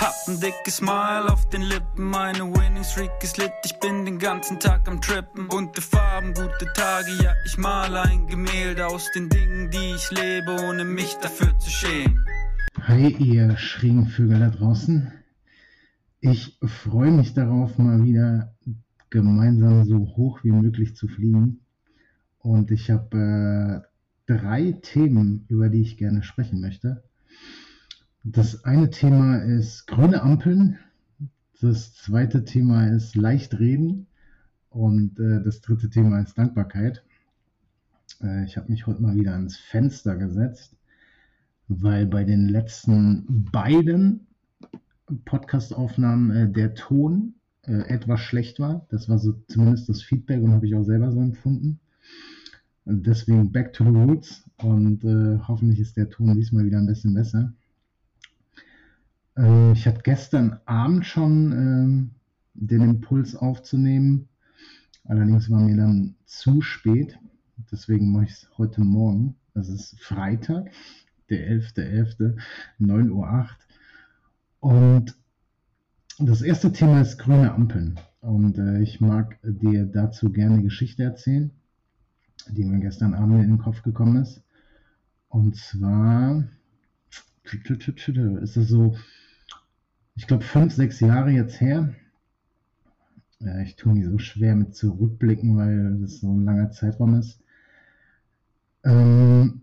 Hab 0.00 0.14
ein 0.28 0.40
dickes 0.40 0.78
Smile 0.78 1.30
auf 1.30 1.46
den 1.50 1.60
Lippen, 1.60 2.06
meine 2.08 2.38
Winning 2.38 2.84
Streak 2.84 3.10
ist 3.22 3.36
lit, 3.36 3.52
ich 3.66 3.78
bin 3.80 4.06
den 4.06 4.18
ganzen 4.18 4.58
Tag 4.58 4.88
am 4.88 4.98
Trippen. 4.98 5.46
Bunte 5.46 5.82
Farben, 5.82 6.32
gute 6.32 6.72
Tage, 6.72 7.10
ja, 7.22 7.34
ich 7.44 7.58
male 7.58 8.00
ein 8.00 8.26
Gemälde 8.26 8.86
aus 8.86 9.10
den 9.14 9.28
Dingen, 9.28 9.70
die 9.70 9.94
ich 9.94 10.10
lebe, 10.10 10.56
ohne 10.66 10.86
mich 10.86 11.16
dafür 11.16 11.58
zu 11.58 11.68
schämen. 11.68 12.18
Hi, 12.80 13.08
ihr 13.08 13.58
schrägen 13.58 14.06
Vögel 14.06 14.40
da 14.40 14.48
draußen. 14.48 15.12
Ich 16.20 16.58
freue 16.64 17.10
mich 17.10 17.34
darauf, 17.34 17.76
mal 17.76 18.02
wieder 18.02 18.54
gemeinsam 19.10 19.84
so 19.84 19.98
hoch 20.16 20.42
wie 20.44 20.52
möglich 20.52 20.96
zu 20.96 21.08
fliegen. 21.08 21.60
Und 22.38 22.70
ich 22.70 22.90
habe 22.90 23.84
äh, 24.26 24.32
drei 24.32 24.72
Themen, 24.80 25.44
über 25.48 25.68
die 25.68 25.82
ich 25.82 25.98
gerne 25.98 26.22
sprechen 26.22 26.62
möchte. 26.62 27.02
Das 28.24 28.64
eine 28.64 28.90
Thema 28.90 29.38
ist 29.38 29.86
grüne 29.86 30.20
Ampeln. 30.20 30.78
Das 31.62 31.94
zweite 31.94 32.44
Thema 32.44 32.86
ist 32.88 33.16
leicht 33.16 33.58
reden. 33.58 34.08
Und 34.68 35.18
äh, 35.18 35.42
das 35.42 35.62
dritte 35.62 35.88
Thema 35.88 36.20
ist 36.20 36.36
Dankbarkeit. 36.36 37.02
Äh, 38.22 38.44
ich 38.44 38.58
habe 38.58 38.70
mich 38.70 38.86
heute 38.86 39.00
mal 39.00 39.16
wieder 39.16 39.32
ans 39.32 39.56
Fenster 39.56 40.16
gesetzt, 40.16 40.76
weil 41.68 42.04
bei 42.06 42.24
den 42.24 42.48
letzten 42.50 43.48
beiden 43.50 44.26
Podcast-Aufnahmen 45.24 46.30
äh, 46.30 46.52
der 46.52 46.74
Ton 46.74 47.36
äh, 47.62 47.88
etwas 47.88 48.20
schlecht 48.20 48.60
war. 48.60 48.86
Das 48.90 49.08
war 49.08 49.18
so 49.18 49.32
zumindest 49.48 49.88
das 49.88 50.02
Feedback 50.02 50.42
und 50.42 50.52
habe 50.52 50.66
ich 50.66 50.74
auch 50.74 50.84
selber 50.84 51.10
so 51.10 51.20
empfunden. 51.20 51.80
Und 52.84 53.06
deswegen 53.06 53.50
back 53.50 53.72
to 53.72 53.84
the 53.84 53.90
roots 53.90 54.44
und 54.58 55.04
äh, 55.04 55.38
hoffentlich 55.48 55.80
ist 55.80 55.96
der 55.96 56.10
Ton 56.10 56.36
diesmal 56.36 56.66
wieder 56.66 56.78
ein 56.78 56.86
bisschen 56.86 57.14
besser. 57.14 57.54
Äh, 59.36 59.72
ich 59.72 59.86
hatte 59.86 60.02
gestern 60.02 60.60
Abend 60.66 61.06
schon 61.06 61.52
äh, 61.52 62.20
den 62.54 62.82
Impuls 62.82 63.36
aufzunehmen. 63.36 64.28
Allerdings 65.04 65.50
war 65.50 65.60
mir 65.60 65.76
dann 65.76 66.14
zu 66.26 66.60
spät. 66.60 67.18
Deswegen 67.70 68.12
mache 68.12 68.24
ich 68.24 68.30
es 68.30 68.48
heute 68.58 68.82
Morgen. 68.82 69.36
Das 69.54 69.68
ist 69.68 70.00
Freitag, 70.00 70.70
der 71.28 71.50
11.11., 71.50 72.36
9.08 72.80 73.10
Uhr. 73.10 73.48
Und 74.60 75.16
das 76.18 76.42
erste 76.42 76.72
Thema 76.72 77.00
ist 77.00 77.18
grüne 77.18 77.52
Ampeln. 77.52 77.98
Und 78.20 78.58
äh, 78.58 78.82
ich 78.82 79.00
mag 79.00 79.38
dir 79.42 79.86
dazu 79.86 80.30
gerne 80.30 80.62
Geschichte 80.62 81.02
erzählen, 81.02 81.50
die 82.48 82.64
mir 82.64 82.80
gestern 82.80 83.14
Abend 83.14 83.42
in 83.42 83.50
den 83.50 83.58
Kopf 83.58 83.82
gekommen 83.82 84.22
ist. 84.22 84.42
Und 85.28 85.56
zwar 85.56 86.44
ist 87.44 88.56
es 88.56 88.68
so, 88.68 88.96
ich 90.20 90.26
glaube, 90.26 90.44
fünf, 90.44 90.74
sechs 90.74 91.00
Jahre 91.00 91.30
jetzt 91.30 91.62
her. 91.62 91.94
Ja, 93.38 93.58
ich 93.60 93.74
tue 93.76 93.94
mich 93.94 94.04
so 94.04 94.18
schwer 94.18 94.54
mit 94.54 94.74
zurückblicken, 94.74 95.56
weil 95.56 95.96
das 95.98 96.20
so 96.20 96.30
ein 96.30 96.44
langer 96.44 96.70
Zeitraum 96.72 97.14
ist. 97.14 97.40
Ähm, 98.84 99.62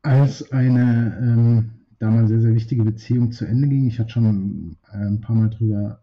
als 0.00 0.50
eine 0.52 1.18
ähm, 1.20 1.70
damals 1.98 2.30
sehr, 2.30 2.40
sehr 2.40 2.54
wichtige 2.54 2.82
Beziehung 2.82 3.30
zu 3.30 3.44
Ende 3.44 3.68
ging, 3.68 3.86
ich 3.86 4.00
hatte 4.00 4.08
schon 4.08 4.78
äh, 4.90 4.96
ein 4.96 5.20
paar 5.20 5.36
Mal 5.36 5.50
drüber 5.50 6.00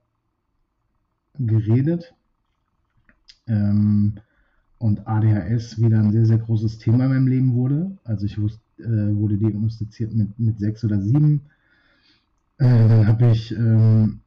geredet, 1.39 2.13
ähm, 3.47 4.13
und 4.77 5.07
ADHS 5.07 5.81
wieder 5.81 5.97
ein 5.97 6.11
sehr, 6.11 6.27
sehr 6.27 6.37
großes 6.37 6.77
Thema 6.77 7.05
in 7.05 7.09
meinem 7.09 7.27
Leben 7.27 7.55
wurde. 7.55 7.97
Also 8.03 8.27
ich 8.27 8.39
wusste, 8.39 8.61
äh, 8.77 9.15
wurde 9.15 9.37
diagnostiziert 9.37 10.13
mit, 10.13 10.37
mit 10.37 10.59
sechs 10.59 10.83
oder 10.83 11.01
sieben 11.01 11.41
äh, 12.61 12.87
dann 12.87 13.07
habe 13.07 13.31
ich, 13.31 13.51
ähm, 13.55 14.21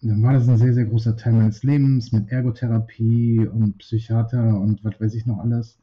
dann 0.00 0.22
war 0.22 0.32
das 0.32 0.48
ein 0.48 0.56
sehr, 0.56 0.72
sehr 0.72 0.86
großer 0.86 1.16
Teil 1.16 1.34
meines 1.34 1.62
Lebens 1.62 2.12
mit 2.12 2.30
Ergotherapie 2.30 3.46
und 3.46 3.76
Psychiater 3.78 4.58
und 4.58 4.82
was 4.84 4.98
weiß 4.98 5.14
ich 5.14 5.26
noch 5.26 5.38
alles. 5.38 5.78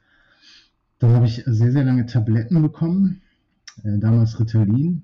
Dann 0.97 1.11
habe 1.11 1.27
ich 1.27 1.43
sehr, 1.45 1.71
sehr 1.71 1.83
lange 1.83 2.07
Tabletten 2.07 2.59
bekommen, 2.63 3.21
äh, 3.83 3.99
damals 3.99 4.39
Ritalin. 4.39 5.03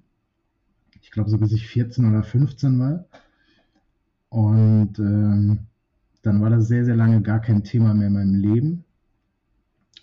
Ich 1.02 1.12
glaube 1.12 1.30
so 1.30 1.38
bis 1.38 1.52
ich 1.52 1.68
14 1.68 2.09
oder 2.09 2.24
15 2.24 2.80
war. 2.80 3.06
Und 4.30 4.98
ähm, 4.98 5.59
dann 6.24 6.42
war 6.42 6.50
das 6.50 6.68
sehr, 6.68 6.86
sehr 6.86 6.96
lange 6.96 7.22
gar 7.22 7.42
kein 7.42 7.63
Thema 7.63 7.94
mehr 7.94 8.08
in 8.08 8.13
meinem 8.13 8.36
Leben. 8.36 8.86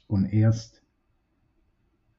Und 0.06 0.26
erst, 0.26 0.80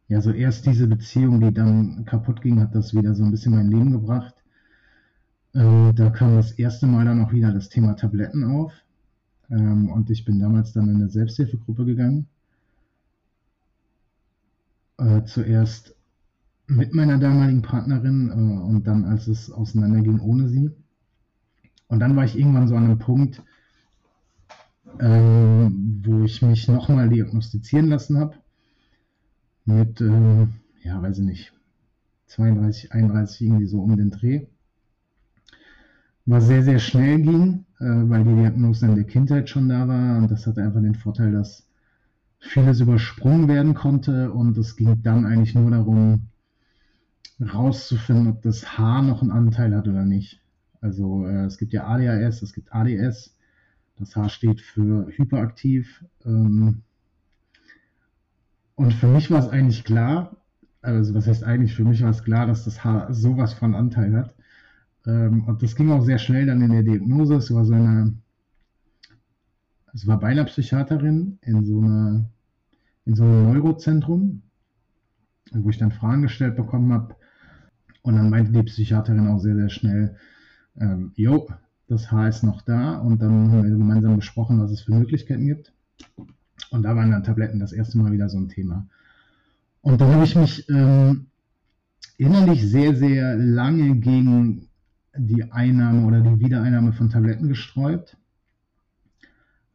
ja, 0.09 0.19
so 0.19 0.31
erst 0.31 0.65
diese 0.65 0.87
Beziehung, 0.87 1.39
die 1.39 1.53
dann 1.53 2.03
kaputt 2.03 2.41
ging, 2.41 2.59
hat 2.59 2.75
das 2.75 2.93
wieder 2.93 3.15
so 3.15 3.23
ein 3.23 3.31
bisschen 3.31 3.53
mein 3.53 3.69
Leben 3.71 3.91
gebracht. 3.91 4.38
Äh, 5.53 5.93
da 5.93 6.09
kam 6.11 6.35
das 6.35 6.51
erste 6.51 6.85
Mal 6.85 7.05
dann 7.05 7.23
auch 7.23 7.31
wieder 7.31 7.51
das 7.51 7.69
Thema 7.69 7.95
Tabletten 7.95 8.43
auf. 8.43 8.73
Ähm, 9.49 9.89
und 9.89 10.09
ich 10.09 10.25
bin 10.25 10.39
damals 10.39 10.73
dann 10.73 10.89
in 10.89 10.95
eine 10.95 11.09
Selbsthilfegruppe 11.09 11.85
gegangen. 11.85 12.27
Äh, 14.97 15.23
zuerst 15.23 15.95
mit 16.67 16.93
meiner 16.93 17.17
damaligen 17.17 17.63
Partnerin 17.63 18.29
äh, 18.29 18.33
und 18.33 18.85
dann, 18.85 19.05
als 19.05 19.27
es 19.27 19.51
auseinanderging, 19.51 20.19
ohne 20.19 20.49
sie. 20.49 20.71
Und 21.87 21.99
dann 21.99 22.15
war 22.15 22.25
ich 22.25 22.37
irgendwann 22.37 22.67
so 22.67 22.75
an 22.75 22.85
einem 22.85 22.99
Punkt, 22.99 23.41
ähm, 24.99 26.03
wo 26.05 26.23
ich 26.23 26.43
mich 26.43 26.67
nochmal 26.67 27.09
diagnostizieren 27.09 27.87
lassen 27.87 28.19
habe. 28.19 28.35
Mit, 29.65 29.99
äh, 30.01 30.47
ja, 30.83 31.01
weiß 31.01 31.19
ich 31.19 31.25
nicht, 31.25 31.53
32, 32.27 32.91
31, 32.91 33.41
irgendwie 33.41 33.65
so 33.65 33.81
um 33.81 33.97
den 33.97 34.11
Dreh 34.11 34.45
was 36.29 36.45
sehr, 36.45 36.63
sehr 36.63 36.79
schnell 36.79 37.21
ging, 37.21 37.65
äh, 37.79 37.85
weil 37.85 38.23
die 38.23 38.35
Diagnose 38.35 38.85
in 38.85 38.95
der 38.95 39.03
Kindheit 39.03 39.49
schon 39.49 39.67
da 39.67 39.87
war. 39.87 40.17
Und 40.17 40.29
das 40.29 40.45
hatte 40.45 40.61
einfach 40.61 40.81
den 40.81 40.95
Vorteil, 40.95 41.31
dass 41.31 41.67
vieles 42.39 42.79
übersprungen 42.81 43.47
werden 43.47 43.73
konnte. 43.73 44.31
Und 44.31 44.57
es 44.57 44.75
ging 44.75 45.01
dann 45.01 45.25
eigentlich 45.25 45.55
nur 45.55 45.71
darum, 45.71 46.27
rauszufinden, 47.41 48.27
ob 48.27 48.41
das 48.43 48.77
Haar 48.77 49.01
noch 49.01 49.21
einen 49.21 49.31
Anteil 49.31 49.75
hat 49.75 49.87
oder 49.87 50.05
nicht. 50.05 50.41
Also 50.81 51.25
äh, 51.25 51.45
es 51.45 51.57
gibt 51.57 51.73
ja 51.73 51.87
ADHS, 51.87 52.43
es 52.43 52.53
gibt 52.53 52.73
ADS. 52.73 53.35
Das 53.97 54.15
H 54.15 54.29
steht 54.29 54.61
für 54.61 55.07
hyperaktiv. 55.07 56.05
Ähm, 56.25 56.83
und 58.75 58.93
für 58.93 59.07
mich 59.07 59.31
war 59.31 59.39
es 59.39 59.49
eigentlich 59.49 59.83
klar, 59.83 60.37
also 60.81 61.13
was 61.13 61.27
heißt 61.27 61.43
eigentlich, 61.43 61.75
für 61.75 61.83
mich 61.83 62.01
war 62.03 62.11
es 62.11 62.23
klar, 62.23 62.45
dass 62.45 62.65
das 62.65 62.83
Haar 62.83 63.13
sowas 63.13 63.53
von 63.53 63.73
Anteil 63.73 64.15
hat. 64.15 64.33
Ähm, 65.09 65.43
und 65.45 65.63
das 65.63 65.75
ging 65.75 65.91
auch 65.91 66.03
sehr 66.03 66.19
schnell 66.19 66.45
dann 66.45 66.61
in 66.61 66.71
der 66.71 66.83
Diagnose. 66.83 67.35
Es 67.35 67.53
war 67.53 67.65
so 67.65 67.73
eine, 67.73 68.13
es 69.93 70.05
war 70.05 70.19
bei 70.19 70.27
einer 70.27 70.45
Psychiaterin 70.45 71.39
in 71.41 71.65
so 71.65 71.79
einer, 71.79 72.29
in 73.05 73.15
so 73.15 73.23
einem 73.23 73.51
Neurozentrum, 73.51 74.43
wo 75.51 75.69
ich 75.69 75.77
dann 75.77 75.91
Fragen 75.91 76.21
gestellt 76.21 76.55
bekommen 76.55 76.93
habe. 76.93 77.15
Und 78.03 78.15
dann 78.15 78.29
meinte 78.29 78.51
die 78.51 78.63
Psychiaterin 78.63 79.27
auch 79.27 79.39
sehr, 79.39 79.55
sehr 79.55 79.69
schnell, 79.69 80.15
ähm, 80.79 81.11
jo, 81.15 81.47
das 81.87 82.11
Haar 82.11 82.29
ist 82.29 82.43
noch 82.43 82.61
da. 82.61 82.97
Und 82.99 83.21
dann 83.21 83.51
haben 83.51 83.63
wir 83.63 83.69
gemeinsam 83.71 84.15
besprochen, 84.15 84.61
was 84.61 84.71
es 84.71 84.81
für 84.81 84.93
Möglichkeiten 84.93 85.47
gibt. 85.47 85.73
Und 86.71 86.83
da 86.83 86.95
waren 86.95 87.11
dann 87.11 87.23
Tabletten 87.23 87.59
das 87.59 87.73
erste 87.73 87.97
Mal 87.97 88.11
wieder 88.11 88.29
so 88.29 88.37
ein 88.37 88.49
Thema. 88.49 88.87
Und 89.81 89.99
dann 89.99 90.13
habe 90.13 90.23
ich 90.23 90.35
mich 90.35 90.69
ähm, 90.69 91.27
innerlich 92.17 92.69
sehr, 92.69 92.95
sehr 92.95 93.35
lange 93.35 93.95
gegen 93.95 94.68
die 95.15 95.51
Einnahme 95.51 96.05
oder 96.05 96.21
die 96.21 96.39
Wiedereinnahme 96.39 96.93
von 96.93 97.09
Tabletten 97.09 97.47
gesträubt, 97.47 98.17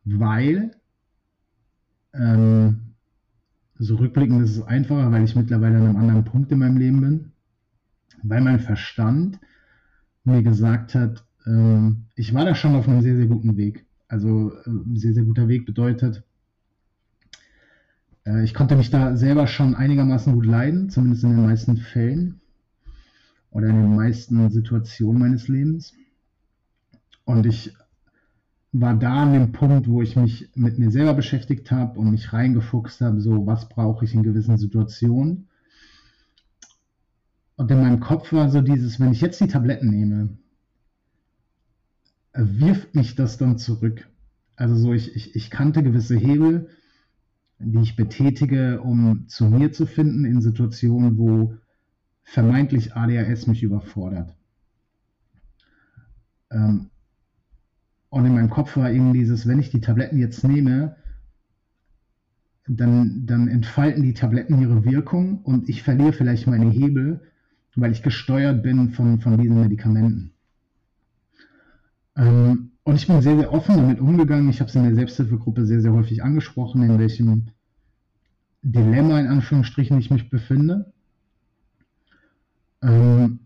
weil 0.05 0.73
Ähm, 2.15 2.95
so 3.79 3.97
rückblickend 3.97 4.43
ist 4.45 4.57
es 4.57 4.63
einfacher, 4.63 5.11
weil 5.11 5.25
ich 5.25 5.35
mittlerweile 5.35 5.79
an 5.79 5.83
einem 5.87 5.97
anderen 5.97 6.25
Punkt 6.25 6.53
in 6.53 6.61
meinem 6.61 6.77
Leben 6.77 7.01
bin. 7.01 7.33
Weil 8.23 8.41
mein 8.41 8.61
Verstand 8.61 9.41
mir 10.25 10.43
gesagt 10.43 10.95
hat, 10.95 11.25
ähm, 11.47 12.07
ich 12.15 12.33
war 12.33 12.45
da 12.45 12.55
schon 12.55 12.75
auf 12.77 12.89
einem 12.89 13.03
sehr, 13.03 13.17
sehr 13.17 13.27
guten 13.27 13.57
Weg. 13.57 13.85
Also 14.09 14.53
ein 14.67 14.95
äh, 14.95 14.99
sehr, 14.99 15.13
sehr 15.15 15.25
guter 15.25 15.49
Weg 15.49 15.67
bedeutet, 15.67 16.23
äh, 18.25 18.45
ich 18.45 18.55
konnte 18.55 18.77
mich 18.77 18.91
da 18.91 19.17
selber 19.17 19.47
schon 19.47 19.75
einigermaßen 19.75 20.33
gut 20.33 20.47
leiden, 20.47 20.89
zumindest 20.89 21.25
in 21.25 21.31
den 21.31 21.47
meisten 21.47 21.77
Fällen 21.77 22.41
oder 23.55 23.69
in 23.69 23.77
den 23.77 23.97
meisten 23.97 24.51
Situationen 24.51 25.21
meines 25.21 25.49
Lebens. 25.49 25.95
Und 27.25 27.47
ich 27.47 27.73
war 28.73 28.95
da 28.99 29.23
an 29.23 29.33
dem 29.33 29.53
Punkt, 29.53 29.89
wo 29.89 30.03
ich 30.03 30.17
mich 30.17 30.51
mit 30.57 30.79
mir 30.79 30.91
selber 30.91 31.15
beschäftigt 31.15 31.71
habe 31.71 31.99
und 31.99 32.11
mich 32.11 32.33
reingefuchst 32.33 33.01
habe, 33.01 33.21
so 33.21 33.47
was 33.47 33.69
brauche 33.69 34.05
ich 34.05 34.13
in 34.13 34.25
gewissen 34.25 34.59
Situationen. 34.59 35.49
Und 37.57 37.71
in 37.71 37.81
meinem 37.81 38.01
Kopf 38.01 38.33
war 38.33 38.51
so 38.51 38.61
dieses, 38.61 38.99
wenn 38.99 39.13
ich 39.13 39.21
jetzt 39.21 39.41
die 39.41 39.47
Tabletten 39.47 39.89
nehme, 39.89 40.37
wirft 42.33 42.97
mich 42.97 43.15
das 43.15 43.39
dann 43.39 43.57
zurück. 43.57 44.09
Also 44.57 44.75
so, 44.75 44.93
ich, 44.93 45.15
ich, 45.15 45.37
ich 45.37 45.51
kannte 45.51 45.85
gewisse 45.85 46.17
Hebel, 46.17 46.71
die 47.61 47.83
ich 47.83 47.95
betätige, 47.95 48.81
um 48.81 49.29
zu 49.29 49.45
mir 49.45 49.71
zu 49.71 49.87
finden 49.87 50.25
in 50.25 50.41
Situationen, 50.41 51.17
wo 51.17 51.57
vermeintlich 52.25 52.97
ADHS 52.97 53.47
mich 53.47 53.63
überfordert. 53.63 54.35
Ähm, 56.51 56.91
und 58.09 58.27
in 58.27 58.35
meinem 58.35 58.51
Kopf 58.51 58.77
war 58.77 58.91
eben 58.91 59.13
dieses, 59.13 59.47
wenn 59.47 59.61
ich 59.61 59.71
die 59.71 59.81
Tabletten 59.81 60.19
jetzt 60.19 60.45
nehme, 60.45 60.97
dann, 62.67 63.27
dann 63.27 63.49
entfalten 63.49 64.03
die 64.03 64.15
Tabletten 64.15 64.61
ihre 64.61 64.85
Wirkung 64.85 65.43
und 65.43 65.69
ich 65.69 65.83
verliere 65.83 66.13
vielleicht 66.13 66.47
meine 66.47 66.71
Hebel, 66.71 67.21
weil 67.77 67.93
ich 67.93 68.03
gesteuert 68.03 68.63
bin 68.63 68.91
von, 68.91 69.21
von 69.21 69.37
diesen 69.37 69.61
Medikamenten. 69.61 70.33
Ähm, 72.17 72.71
und 72.85 72.95
ich 72.95 73.07
bin 73.07 73.21
sehr, 73.21 73.37
sehr 73.37 73.53
offen 73.53 73.77
damit 73.77 74.01
umgegangen. 74.01 74.49
Ich 74.49 74.61
habe 74.61 74.69
es 74.69 74.77
in 74.77 74.85
der 74.85 74.95
Selbsthilfegruppe 74.95 75.67
sehr, 75.67 75.81
sehr 75.81 75.93
häufig 75.93 76.23
angesprochen, 76.23 76.83
in 76.83 76.99
welchem 76.99 77.49
Dilemma 78.63 79.21
in 79.21 79.27
Anführungsstrichen 79.27 79.99
ich 79.99 80.11
mich 80.11 80.31
befinde. 80.31 80.94
Ähm, 82.85 83.41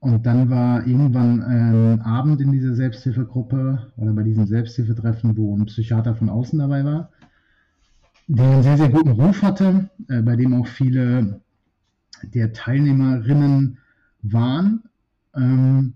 und 0.00 0.24
dann 0.24 0.48
war 0.48 0.86
irgendwann 0.86 1.42
ein 1.42 2.00
Abend 2.00 2.40
in 2.40 2.52
dieser 2.52 2.74
Selbsthilfegruppe 2.74 3.92
oder 3.98 4.12
bei 4.14 4.22
diesem 4.22 4.46
Selbsthilfetreffen, 4.46 5.36
wo 5.36 5.54
ein 5.54 5.66
Psychiater 5.66 6.14
von 6.14 6.30
außen 6.30 6.58
dabei 6.58 6.84
war, 6.84 7.10
der 8.26 8.50
einen 8.50 8.62
sehr, 8.62 8.78
sehr 8.78 8.88
guten 8.88 9.10
Ruf 9.10 9.42
hatte, 9.42 9.90
äh, 10.08 10.22
bei 10.22 10.36
dem 10.36 10.54
auch 10.54 10.66
viele 10.66 11.40
der 12.22 12.52
Teilnehmerinnen 12.52 13.78
waren. 14.22 14.84
Ähm, 15.34 15.94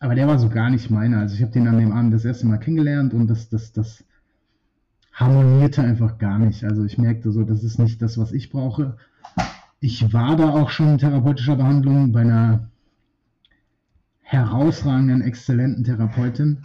aber 0.00 0.16
der 0.16 0.26
war 0.26 0.38
so 0.38 0.48
gar 0.48 0.70
nicht 0.70 0.90
meiner. 0.90 1.20
Also 1.20 1.36
ich 1.36 1.42
habe 1.42 1.52
den 1.52 1.68
an 1.68 1.78
dem 1.78 1.92
Abend 1.92 2.12
das 2.12 2.24
erste 2.24 2.46
Mal 2.46 2.58
kennengelernt 2.58 3.14
und 3.14 3.28
das, 3.28 3.48
das, 3.48 3.72
das 3.72 4.04
harmonierte 5.12 5.82
einfach 5.82 6.18
gar 6.18 6.38
nicht. 6.38 6.64
Also 6.64 6.84
ich 6.84 6.98
merkte 6.98 7.30
so, 7.30 7.44
das 7.44 7.62
ist 7.62 7.78
nicht 7.78 8.02
das, 8.02 8.18
was 8.18 8.32
ich 8.32 8.50
brauche. 8.50 8.96
Ich 9.80 10.12
war 10.12 10.36
da 10.36 10.50
auch 10.50 10.70
schon 10.70 10.88
in 10.88 10.98
therapeutischer 10.98 11.56
Behandlung 11.56 12.12
bei 12.12 12.22
einer 12.22 12.68
herausragenden, 14.22 15.22
exzellenten 15.22 15.84
Therapeutin, 15.84 16.64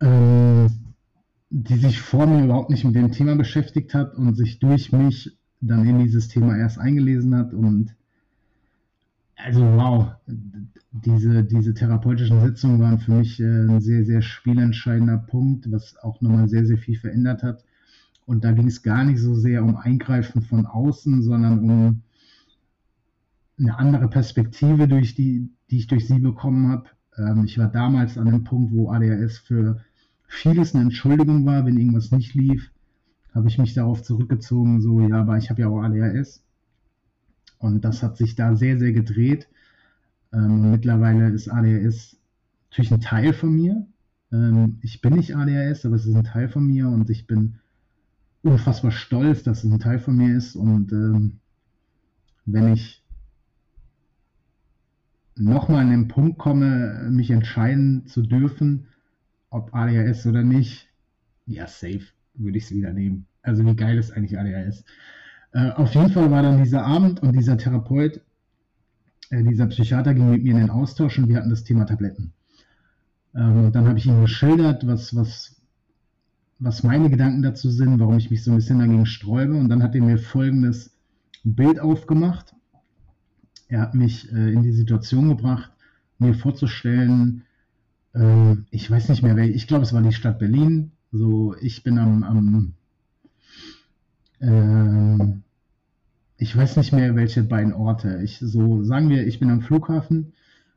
ähm, 0.00 0.68
die 1.50 1.78
sich 1.78 2.00
vor 2.00 2.26
mir 2.26 2.44
überhaupt 2.44 2.70
nicht 2.70 2.84
mit 2.84 2.94
dem 2.94 3.12
Thema 3.12 3.36
beschäftigt 3.36 3.94
hat 3.94 4.14
und 4.16 4.34
sich 4.34 4.58
durch 4.58 4.92
mich 4.92 5.38
dann 5.60 5.86
in 5.88 5.98
dieses 5.98 6.28
Thema 6.28 6.56
erst 6.56 6.78
eingelesen 6.78 7.34
hat 7.34 7.54
und 7.54 7.94
also 9.36 9.60
wow, 9.60 10.10
diese, 10.90 11.44
diese 11.44 11.72
therapeutischen 11.72 12.40
Sitzungen 12.40 12.80
waren 12.80 12.98
für 12.98 13.12
mich 13.12 13.38
äh, 13.38 13.44
ein 13.44 13.80
sehr, 13.80 14.04
sehr 14.04 14.20
spielentscheidender 14.20 15.18
Punkt, 15.18 15.70
was 15.70 15.96
auch 15.98 16.20
nochmal 16.20 16.48
sehr, 16.48 16.66
sehr 16.66 16.78
viel 16.78 16.98
verändert 16.98 17.44
hat. 17.44 17.64
Und 18.28 18.44
da 18.44 18.52
ging 18.52 18.66
es 18.66 18.82
gar 18.82 19.04
nicht 19.04 19.20
so 19.20 19.34
sehr 19.34 19.64
um 19.64 19.76
Eingreifen 19.76 20.42
von 20.42 20.66
außen, 20.66 21.22
sondern 21.22 21.60
um 21.60 22.02
eine 23.58 23.78
andere 23.78 24.06
Perspektive, 24.08 24.86
durch 24.86 25.14
die, 25.14 25.48
die 25.70 25.78
ich 25.78 25.86
durch 25.86 26.06
sie 26.06 26.18
bekommen 26.18 26.68
habe. 26.68 26.90
Ähm, 27.16 27.44
ich 27.46 27.56
war 27.56 27.68
damals 27.68 28.18
an 28.18 28.28
einem 28.28 28.44
Punkt, 28.44 28.74
wo 28.74 28.90
ADHS 28.90 29.38
für 29.38 29.82
vieles 30.26 30.74
eine 30.74 30.84
Entschuldigung 30.84 31.46
war, 31.46 31.64
wenn 31.64 31.78
irgendwas 31.78 32.10
nicht 32.10 32.34
lief, 32.34 32.70
habe 33.34 33.48
ich 33.48 33.56
mich 33.56 33.72
darauf 33.72 34.02
zurückgezogen, 34.02 34.82
so 34.82 35.00
ja, 35.00 35.20
aber 35.20 35.38
ich 35.38 35.48
habe 35.48 35.62
ja 35.62 35.68
auch 35.68 35.80
ADHS. 35.80 36.44
Und 37.56 37.82
das 37.82 38.02
hat 38.02 38.18
sich 38.18 38.34
da 38.34 38.54
sehr, 38.56 38.78
sehr 38.78 38.92
gedreht. 38.92 39.48
Ähm, 40.34 40.64
und 40.64 40.70
mittlerweile 40.70 41.30
ist 41.30 41.48
ADHS 41.48 42.18
natürlich 42.68 42.92
ein 42.92 43.00
Teil 43.00 43.32
von 43.32 43.54
mir. 43.54 43.86
Ähm, 44.32 44.80
ich 44.82 45.00
bin 45.00 45.14
nicht 45.14 45.34
ADHS, 45.34 45.86
aber 45.86 45.96
es 45.96 46.04
ist 46.04 46.14
ein 46.14 46.24
Teil 46.24 46.50
von 46.50 46.66
mir 46.66 46.90
und 46.90 47.08
ich 47.08 47.26
bin 47.26 47.60
unfassbar 48.48 48.90
stolz, 48.90 49.42
dass 49.42 49.64
es 49.64 49.70
ein 49.70 49.80
Teil 49.80 49.98
von 49.98 50.16
mir 50.16 50.36
ist. 50.36 50.56
Und 50.56 50.92
ähm, 50.92 51.40
wenn 52.46 52.72
ich 52.72 53.04
nochmal 55.36 55.82
an 55.82 55.90
den 55.90 56.08
Punkt 56.08 56.38
komme, 56.38 57.08
mich 57.10 57.30
entscheiden 57.30 58.06
zu 58.06 58.22
dürfen, 58.22 58.88
ob 59.50 59.74
ADHS 59.74 60.26
oder 60.26 60.42
nicht, 60.42 60.88
ja, 61.46 61.66
safe 61.66 62.02
würde 62.34 62.58
ich 62.58 62.64
es 62.64 62.72
wieder 62.72 62.92
nehmen. 62.92 63.26
Also 63.42 63.64
wie 63.64 63.76
geil 63.76 63.98
ist 63.98 64.12
eigentlich 64.12 64.38
ADHS? 64.38 64.84
Äh, 65.52 65.70
auf 65.70 65.94
jeden 65.94 66.10
Fall 66.10 66.30
war 66.30 66.42
dann 66.42 66.62
dieser 66.62 66.84
Abend 66.84 67.22
und 67.22 67.32
dieser 67.32 67.56
Therapeut, 67.56 68.20
äh, 69.30 69.42
dieser 69.42 69.66
Psychiater 69.66 70.14
ging 70.14 70.30
mit 70.30 70.42
mir 70.42 70.52
in 70.52 70.60
den 70.60 70.70
Austausch 70.70 71.18
und 71.18 71.28
wir 71.28 71.36
hatten 71.36 71.50
das 71.50 71.64
Thema 71.64 71.86
Tabletten. 71.86 72.32
Ähm, 73.34 73.72
dann 73.72 73.86
habe 73.86 73.98
ich 73.98 74.06
ihm 74.06 74.20
geschildert, 74.20 74.86
was, 74.86 75.14
was, 75.14 75.57
was 76.58 76.82
meine 76.82 77.10
Gedanken 77.10 77.42
dazu 77.42 77.70
sind, 77.70 77.98
warum 78.00 78.16
ich 78.18 78.30
mich 78.30 78.42
so 78.42 78.50
ein 78.50 78.56
bisschen 78.56 78.78
dagegen 78.78 79.06
sträube. 79.06 79.54
Und 79.54 79.68
dann 79.68 79.82
hat 79.82 79.94
er 79.94 80.02
mir 80.02 80.18
folgendes 80.18 80.96
Bild 81.44 81.80
aufgemacht. 81.80 82.54
Er 83.68 83.80
hat 83.80 83.94
mich 83.94 84.32
äh, 84.32 84.52
in 84.52 84.62
die 84.62 84.72
Situation 84.72 85.28
gebracht, 85.28 85.70
mir 86.18 86.34
vorzustellen, 86.34 87.44
äh, 88.14 88.56
ich 88.70 88.90
weiß 88.90 89.08
nicht 89.08 89.22
mehr, 89.22 89.36
wer, 89.36 89.48
ich 89.48 89.66
glaube, 89.66 89.84
es 89.84 89.92
war 89.92 90.02
die 90.02 90.12
Stadt 90.12 90.38
Berlin. 90.38 90.92
So, 91.12 91.54
ich 91.60 91.82
bin 91.82 91.98
am, 91.98 92.22
am 92.22 92.74
ähm, 94.40 95.42
ich 96.36 96.56
weiß 96.56 96.76
nicht 96.76 96.92
mehr, 96.92 97.16
welche 97.16 97.42
beiden 97.42 97.72
Orte. 97.72 98.20
Ich, 98.22 98.38
so 98.38 98.84
sagen 98.84 99.08
wir, 99.08 99.26
ich 99.26 99.40
bin 99.40 99.50
am 99.50 99.60
Flughafen 99.60 100.32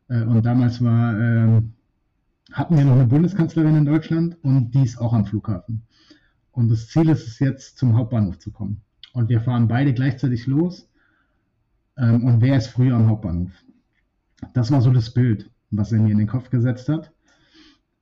äh, 0.08 0.24
und 0.24 0.46
damals 0.46 0.84
war, 0.84 1.20
äh, 1.20 1.62
hatten 2.52 2.78
wir 2.78 2.86
noch 2.86 2.94
eine 2.94 3.08
Bundeskanzlerin 3.08 3.76
in 3.76 3.86
Deutschland 3.86 4.38
und 4.44 4.72
die 4.72 4.84
ist 4.84 4.98
auch 4.98 5.14
am 5.14 5.26
Flughafen. 5.26 5.84
Und 6.52 6.70
das 6.70 6.88
Ziel 6.88 7.10
ist 7.10 7.28
es 7.28 7.40
jetzt, 7.40 7.78
zum 7.78 7.96
Hauptbahnhof 7.96 8.40
zu 8.40 8.52
kommen. 8.52 8.82
Und 9.14 9.30
wir 9.30 9.42
fahren 9.42 9.68
beide 9.68 9.94
gleichzeitig 9.94 10.48
los. 10.48 10.90
Ähm, 11.98 12.26
und 12.26 12.42
wer 12.42 12.58
ist 12.58 12.68
früher 12.68 12.96
am 12.96 13.08
Hauptbahnhof? 13.08 13.52
Das 14.54 14.72
war 14.72 14.82
so 14.82 14.92
das 14.92 15.14
Bild, 15.14 15.50
was 15.70 15.92
er 15.92 16.00
mir 16.00 16.12
in 16.12 16.18
den 16.18 16.28
Kopf 16.28 16.50
gesetzt 16.50 16.90
hat. 16.90 17.12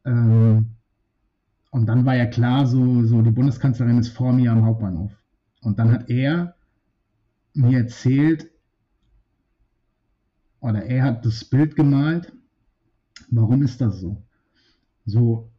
Ähm, 0.06 0.72
und 1.72 1.86
dann 1.86 2.06
war 2.06 2.16
ja 2.16 2.26
klar, 2.26 2.66
so, 2.66 3.04
so 3.04 3.22
die 3.22 3.32
Bundeskanzlerin 3.32 4.00
ist 4.00 4.10
vor 4.10 4.34
mir 4.34 4.52
am 4.52 4.66
Hauptbahnhof. 4.66 5.12
Und 5.62 5.78
dann 5.78 5.92
hat 5.92 6.10
er 6.10 6.56
mir 7.54 7.80
erzählt, 7.80 8.50
oder 10.62 10.84
er 10.84 11.04
hat 11.04 11.26
das 11.26 11.46
Bild 11.46 11.76
gemalt, 11.76 12.34
warum 13.30 13.62
ist 13.62 13.80
das 13.82 14.00
so? 14.00 14.22
So, 15.10 15.50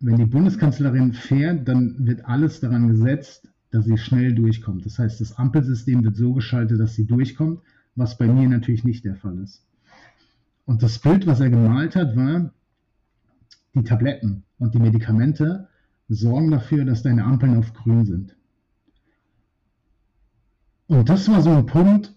wenn 0.00 0.16
die 0.16 0.24
Bundeskanzlerin 0.24 1.12
fährt, 1.12 1.68
dann 1.68 2.06
wird 2.06 2.24
alles 2.24 2.60
daran 2.60 2.88
gesetzt, 2.88 3.48
dass 3.70 3.84
sie 3.84 3.98
schnell 3.98 4.34
durchkommt. 4.34 4.86
Das 4.86 4.98
heißt, 4.98 5.20
das 5.20 5.36
Ampelsystem 5.36 6.02
wird 6.04 6.16
so 6.16 6.32
geschaltet, 6.32 6.80
dass 6.80 6.94
sie 6.94 7.06
durchkommt, 7.06 7.60
was 7.94 8.16
bei 8.16 8.26
mir 8.26 8.48
natürlich 8.48 8.84
nicht 8.84 9.04
der 9.04 9.16
Fall 9.16 9.38
ist. 9.38 9.62
Und 10.64 10.82
das 10.82 10.98
Bild, 10.98 11.26
was 11.26 11.40
er 11.40 11.50
gemalt 11.50 11.96
hat, 11.96 12.16
war, 12.16 12.50
die 13.74 13.84
Tabletten 13.84 14.44
und 14.58 14.74
die 14.74 14.78
Medikamente 14.78 15.68
sorgen 16.08 16.50
dafür, 16.50 16.84
dass 16.84 17.02
deine 17.02 17.24
Ampeln 17.24 17.56
auf 17.56 17.72
grün 17.74 18.04
sind. 18.04 18.36
Und 20.88 21.08
das 21.08 21.28
war 21.28 21.42
so 21.42 21.50
ein 21.50 21.66
Punkt, 21.66 22.14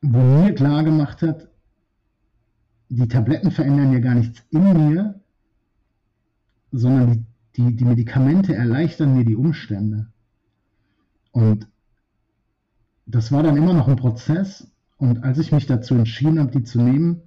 wo 0.00 0.18
mir 0.18 0.54
klar 0.54 0.84
gemacht 0.84 1.22
hat, 1.22 1.48
die 2.88 3.08
Tabletten 3.08 3.50
verändern 3.50 3.92
ja 3.92 3.98
gar 3.98 4.14
nichts 4.14 4.42
in 4.50 4.90
mir, 4.90 5.20
sondern 6.72 7.26
die, 7.56 7.62
die, 7.62 7.76
die 7.76 7.84
Medikamente 7.84 8.54
erleichtern 8.54 9.16
mir 9.16 9.24
die 9.24 9.36
Umstände. 9.36 10.08
Und 11.32 11.68
das 13.06 13.32
war 13.32 13.42
dann 13.42 13.56
immer 13.56 13.72
noch 13.72 13.88
ein 13.88 13.96
Prozess. 13.96 14.70
Und 14.96 15.22
als 15.22 15.38
ich 15.38 15.52
mich 15.52 15.66
dazu 15.66 15.94
entschieden 15.94 16.40
habe, 16.40 16.50
die 16.50 16.64
zu 16.64 16.80
nehmen, 16.80 17.22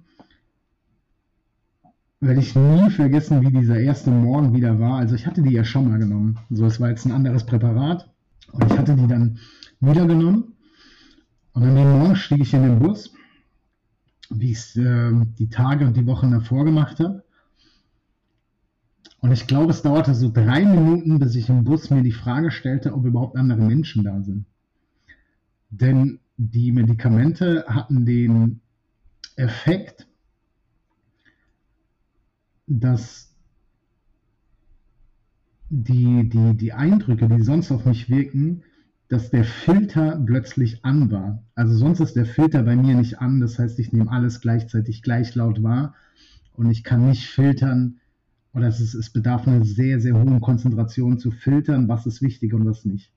werde 2.20 2.40
ich 2.40 2.54
nie 2.54 2.90
vergessen, 2.90 3.40
wie 3.40 3.50
dieser 3.50 3.80
erste 3.80 4.10
Morgen 4.10 4.54
wieder 4.54 4.78
war. 4.78 4.98
Also 4.98 5.16
ich 5.16 5.26
hatte 5.26 5.42
die 5.42 5.52
ja 5.52 5.64
schon 5.64 5.88
mal 5.88 5.98
genommen. 5.98 6.38
So, 6.50 6.66
es 6.66 6.80
war 6.80 6.90
jetzt 6.90 7.04
ein 7.04 7.12
anderes 7.12 7.44
Präparat. 7.44 8.08
Und 8.52 8.64
ich 8.64 8.78
hatte 8.78 8.94
die 8.94 9.06
dann 9.06 9.38
wieder 9.80 10.06
genommen. 10.06 10.54
Und 11.52 11.64
an 11.64 11.74
dem 11.74 11.90
Morgen 11.90 12.16
stieg 12.16 12.40
ich 12.40 12.54
in 12.54 12.62
den 12.62 12.78
Bus, 12.78 13.12
wie 14.34 14.52
ich 14.52 14.58
es 14.58 14.76
äh, 14.76 15.12
die 15.38 15.48
Tage 15.48 15.86
und 15.86 15.96
die 15.96 16.06
Wochen 16.06 16.30
davor 16.30 16.64
gemacht 16.64 16.98
habe. 17.00 17.24
Und 19.20 19.30
ich 19.30 19.46
glaube, 19.46 19.70
es 19.70 19.82
dauerte 19.82 20.14
so 20.14 20.30
drei 20.32 20.64
Minuten, 20.64 21.18
bis 21.20 21.36
ich 21.36 21.48
im 21.48 21.64
Bus 21.64 21.90
mir 21.90 22.02
die 22.02 22.12
Frage 22.12 22.50
stellte, 22.50 22.92
ob 22.92 23.04
überhaupt 23.04 23.36
andere 23.36 23.62
Menschen 23.62 24.02
da 24.02 24.20
sind. 24.20 24.46
Denn 25.70 26.18
die 26.36 26.72
Medikamente 26.72 27.64
hatten 27.68 28.04
den 28.04 28.60
Effekt, 29.36 30.08
dass 32.66 33.32
die, 35.70 36.28
die, 36.28 36.56
die 36.56 36.72
Eindrücke, 36.72 37.28
die 37.28 37.42
sonst 37.42 37.70
auf 37.70 37.86
mich 37.86 38.10
wirken, 38.10 38.64
dass 39.12 39.28
der 39.28 39.44
Filter 39.44 40.18
plötzlich 40.24 40.86
an 40.86 41.10
war. 41.10 41.42
Also 41.54 41.74
sonst 41.74 42.00
ist 42.00 42.16
der 42.16 42.24
Filter 42.24 42.62
bei 42.62 42.76
mir 42.76 42.94
nicht 42.94 43.20
an, 43.20 43.40
das 43.40 43.58
heißt, 43.58 43.78
ich 43.78 43.92
nehme 43.92 44.10
alles 44.10 44.40
gleichzeitig 44.40 45.02
gleich 45.02 45.34
laut 45.34 45.62
wahr 45.62 45.94
und 46.54 46.70
ich 46.70 46.82
kann 46.82 47.10
nicht 47.10 47.26
filtern 47.26 48.00
oder 48.54 48.68
es, 48.68 48.80
ist, 48.80 48.94
es 48.94 49.10
bedarf 49.10 49.46
einer 49.46 49.66
sehr, 49.66 50.00
sehr 50.00 50.14
hohen 50.14 50.40
Konzentration 50.40 51.18
zu 51.18 51.30
filtern, 51.30 51.88
was 51.88 52.06
ist 52.06 52.22
wichtig 52.22 52.54
und 52.54 52.64
was 52.64 52.86
nicht. 52.86 53.12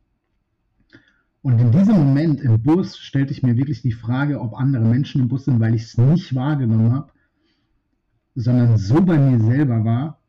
Und 1.41 1.61
in 1.61 1.71
diesem 1.71 1.95
Moment 1.95 2.41
im 2.41 2.61
Bus 2.61 2.97
stellte 2.97 3.31
ich 3.31 3.41
mir 3.41 3.55
wirklich 3.55 3.81
die 3.81 3.93
Frage, 3.93 4.41
ob 4.41 4.53
andere 4.53 4.83
Menschen 4.83 5.21
im 5.21 5.29
Bus 5.29 5.45
sind, 5.45 5.61
weil 5.61 5.75
ich 5.75 5.83
es 5.83 5.97
nicht 5.97 6.35
wahrgenommen 6.35 6.91
habe, 6.91 7.13
sondern 8.35 8.77
so 8.77 9.01
bei 9.01 9.17
mir 9.17 9.39
selber 9.39 9.85
war, 9.85 10.19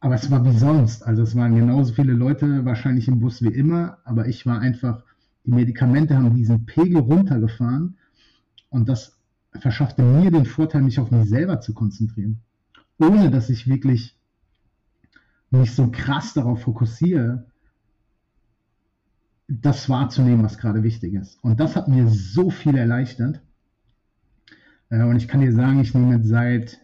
aber 0.00 0.14
es 0.14 0.30
war 0.30 0.44
wie 0.44 0.56
sonst. 0.56 1.02
Also 1.02 1.22
es 1.22 1.36
waren 1.36 1.54
genauso 1.54 1.92
viele 1.92 2.14
Leute 2.14 2.64
wahrscheinlich 2.64 3.06
im 3.06 3.20
Bus 3.20 3.42
wie 3.42 3.54
immer, 3.54 3.98
aber 4.04 4.26
ich 4.26 4.46
war 4.46 4.58
einfach, 4.58 5.04
die 5.44 5.52
Medikamente 5.52 6.16
haben 6.16 6.34
diesen 6.34 6.66
Pegel 6.66 6.98
runtergefahren 6.98 7.98
und 8.70 8.88
das 8.88 9.18
verschaffte 9.52 10.02
mir 10.02 10.30
den 10.30 10.46
Vorteil, 10.46 10.82
mich 10.82 10.98
auf 10.98 11.10
mich 11.10 11.28
selber 11.28 11.60
zu 11.60 11.74
konzentrieren. 11.74 12.40
Ohne 12.98 13.30
dass 13.30 13.50
ich 13.50 13.68
wirklich 13.68 14.16
mich 15.50 15.74
so 15.74 15.90
krass 15.90 16.32
darauf 16.32 16.62
fokussiere, 16.62 17.46
das 19.48 19.88
wahrzunehmen, 19.88 20.44
was 20.44 20.58
gerade 20.58 20.82
wichtig 20.82 21.14
ist. 21.14 21.42
Und 21.42 21.58
das 21.58 21.74
hat 21.74 21.88
mir 21.88 22.08
so 22.08 22.50
viel 22.50 22.76
erleichtert. 22.76 23.40
Äh, 24.90 25.02
und 25.02 25.16
ich 25.16 25.26
kann 25.26 25.40
dir 25.40 25.52
sagen, 25.52 25.80
ich 25.80 25.92
nehme 25.92 26.22
seit 26.22 26.78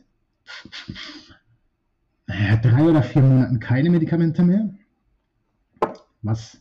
äh, 2.27 2.59
drei 2.59 2.83
oder 2.83 3.03
vier 3.03 3.23
Monaten 3.23 3.61
keine 3.61 3.91
Medikamente 3.91 4.43
mehr. 4.43 4.71
Was, 6.23 6.61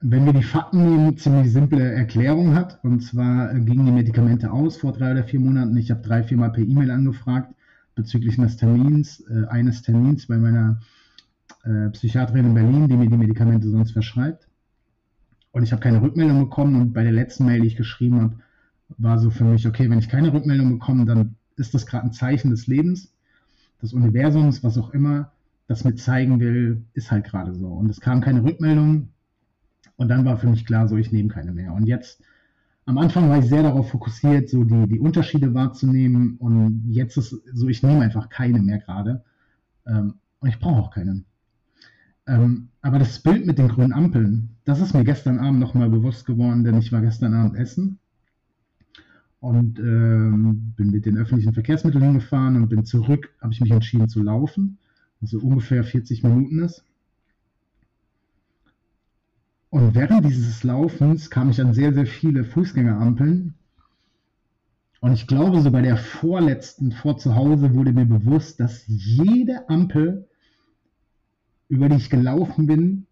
wenn 0.00 0.24
wir 0.24 0.32
die 0.32 0.42
Fakten 0.42 0.84
nehmen, 0.84 1.16
ziemlich 1.16 1.52
simple 1.52 1.92
Erklärung 1.92 2.54
hat. 2.54 2.82
Und 2.82 3.00
zwar 3.00 3.54
gingen 3.54 3.86
die 3.86 3.92
Medikamente 3.92 4.50
aus 4.50 4.78
vor 4.78 4.92
drei 4.92 5.12
oder 5.12 5.24
vier 5.24 5.40
Monaten. 5.40 5.76
Ich 5.76 5.90
habe 5.90 6.00
drei, 6.00 6.22
vier 6.22 6.38
Mal 6.38 6.52
per 6.52 6.62
E-Mail 6.64 6.90
angefragt 6.90 7.54
bezüglich 7.94 8.38
eines 8.38 8.56
Termins, 8.56 9.20
äh, 9.28 9.46
eines 9.48 9.82
Termins 9.82 10.26
bei 10.26 10.38
meiner 10.38 10.80
äh, 11.64 11.90
Psychiaterin 11.90 12.46
in 12.46 12.54
Berlin, 12.54 12.88
die 12.88 12.96
mir 12.96 13.08
die 13.08 13.16
Medikamente 13.16 13.68
sonst 13.68 13.90
verschreibt. 13.90 14.48
Und 15.50 15.62
ich 15.64 15.72
habe 15.72 15.82
keine 15.82 16.00
Rückmeldung 16.00 16.38
bekommen. 16.40 16.80
Und 16.80 16.92
bei 16.92 17.02
der 17.02 17.12
letzten 17.12 17.44
Mail, 17.44 17.60
die 17.60 17.66
ich 17.66 17.76
geschrieben 17.76 18.20
habe, 18.20 18.36
war 18.96 19.18
so 19.18 19.30
für 19.30 19.44
mich, 19.44 19.66
okay, 19.66 19.90
wenn 19.90 19.98
ich 19.98 20.08
keine 20.08 20.32
Rückmeldung 20.32 20.78
bekomme, 20.78 21.04
dann 21.04 21.34
ist 21.56 21.74
das 21.74 21.86
gerade 21.86 22.06
ein 22.06 22.12
Zeichen 22.12 22.50
des 22.50 22.68
Lebens 22.68 23.12
des 23.82 23.92
Universums, 23.92 24.62
was 24.62 24.78
auch 24.78 24.90
immer, 24.90 25.32
das 25.66 25.84
mir 25.84 25.94
zeigen 25.94 26.40
will, 26.40 26.84
ist 26.94 27.10
halt 27.10 27.24
gerade 27.24 27.54
so. 27.54 27.68
Und 27.68 27.90
es 27.90 28.00
kam 28.00 28.20
keine 28.20 28.42
Rückmeldung 28.42 29.10
und 29.96 30.08
dann 30.08 30.24
war 30.24 30.38
für 30.38 30.48
mich 30.48 30.64
klar, 30.64 30.88
so 30.88 30.96
ich 30.96 31.12
nehme 31.12 31.28
keine 31.28 31.52
mehr. 31.52 31.72
Und 31.72 31.86
jetzt, 31.86 32.22
am 32.86 32.98
Anfang 32.98 33.28
war 33.28 33.38
ich 33.38 33.46
sehr 33.46 33.62
darauf 33.62 33.90
fokussiert, 33.90 34.48
so 34.48 34.64
die, 34.64 34.88
die 34.88 34.98
Unterschiede 34.98 35.52
wahrzunehmen 35.54 36.36
und 36.38 36.84
jetzt 36.88 37.16
ist 37.18 37.36
so, 37.52 37.68
ich 37.68 37.82
nehme 37.82 38.00
einfach 38.00 38.30
keine 38.30 38.60
mehr 38.60 38.78
gerade 38.78 39.22
ähm, 39.86 40.14
und 40.40 40.48
ich 40.48 40.58
brauche 40.58 40.80
auch 40.80 40.90
keine. 40.90 41.24
Ähm, 42.26 42.68
aber 42.80 42.98
das 42.98 43.20
Bild 43.20 43.46
mit 43.46 43.58
den 43.58 43.68
grünen 43.68 43.92
Ampeln, 43.92 44.56
das 44.64 44.80
ist 44.80 44.94
mir 44.94 45.04
gestern 45.04 45.38
Abend 45.38 45.60
nochmal 45.60 45.90
bewusst 45.90 46.26
geworden, 46.26 46.64
denn 46.64 46.78
ich 46.78 46.92
war 46.92 47.02
gestern 47.02 47.34
Abend 47.34 47.56
essen 47.56 47.98
und 49.40 49.78
ähm, 49.78 50.74
bin 50.76 50.90
mit 50.90 51.06
den 51.06 51.16
öffentlichen 51.16 51.52
Verkehrsmitteln 51.52 52.02
hingefahren 52.02 52.56
und 52.56 52.68
bin 52.68 52.84
zurück, 52.84 53.30
habe 53.40 53.52
ich 53.52 53.60
mich 53.60 53.70
entschieden 53.70 54.08
zu 54.08 54.22
laufen, 54.22 54.78
was 55.20 55.30
so 55.30 55.38
ungefähr 55.38 55.84
40 55.84 56.22
Minuten 56.24 56.60
ist. 56.60 56.84
Und 59.70 59.94
während 59.94 60.24
dieses 60.24 60.64
Laufens 60.64 61.30
kam 61.30 61.50
ich 61.50 61.60
an 61.60 61.74
sehr, 61.74 61.92
sehr 61.92 62.06
viele 62.06 62.44
Fußgängerampeln. 62.44 63.54
Und 65.00 65.12
ich 65.12 65.26
glaube, 65.26 65.60
so 65.60 65.70
bei 65.70 65.82
der 65.82 65.96
vorletzten 65.96 66.90
vor 66.90 67.18
zu 67.18 67.36
Hause 67.36 67.74
wurde 67.74 67.92
mir 67.92 68.06
bewusst, 68.06 68.58
dass 68.58 68.84
jede 68.86 69.68
Ampel, 69.68 70.26
über 71.68 71.88
die 71.88 71.96
ich 71.96 72.10
gelaufen 72.10 72.66
bin, 72.66 73.06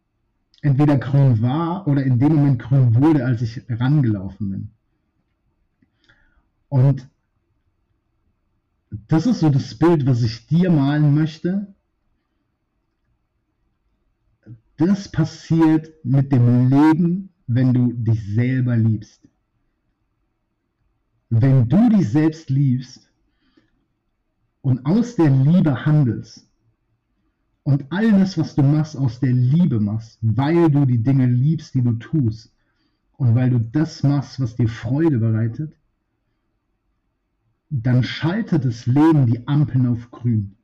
entweder 0.62 0.96
grün 0.96 1.42
war 1.42 1.86
oder 1.86 2.02
in 2.02 2.18
dem 2.18 2.34
Moment 2.34 2.60
grün 2.60 2.96
wurde, 2.96 3.24
als 3.24 3.42
ich 3.42 3.62
rangelaufen 3.68 4.50
bin. 4.50 4.70
Und 6.68 7.08
das 9.08 9.26
ist 9.26 9.40
so 9.40 9.50
das 9.50 9.74
Bild, 9.74 10.06
was 10.06 10.22
ich 10.22 10.46
dir 10.46 10.70
malen 10.70 11.14
möchte. 11.14 11.74
Das 14.76 15.10
passiert 15.10 15.92
mit 16.04 16.32
dem 16.32 16.68
Leben, 16.68 17.30
wenn 17.46 17.72
du 17.72 17.92
dich 17.92 18.34
selber 18.34 18.76
liebst. 18.76 19.26
Wenn 21.30 21.68
du 21.68 21.88
dich 21.88 22.08
selbst 22.08 22.50
liebst 22.50 23.08
und 24.60 24.84
aus 24.86 25.16
der 25.16 25.30
Liebe 25.30 25.86
handelst 25.86 26.48
und 27.62 27.86
all 27.90 28.12
das, 28.12 28.38
was 28.38 28.54
du 28.54 28.62
machst, 28.62 28.96
aus 28.96 29.18
der 29.18 29.32
Liebe 29.32 29.80
machst, 29.80 30.18
weil 30.20 30.70
du 30.70 30.84
die 30.84 31.02
Dinge 31.02 31.26
liebst, 31.26 31.74
die 31.74 31.82
du 31.82 31.94
tust 31.94 32.52
und 33.16 33.34
weil 33.34 33.50
du 33.50 33.58
das 33.58 34.02
machst, 34.02 34.38
was 34.40 34.56
dir 34.56 34.68
Freude 34.68 35.18
bereitet, 35.18 35.74
dann 37.70 38.02
schaltet 38.02 38.64
das 38.64 38.86
Leben 38.86 39.26
die 39.26 39.46
Ampeln 39.46 39.86
auf 39.86 40.10
grün. 40.10 40.56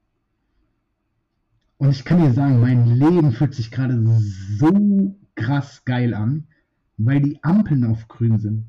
Und 1.78 1.90
ich 1.90 2.04
kann 2.04 2.20
dir 2.20 2.32
sagen, 2.32 2.60
mein 2.60 2.86
Leben 2.86 3.32
fühlt 3.32 3.54
sich 3.54 3.70
gerade 3.70 4.00
so 4.56 5.16
krass 5.34 5.84
geil 5.84 6.14
an, 6.14 6.44
weil 6.96 7.20
die 7.20 7.42
Ampeln 7.42 7.84
auf 7.84 8.06
grün 8.06 8.38
sind. 8.38 8.66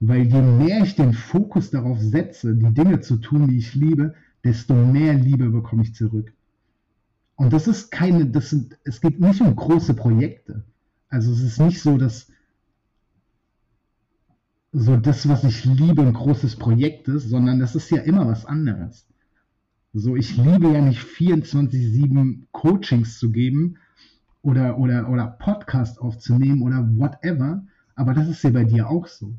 Weil 0.00 0.26
je 0.26 0.42
mehr 0.42 0.82
ich 0.82 0.94
den 0.94 1.14
Fokus 1.14 1.70
darauf 1.70 1.98
setze, 1.98 2.54
die 2.54 2.74
Dinge 2.74 3.00
zu 3.00 3.16
tun, 3.16 3.48
die 3.48 3.56
ich 3.56 3.74
liebe, 3.74 4.14
desto 4.44 4.74
mehr 4.74 5.14
Liebe 5.14 5.48
bekomme 5.48 5.82
ich 5.82 5.94
zurück. 5.94 6.32
Und 7.36 7.52
das 7.52 7.66
ist 7.66 7.90
keine, 7.90 8.26
das 8.26 8.50
sind, 8.50 8.78
es 8.84 9.00
geht 9.00 9.20
nicht 9.20 9.40
um 9.40 9.56
große 9.56 9.94
Projekte. 9.94 10.64
Also 11.08 11.32
es 11.32 11.40
ist 11.40 11.60
nicht 11.60 11.80
so, 11.80 11.96
dass 11.96 12.28
so 14.78 14.98
das, 14.98 15.26
was 15.26 15.42
ich 15.42 15.64
liebe, 15.64 16.02
ein 16.02 16.12
großes 16.12 16.56
Projekt 16.56 17.08
ist, 17.08 17.30
sondern 17.30 17.58
das 17.58 17.74
ist 17.74 17.90
ja 17.90 18.02
immer 18.02 18.26
was 18.26 18.44
anderes. 18.44 19.08
So, 19.94 20.16
ich 20.16 20.36
liebe 20.36 20.70
ja 20.70 20.82
nicht 20.82 21.00
24-7 21.00 22.42
Coachings 22.52 23.18
zu 23.18 23.30
geben 23.30 23.78
oder, 24.42 24.78
oder, 24.78 25.08
oder 25.08 25.28
Podcast 25.28 25.98
aufzunehmen 25.98 26.60
oder 26.60 26.86
whatever, 26.98 27.64
aber 27.94 28.12
das 28.12 28.28
ist 28.28 28.42
ja 28.42 28.50
bei 28.50 28.64
dir 28.64 28.90
auch 28.90 29.06
so. 29.06 29.34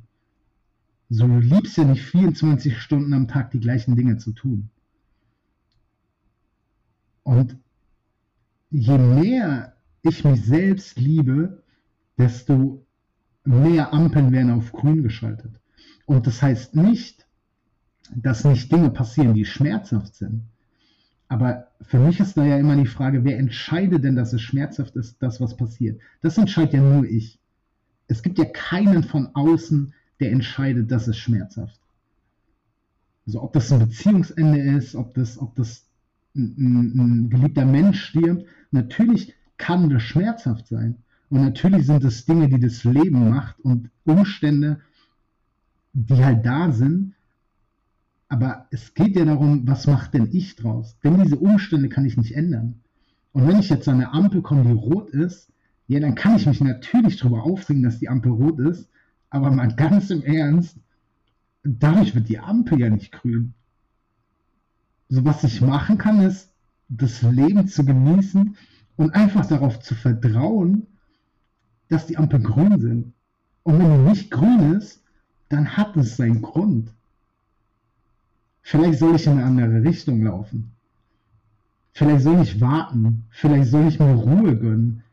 So, 1.10 1.28
du 1.28 1.38
liebst 1.38 1.78
ja 1.78 1.84
nicht 1.84 2.04
24 2.04 2.76
Stunden 2.76 3.14
am 3.14 3.28
Tag 3.28 3.52
die 3.52 3.60
gleichen 3.60 3.96
Dinge 3.96 4.18
zu 4.18 4.32
tun. 4.32 4.72
Und 7.22 7.58
je 8.72 8.98
mehr 8.98 9.76
ich 10.02 10.24
mich 10.24 10.44
selbst 10.44 11.00
liebe, 11.00 11.62
desto 12.18 12.87
mehr 13.48 13.94
Ampeln 13.94 14.32
werden 14.32 14.52
auf 14.52 14.72
grün 14.72 15.04
geschaltet. 15.04 15.52
Und 16.06 16.28
das 16.28 16.42
heißt 16.42 16.76
nicht, 16.76 17.26
dass 18.16 18.44
nicht 18.44 18.72
Dinge 18.72 18.90
passieren, 18.90 19.34
die 19.34 19.46
schmerzhaft 19.46 20.16
sind. 20.16 20.44
Aber 21.30 21.68
für 21.82 22.00
mich 22.00 22.20
ist 22.20 22.38
da 22.38 22.46
ja 22.46 22.58
immer 22.58 22.76
die 22.76 22.86
Frage, 22.86 23.24
wer 23.24 23.38
entscheidet 23.38 24.04
denn, 24.04 24.16
dass 24.16 24.34
es 24.34 24.42
schmerzhaft 24.42 24.96
ist, 24.96 25.18
das, 25.22 25.42
was 25.42 25.58
passiert? 25.58 26.00
Das 26.22 26.38
entscheidet 26.38 26.74
ja 26.74 26.82
nur 26.82 27.06
ich. 27.06 27.40
Es 28.08 28.24
gibt 28.24 28.38
ja 28.38 28.46
keinen 28.46 29.04
von 29.04 29.36
außen, 29.36 29.94
der 30.20 30.32
entscheidet, 30.32 30.90
dass 30.90 31.08
es 31.08 31.18
schmerzhaft. 31.18 31.80
Also 33.26 33.44
ob 33.44 33.52
das 33.52 33.72
ein 33.72 33.80
Beziehungsende 33.80 34.60
ist, 34.60 34.96
ob 34.96 35.14
das, 35.14 35.38
ob 35.38 35.54
das 35.56 35.86
ein, 36.34 36.56
ein, 36.58 37.00
ein 37.00 37.30
geliebter 37.30 37.66
Mensch 37.66 38.02
stirbt, 38.06 38.46
natürlich 38.72 39.34
kann 39.58 39.90
das 39.90 40.04
schmerzhaft 40.04 40.68
sein. 40.68 41.04
Und 41.30 41.42
natürlich 41.42 41.86
sind 41.86 42.04
es 42.04 42.26
Dinge, 42.26 42.48
die 42.48 42.60
das 42.60 42.84
Leben 42.84 43.30
macht 43.30 43.60
und 43.60 43.90
Umstände, 44.06 44.80
die 45.94 46.24
halt 46.24 46.46
da 46.46 46.72
sind. 46.72 47.16
Aber 48.30 48.68
es 48.72 48.94
geht 48.94 49.16
ja 49.16 49.26
darum, 49.26 49.68
was 49.68 49.88
macht 49.88 50.14
denn 50.14 50.30
ich 50.32 50.56
draus? 50.56 50.98
Denn 51.04 51.22
diese 51.22 51.38
Umstände 51.38 51.90
kann 51.90 52.06
ich 52.06 52.18
nicht 52.18 52.34
ändern. 52.34 52.82
Und 53.32 53.48
wenn 53.48 53.60
ich 53.60 53.70
jetzt 53.70 53.88
an 53.88 53.96
eine 53.96 54.14
Ampel 54.14 54.42
komme, 54.42 54.64
die 54.64 54.72
rot 54.72 55.10
ist, 55.10 55.52
ja, 55.88 56.00
dann 56.00 56.16
kann 56.16 56.36
ich 56.36 56.46
mich 56.46 56.60
natürlich 56.60 57.18
darüber 57.18 57.44
aufregen, 57.44 57.84
dass 57.84 58.00
die 58.00 58.10
Ampel 58.10 58.32
rot 58.32 58.60
ist. 58.60 58.90
Aber 59.30 59.52
mal 59.52 59.74
ganz 59.76 60.10
im 60.10 60.24
Ernst, 60.24 60.78
dadurch 61.64 62.16
wird 62.16 62.30
die 62.30 62.40
Ampel 62.40 62.80
ja 62.80 62.90
nicht 62.90 63.12
grün. 63.12 63.54
So 65.10 65.24
was 65.24 65.44
ich 65.44 65.62
machen 65.62 65.98
kann, 65.98 66.22
ist, 66.22 66.52
das 66.90 67.22
Leben 67.22 67.68
zu 67.68 67.86
genießen 67.86 68.56
und 68.96 69.12
einfach 69.14 69.46
darauf 69.46 69.80
zu 69.80 69.96
vertrauen, 69.96 70.88
dass 71.90 72.08
die 72.08 72.18
Ampeln 72.18 72.44
grün 72.44 72.80
sind. 72.80 73.14
Und 73.64 73.80
wenn 73.80 73.92
die 73.92 74.10
nicht 74.10 74.32
grün 74.32 74.74
ist, 74.74 75.02
dann 75.50 75.78
hat 75.78 75.96
es 75.98 76.18
seinen 76.18 76.42
Grund. 76.42 76.94
Vielleicht 78.62 79.00
soll 79.00 79.16
ich 79.16 79.26
in 79.26 79.34
eine 79.34 79.46
andere 79.46 79.84
Richtung 79.84 80.24
laufen. 80.24 80.72
Vielleicht 81.94 82.24
soll 82.24 82.42
ich 82.42 82.60
warten. 82.60 83.24
Vielleicht 83.30 83.72
soll 83.72 83.88
ich 83.88 84.00
mir 84.00 84.14
Ruhe 84.14 84.58
gönnen. 84.58 85.04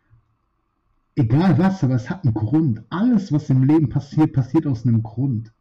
Egal 1.16 1.56
was, 1.58 1.84
aber 1.84 1.94
es 1.94 2.10
hat 2.10 2.24
einen 2.24 2.34
Grund. 2.34 2.82
Alles, 2.90 3.32
was 3.32 3.48
im 3.50 3.62
Leben 3.62 3.88
passiert, 3.88 4.32
passiert 4.32 4.66
aus 4.66 4.84
einem 4.84 5.02
Grund. 5.02 5.52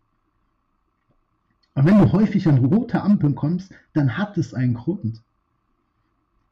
Und 1.76 1.86
wenn 1.86 2.00
du 2.00 2.12
häufig 2.12 2.48
an 2.48 2.66
rote 2.66 3.02
Ampeln 3.02 3.36
kommst, 3.36 3.72
dann 3.94 4.18
hat 4.18 4.38
es 4.38 4.54
einen 4.54 4.74
Grund. 4.74 5.22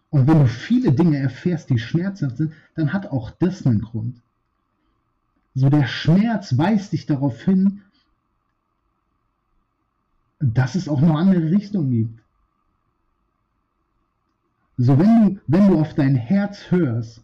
Und 0.09 0.27
wenn 0.27 0.39
du 0.39 0.47
viele 0.47 0.91
Dinge 0.91 1.17
erfährst, 1.17 1.69
die 1.69 1.79
schmerzhaft 1.79 2.37
sind, 2.37 2.53
dann 2.75 2.93
hat 2.93 3.07
auch 3.07 3.31
das 3.31 3.65
einen 3.65 3.81
Grund. 3.81 4.21
So 5.53 5.69
der 5.69 5.85
Schmerz 5.85 6.57
weist 6.57 6.93
dich 6.93 7.05
darauf 7.05 7.41
hin, 7.41 7.81
dass 10.39 10.75
es 10.75 10.87
auch 10.87 11.01
noch 11.01 11.15
andere 11.15 11.51
Richtungen 11.51 11.91
gibt. 11.91 12.19
So 14.77 14.97
wenn 14.97 15.35
du, 15.35 15.41
wenn 15.47 15.67
du 15.67 15.79
auf 15.79 15.93
dein 15.93 16.15
Herz 16.15 16.71
hörst 16.71 17.21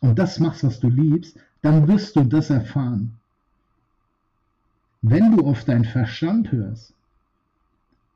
und 0.00 0.18
das 0.18 0.38
machst, 0.40 0.64
was 0.64 0.80
du 0.80 0.88
liebst, 0.88 1.38
dann 1.62 1.88
wirst 1.88 2.16
du 2.16 2.24
das 2.24 2.50
erfahren. 2.50 3.18
Wenn 5.00 5.36
du 5.36 5.46
auf 5.46 5.64
deinen 5.64 5.84
Verstand 5.84 6.52
hörst 6.52 6.92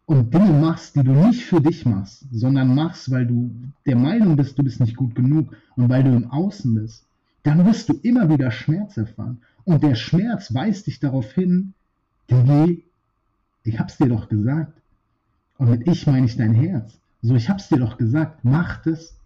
und 0.06 0.34
Dinge 0.34 0.52
machst, 0.52 0.96
die 0.96 1.02
du 1.02 1.12
nicht 1.12 1.44
für 1.44 1.60
dich 1.60 1.86
machst, 1.86 2.24
sondern 2.30 2.74
machst, 2.74 3.10
weil 3.10 3.26
du 3.26 3.50
der 3.86 3.96
Meinung 3.96 4.36
bist, 4.36 4.58
du 4.58 4.62
bist 4.62 4.80
nicht 4.80 4.96
gut 4.96 5.14
genug 5.14 5.56
und 5.76 5.88
weil 5.88 6.04
du 6.04 6.14
im 6.14 6.30
Außen 6.30 6.74
bist, 6.74 7.07
dann 7.48 7.64
wirst 7.64 7.88
du 7.88 7.94
immer 8.02 8.28
wieder 8.28 8.50
Schmerz 8.50 8.98
erfahren. 8.98 9.40
Und 9.64 9.82
der 9.82 9.94
Schmerz 9.94 10.52
weist 10.52 10.86
dich 10.86 11.00
darauf 11.00 11.32
hin, 11.32 11.72
Digi, 12.30 12.84
ich 13.62 13.78
hab's 13.78 13.96
dir 13.96 14.08
doch 14.08 14.28
gesagt. 14.28 14.82
Und 15.56 15.70
mit 15.70 15.88
ich 15.88 16.06
meine 16.06 16.26
ich 16.26 16.36
dein 16.36 16.52
Herz. 16.52 17.00
So, 17.22 17.34
ich 17.36 17.48
hab's 17.48 17.70
dir 17.70 17.78
doch 17.78 17.96
gesagt, 17.96 18.44
mach 18.44 18.84
es. 18.84 19.16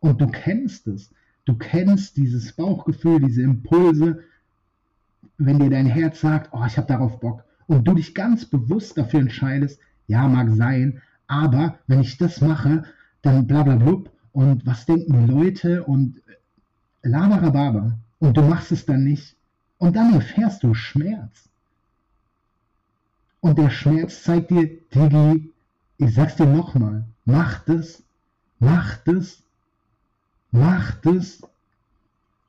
Und 0.00 0.20
du 0.20 0.26
kennst 0.26 0.86
es. 0.86 1.14
Du 1.46 1.54
kennst 1.54 2.18
dieses 2.18 2.52
Bauchgefühl, 2.52 3.20
diese 3.20 3.40
Impulse, 3.40 4.22
wenn 5.38 5.60
dir 5.60 5.70
dein 5.70 5.86
Herz 5.86 6.20
sagt, 6.20 6.50
oh, 6.52 6.64
ich 6.66 6.76
habe 6.76 6.88
darauf 6.88 7.20
Bock. 7.20 7.44
Und 7.66 7.88
du 7.88 7.94
dich 7.94 8.14
ganz 8.14 8.44
bewusst 8.44 8.98
dafür 8.98 9.20
entscheidest, 9.20 9.80
ja, 10.08 10.28
mag 10.28 10.50
sein, 10.50 11.00
aber 11.26 11.78
wenn 11.86 12.00
ich 12.02 12.18
das 12.18 12.42
mache, 12.42 12.84
dann 13.22 13.46
bla 13.46 13.62
bla 13.62 13.76
blub 13.76 14.10
und 14.32 14.66
was 14.66 14.84
denken 14.84 15.26
die 15.26 15.32
Leute 15.32 15.84
und 15.84 16.20
laberababa 17.02 17.98
und 18.18 18.36
du 18.36 18.42
machst 18.42 18.72
es 18.72 18.86
dann 18.86 19.04
nicht 19.04 19.36
und 19.78 19.96
dann 19.96 20.14
erfährst 20.14 20.62
du 20.62 20.74
Schmerz. 20.74 21.48
Und 23.40 23.58
der 23.58 23.70
Schmerz 23.70 24.22
zeigt 24.22 24.50
dir, 24.50 24.66
Digi, 24.94 25.52
ich 25.98 26.14
sag's 26.14 26.36
dir 26.36 26.46
nochmal, 26.46 27.04
mach 27.24 27.64
das, 27.64 28.02
mach 28.58 28.98
das, 28.98 29.42
mach 30.50 30.92
das. 31.00 31.40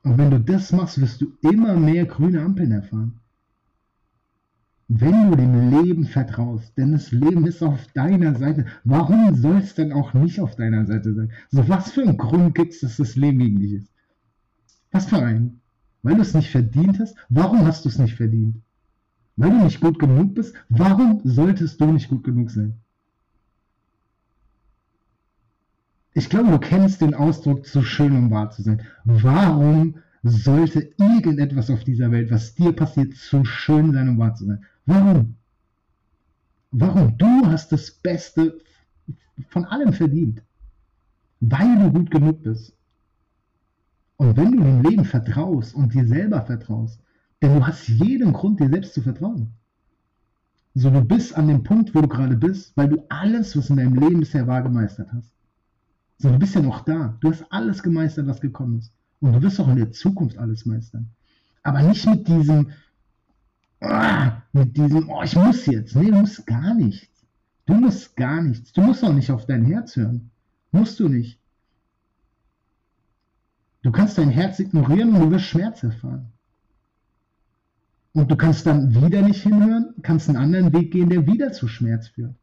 Und 0.03 0.17
wenn 0.17 0.31
du 0.31 0.39
das 0.39 0.71
machst, 0.71 0.99
wirst 0.99 1.21
du 1.21 1.31
immer 1.41 1.75
mehr 1.75 2.05
grüne 2.05 2.41
Ampeln 2.41 2.71
erfahren 2.71 3.21
wenn 4.93 5.29
du 5.29 5.37
dem 5.37 5.69
Leben 5.69 6.03
vertraust, 6.03 6.77
denn 6.77 6.91
das 6.91 7.11
Leben 7.11 7.47
ist 7.47 7.63
auf 7.63 7.87
deiner 7.93 8.35
Seite, 8.35 8.65
warum 8.83 9.33
soll 9.35 9.57
es 9.57 9.73
denn 9.73 9.93
auch 9.93 10.13
nicht 10.13 10.41
auf 10.41 10.57
deiner 10.57 10.85
Seite 10.85 11.13
sein? 11.13 11.31
So 11.49 11.69
was 11.69 11.91
für 11.91 12.01
einen 12.01 12.17
Grund 12.17 12.55
gibt 12.55 12.73
es, 12.73 12.81
dass 12.81 12.97
das 12.97 13.15
Leben 13.15 13.39
gegen 13.39 13.59
dich 13.61 13.73
ist? 13.73 13.91
Was 14.91 15.05
für 15.05 15.17
einen? 15.17 15.61
Weil 16.03 16.15
du 16.15 16.21
es 16.21 16.33
nicht 16.33 16.49
verdient 16.49 16.99
hast? 16.99 17.15
Warum 17.29 17.65
hast 17.65 17.85
du 17.85 17.89
es 17.89 17.99
nicht 17.99 18.15
verdient? 18.15 18.61
Weil 19.35 19.51
du 19.51 19.63
nicht 19.63 19.81
gut 19.81 19.99
genug 19.99 20.35
bist? 20.35 20.55
Warum 20.69 21.21
solltest 21.23 21.79
du 21.79 21.85
nicht 21.85 22.09
gut 22.09 22.23
genug 22.23 22.51
sein? 22.51 22.79
Ich 26.13 26.29
glaube, 26.29 26.51
du 26.51 26.59
kennst 26.59 27.01
den 27.01 27.13
Ausdruck 27.13 27.65
zu 27.65 27.83
schön, 27.83 28.15
um 28.15 28.31
wahr 28.31 28.51
zu 28.51 28.61
sein. 28.63 28.81
Warum 29.05 29.95
sollte 30.23 30.91
irgendetwas 30.97 31.69
auf 31.69 31.83
dieser 31.83 32.11
Welt, 32.11 32.29
was 32.31 32.53
dir 32.53 32.73
passiert, 32.73 33.15
zu 33.15 33.45
schön 33.45 33.93
sein, 33.93 34.09
um 34.09 34.17
wahr 34.17 34.35
zu 34.35 34.45
sein? 34.45 34.63
Warum? 34.85 35.37
Warum? 36.71 37.17
Du 37.17 37.45
hast 37.45 37.71
das 37.71 37.91
Beste 37.91 38.59
von 39.49 39.65
allem 39.65 39.93
verdient. 39.93 40.43
Weil 41.39 41.79
du 41.79 41.91
gut 41.91 42.11
genug 42.11 42.43
bist. 42.43 42.73
Und 44.21 44.37
wenn 44.37 44.51
du 44.51 44.63
dem 44.63 44.83
Leben 44.83 45.03
vertraust 45.03 45.73
und 45.73 45.95
dir 45.95 46.05
selber 46.05 46.43
vertraust, 46.43 47.01
denn 47.41 47.55
du 47.55 47.65
hast 47.65 47.87
jeden 47.87 48.33
Grund, 48.33 48.59
dir 48.59 48.69
selbst 48.69 48.93
zu 48.93 49.01
vertrauen. 49.01 49.53
So, 50.75 50.91
du 50.91 51.01
bist 51.01 51.35
an 51.35 51.47
dem 51.47 51.63
Punkt, 51.63 51.95
wo 51.95 52.01
du 52.01 52.07
gerade 52.07 52.37
bist, 52.37 52.77
weil 52.77 52.87
du 52.87 53.03
alles, 53.09 53.57
was 53.57 53.71
in 53.71 53.77
deinem 53.77 53.95
Leben 53.95 54.19
bisher 54.19 54.45
war, 54.45 54.61
gemeistert 54.61 55.11
hast. 55.11 55.31
So, 56.19 56.29
du 56.29 56.37
bist 56.37 56.53
ja 56.53 56.61
noch 56.61 56.81
da. 56.81 57.17
Du 57.19 57.31
hast 57.31 57.43
alles 57.49 57.81
gemeistert, 57.81 58.27
was 58.27 58.39
gekommen 58.39 58.77
ist. 58.77 58.93
Und 59.21 59.33
du 59.33 59.41
wirst 59.41 59.59
auch 59.59 59.69
in 59.69 59.77
der 59.77 59.91
Zukunft 59.91 60.37
alles 60.37 60.67
meistern. 60.67 61.09
Aber 61.63 61.81
nicht 61.81 62.05
mit 62.05 62.27
diesem, 62.27 62.69
ah, 63.79 64.33
mit 64.53 64.77
diesem, 64.77 65.09
oh, 65.09 65.23
ich 65.23 65.35
muss 65.35 65.65
jetzt. 65.65 65.95
Nee, 65.95 66.11
du 66.11 66.17
musst 66.17 66.45
gar 66.45 66.75
nichts. 66.75 67.25
Du 67.65 67.73
musst 67.73 68.15
gar 68.15 68.39
nichts. 68.43 68.71
Du 68.71 68.81
musst 68.81 69.03
auch 69.03 69.13
nicht 69.13 69.31
auf 69.31 69.47
dein 69.47 69.65
Herz 69.65 69.95
hören. 69.95 70.29
Musst 70.71 70.99
du 70.99 71.09
nicht. 71.09 71.40
Du 73.83 73.91
kannst 73.91 74.17
dein 74.17 74.29
Herz 74.29 74.59
ignorieren 74.59 75.13
und 75.15 75.21
du 75.21 75.31
wirst 75.31 75.45
Schmerz 75.45 75.83
erfahren. 75.83 76.31
Und 78.13 78.29
du 78.29 78.35
kannst 78.35 78.65
dann 78.65 78.93
wieder 78.93 79.21
nicht 79.21 79.41
hinhören, 79.41 79.93
kannst 80.01 80.27
einen 80.27 80.37
anderen 80.37 80.73
Weg 80.73 80.91
gehen, 80.91 81.09
der 81.09 81.25
wieder 81.25 81.51
zu 81.51 81.67
Schmerz 81.67 82.09
führt. 82.09 82.35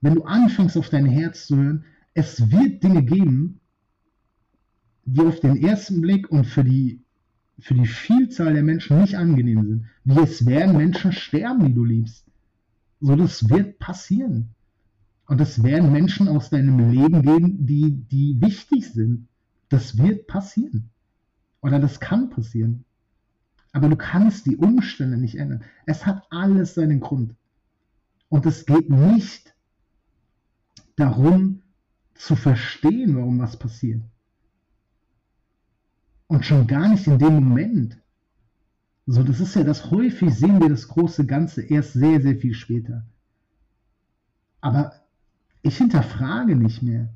Wenn 0.00 0.14
du 0.14 0.24
anfängst 0.24 0.76
auf 0.76 0.88
dein 0.88 1.06
Herz 1.06 1.46
zu 1.46 1.56
hören, 1.56 1.84
es 2.14 2.50
wird 2.50 2.82
Dinge 2.82 3.02
geben, 3.02 3.60
die 5.04 5.20
auf 5.20 5.40
den 5.40 5.62
ersten 5.62 6.00
Blick 6.00 6.30
und 6.30 6.44
für 6.44 6.64
die 6.64 7.02
für 7.58 7.74
die 7.74 7.86
Vielzahl 7.86 8.52
der 8.52 8.62
Menschen 8.62 9.00
nicht 9.00 9.16
angenehm 9.16 9.64
sind. 9.64 9.86
Wie 10.04 10.20
es 10.20 10.44
werden 10.44 10.76
Menschen 10.76 11.12
sterben, 11.12 11.66
die 11.66 11.74
du 11.74 11.84
liebst. 11.84 12.26
So, 13.00 13.16
das 13.16 13.48
wird 13.48 13.78
passieren. 13.78 14.50
Und 15.26 15.40
es 15.40 15.62
werden 15.62 15.92
Menschen 15.92 16.28
aus 16.28 16.50
deinem 16.50 16.90
Leben 16.90 17.22
gehen, 17.22 17.66
die, 17.66 17.92
die 17.92 18.40
wichtig 18.40 18.92
sind. 18.92 19.26
Das 19.68 19.98
wird 19.98 20.26
passieren. 20.26 20.90
Oder 21.60 21.78
das 21.78 22.00
kann 22.00 22.30
passieren. 22.30 22.84
Aber 23.72 23.88
du 23.88 23.96
kannst 23.96 24.46
die 24.46 24.56
Umstände 24.56 25.18
nicht 25.18 25.36
ändern. 25.36 25.64
Es 25.84 26.06
hat 26.06 26.22
alles 26.30 26.74
seinen 26.74 27.00
Grund. 27.00 27.34
Und 28.28 28.46
es 28.46 28.66
geht 28.66 28.90
nicht 28.90 29.54
darum 30.96 31.62
zu 32.14 32.36
verstehen, 32.36 33.16
warum 33.16 33.38
was 33.38 33.58
passiert. 33.58 34.02
Und 36.26 36.44
schon 36.44 36.66
gar 36.66 36.88
nicht 36.88 37.06
in 37.06 37.18
dem 37.18 37.34
Moment. 37.34 37.98
So, 39.06 39.22
das 39.22 39.38
ist 39.40 39.54
ja 39.54 39.62
das, 39.62 39.90
häufig 39.90 40.34
sehen 40.34 40.60
wir 40.60 40.68
das 40.68 40.88
große 40.88 41.26
Ganze 41.26 41.62
erst 41.62 41.92
sehr, 41.92 42.20
sehr 42.20 42.36
viel 42.36 42.54
später. 42.54 43.06
Aber 44.60 44.92
ich 45.62 45.76
hinterfrage 45.76 46.56
nicht 46.56 46.82
mehr. 46.82 47.14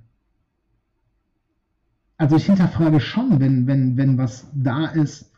Also 2.21 2.37
ich 2.37 2.45
hinterfrage 2.45 3.01
schon, 3.01 3.41
wenn, 3.41 3.67
wenn, 3.67 3.97
wenn 3.97 4.19
was 4.19 4.47
da 4.53 4.85
ist. 4.85 5.33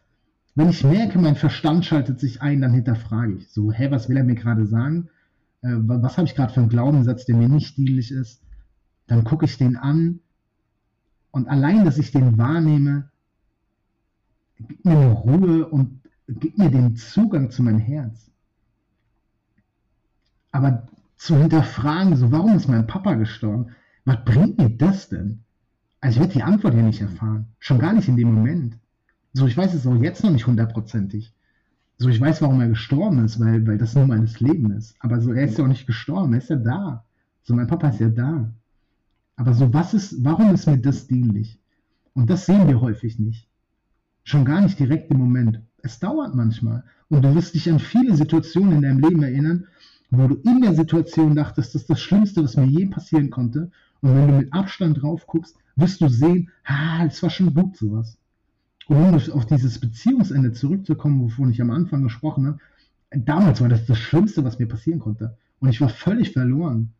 Wenn 0.56 0.68
ich 0.68 0.82
merke, 0.82 1.16
mein 1.16 1.36
Verstand 1.36 1.84
schaltet 1.84 2.18
sich 2.18 2.42
ein, 2.42 2.60
dann 2.60 2.72
hinterfrage 2.74 3.34
ich. 3.34 3.52
So, 3.52 3.70
hä, 3.70 3.92
was 3.92 4.08
will 4.08 4.16
er 4.16 4.24
mir 4.24 4.34
gerade 4.34 4.66
sagen? 4.66 5.08
Äh, 5.60 5.76
was 5.76 6.18
habe 6.18 6.26
ich 6.26 6.34
gerade 6.34 6.52
für 6.52 6.58
einen 6.58 6.70
Glaubenssatz, 6.70 7.24
der 7.24 7.36
mir 7.36 7.48
nicht 7.48 7.76
dienlich 7.76 8.10
ist? 8.10 8.42
Dann 9.06 9.22
gucke 9.22 9.44
ich 9.44 9.58
den 9.58 9.76
an. 9.76 10.18
Und 11.30 11.46
allein, 11.46 11.84
dass 11.84 11.98
ich 11.98 12.10
den 12.10 12.36
wahrnehme, 12.36 13.10
gib 14.58 14.84
mir 14.84 14.98
eine 14.98 15.12
Ruhe 15.12 15.68
und 15.68 16.00
gib 16.26 16.58
mir 16.58 16.68
den 16.68 16.96
Zugang 16.96 17.52
zu 17.52 17.62
meinem 17.62 17.78
Herz. 17.78 18.28
Aber 20.50 20.88
zu 21.16 21.36
hinterfragen, 21.36 22.16
so 22.16 22.32
warum 22.32 22.56
ist 22.56 22.66
mein 22.66 22.88
Papa 22.88 23.14
gestorben? 23.14 23.68
Was 24.04 24.24
bringt 24.24 24.58
mir 24.58 24.70
das 24.70 25.08
denn? 25.08 25.44
Also 26.02 26.16
ich 26.16 26.20
werde 26.20 26.32
die 26.34 26.42
Antwort 26.42 26.74
ja 26.74 26.82
nicht 26.82 27.00
erfahren. 27.00 27.46
Schon 27.60 27.78
gar 27.78 27.92
nicht 27.92 28.08
in 28.08 28.16
dem 28.16 28.34
Moment. 28.34 28.76
So, 29.32 29.46
ich 29.46 29.56
weiß 29.56 29.72
es 29.72 29.86
auch 29.86 29.94
jetzt 30.02 30.22
noch 30.24 30.32
nicht 30.32 30.46
hundertprozentig. 30.46 31.32
So, 31.96 32.08
ich 32.08 32.20
weiß, 32.20 32.42
warum 32.42 32.60
er 32.60 32.68
gestorben 32.68 33.24
ist, 33.24 33.38
weil, 33.38 33.64
weil 33.66 33.78
das 33.78 33.94
nur 33.94 34.08
meines 34.08 34.40
Leben 34.40 34.72
ist. 34.72 34.96
Aber 34.98 35.20
so, 35.20 35.32
er 35.32 35.44
ist 35.44 35.56
ja 35.56 35.64
auch 35.64 35.68
nicht 35.68 35.86
gestorben, 35.86 36.32
er 36.32 36.38
ist 36.38 36.50
ja 36.50 36.56
da. 36.56 37.04
So, 37.44 37.54
mein 37.54 37.68
Papa 37.68 37.88
ist 37.88 38.00
ja 38.00 38.08
da. 38.08 38.52
Aber 39.36 39.54
so, 39.54 39.72
was 39.72 39.94
ist, 39.94 40.24
warum 40.24 40.52
ist 40.52 40.66
mir 40.66 40.78
das 40.78 41.06
dienlich? 41.06 41.60
Und 42.14 42.28
das 42.28 42.46
sehen 42.46 42.66
wir 42.66 42.80
häufig 42.80 43.20
nicht. 43.20 43.48
Schon 44.24 44.44
gar 44.44 44.60
nicht 44.60 44.80
direkt 44.80 45.08
im 45.12 45.18
Moment. 45.18 45.60
Es 45.82 46.00
dauert 46.00 46.34
manchmal. 46.34 46.82
Und 47.10 47.22
du 47.22 47.32
wirst 47.36 47.54
dich 47.54 47.70
an 47.70 47.78
viele 47.78 48.16
Situationen 48.16 48.72
in 48.72 48.82
deinem 48.82 48.98
Leben 48.98 49.22
erinnern, 49.22 49.68
wo 50.10 50.26
du 50.26 50.34
in 50.34 50.62
der 50.62 50.74
Situation 50.74 51.36
dachtest, 51.36 51.76
das 51.76 51.82
ist 51.82 51.90
das 51.90 52.00
Schlimmste, 52.00 52.42
was 52.42 52.56
mir 52.56 52.66
je 52.66 52.86
passieren 52.86 53.30
konnte. 53.30 53.70
Und 54.00 54.16
wenn 54.16 54.28
du 54.28 54.34
mit 54.38 54.52
Abstand 54.52 55.00
drauf 55.00 55.28
guckst, 55.28 55.56
wirst 55.76 56.00
du 56.00 56.08
sehen, 56.08 56.50
ah, 56.64 57.04
es 57.06 57.22
war 57.22 57.30
schon 57.30 57.54
gut 57.54 57.76
sowas. 57.76 58.18
Und 58.88 59.28
um 59.28 59.32
auf 59.32 59.46
dieses 59.46 59.78
Beziehungsende 59.78 60.52
zurückzukommen, 60.52 61.22
wovon 61.22 61.50
ich 61.50 61.60
am 61.62 61.70
Anfang 61.70 62.02
gesprochen 62.02 62.46
habe, 62.46 62.58
damals 63.10 63.60
war 63.60 63.68
das 63.68 63.86
das 63.86 63.98
Schlimmste, 63.98 64.44
was 64.44 64.58
mir 64.58 64.66
passieren 64.66 64.98
konnte. 65.00 65.36
Und 65.60 65.68
ich 65.68 65.80
war 65.80 65.88
völlig 65.88 66.32
verloren. 66.32 66.92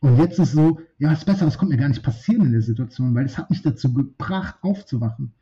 Und 0.00 0.18
jetzt 0.18 0.38
ist 0.38 0.52
so, 0.52 0.80
ja, 0.98 1.12
ist 1.12 1.24
besser, 1.24 1.46
das 1.46 1.56
kommt 1.56 1.70
mir 1.70 1.78
gar 1.78 1.88
nicht 1.88 2.02
passieren 2.02 2.46
in 2.46 2.52
der 2.52 2.62
Situation, 2.62 3.14
weil 3.14 3.24
es 3.24 3.38
hat 3.38 3.50
mich 3.50 3.62
dazu 3.62 3.92
gebracht, 3.92 4.56
aufzuwachen 4.60 5.32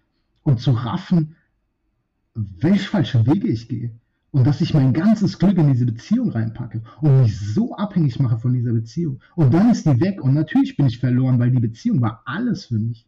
und 0.44 0.60
zu 0.60 0.70
raffen, 0.70 1.34
welche 2.34 2.88
falsche 2.88 3.26
Wege 3.26 3.48
ich 3.48 3.68
gehe. 3.68 3.90
Und 4.32 4.46
dass 4.46 4.62
ich 4.62 4.72
mein 4.72 4.94
ganzes 4.94 5.38
Glück 5.38 5.58
in 5.58 5.70
diese 5.70 5.84
Beziehung 5.84 6.30
reinpacke 6.30 6.82
und 7.02 7.20
mich 7.20 7.38
so 7.38 7.76
abhängig 7.76 8.18
mache 8.18 8.38
von 8.38 8.54
dieser 8.54 8.72
Beziehung. 8.72 9.20
Und 9.36 9.52
dann 9.52 9.70
ist 9.70 9.84
die 9.84 10.00
weg 10.00 10.22
und 10.22 10.32
natürlich 10.32 10.76
bin 10.76 10.86
ich 10.86 10.98
verloren, 10.98 11.38
weil 11.38 11.50
die 11.50 11.60
Beziehung 11.60 12.00
war 12.00 12.22
alles 12.24 12.64
für 12.64 12.78
mich. 12.78 13.06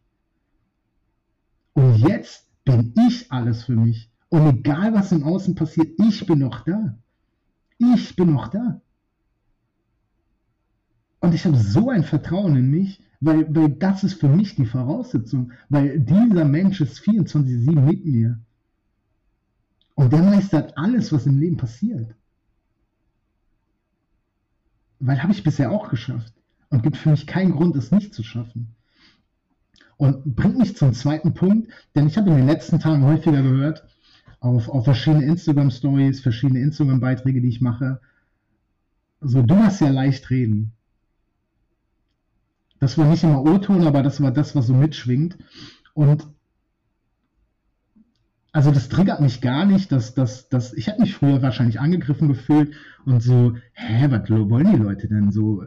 Und 1.73 1.97
jetzt 1.97 2.47
bin 2.63 2.93
ich 3.07 3.31
alles 3.31 3.63
für 3.63 3.75
mich. 3.75 4.11
Und 4.29 4.47
egal 4.47 4.93
was 4.93 5.11
im 5.11 5.23
Außen 5.23 5.55
passiert, 5.55 5.99
ich 5.99 6.25
bin 6.27 6.39
noch 6.39 6.63
da. 6.63 6.95
Ich 7.79 8.15
bin 8.15 8.31
noch 8.31 8.49
da. 8.49 8.81
Und 11.21 11.33
ich 11.33 11.43
habe 11.45 11.57
so 11.57 11.89
ein 11.89 12.03
Vertrauen 12.03 12.55
in 12.55 12.69
mich, 12.69 13.01
weil, 13.19 13.53
weil 13.55 13.69
das 13.69 14.03
ist 14.03 14.19
für 14.19 14.29
mich 14.29 14.55
die 14.55 14.67
Voraussetzung, 14.67 15.51
weil 15.69 15.99
dieser 15.99 16.45
Mensch 16.45 16.81
ist 16.81 16.99
24-7 16.99 17.81
mit 17.81 18.05
mir. 18.05 18.39
Und 19.95 20.11
der 20.11 20.21
meistert 20.21 20.77
alles, 20.77 21.11
was 21.11 21.25
im 21.25 21.39
Leben 21.39 21.57
passiert. 21.57 22.13
Weil 24.99 25.21
habe 25.23 25.31
ich 25.31 25.43
bisher 25.43 25.71
auch 25.71 25.89
geschafft. 25.89 26.33
Und 26.69 26.83
gibt 26.83 26.97
für 26.97 27.11
mich 27.11 27.27
keinen 27.27 27.51
Grund, 27.51 27.75
es 27.75 27.91
nicht 27.91 28.13
zu 28.13 28.23
schaffen. 28.23 28.75
Und 29.97 30.35
bringt 30.35 30.57
mich 30.57 30.75
zum 30.75 30.93
zweiten 30.93 31.33
Punkt, 31.33 31.71
denn 31.95 32.07
ich 32.07 32.17
habe 32.17 32.29
in 32.29 32.37
den 32.37 32.47
letzten 32.47 32.79
Tagen 32.79 33.05
häufiger 33.05 33.41
gehört, 33.41 33.87
auf, 34.41 34.67
auf 34.67 34.83
verschiedene 34.83 35.25
Instagram-Stories, 35.25 36.19
verschiedene 36.19 36.59
Instagram-Beiträge, 36.59 37.41
die 37.41 37.49
ich 37.49 37.61
mache, 37.61 38.01
so, 39.21 39.41
du 39.41 39.55
hast 39.55 39.79
ja 39.79 39.89
leicht 39.89 40.29
reden. 40.29 40.73
Das 42.79 42.97
war 42.97 43.07
nicht 43.07 43.23
immer 43.23 43.41
O-Ton, 43.41 43.87
aber 43.87 44.03
das 44.03 44.21
war 44.21 44.31
das, 44.31 44.55
was 44.55 44.67
so 44.67 44.73
mitschwingt. 44.73 45.37
Und 45.93 46.27
also 48.55 48.71
das 48.71 48.87
triggert 48.87 49.19
mich 49.19 49.41
gar 49.41 49.65
nicht, 49.65 49.91
dass, 49.91 50.13
dass, 50.13 50.47
dass 50.47 50.71
ich 50.71 50.87
hätte 50.87 51.01
mich 51.01 51.13
früher 51.13 51.41
wahrscheinlich 51.41 51.81
angegriffen 51.81 52.29
gefühlt 52.29 52.73
und 53.05 53.21
so, 53.21 53.57
hä, 53.73 54.07
was 54.09 54.29
wollen 54.29 54.71
die 54.71 54.81
Leute 54.81 55.09
denn 55.09 55.29
so? 55.29 55.65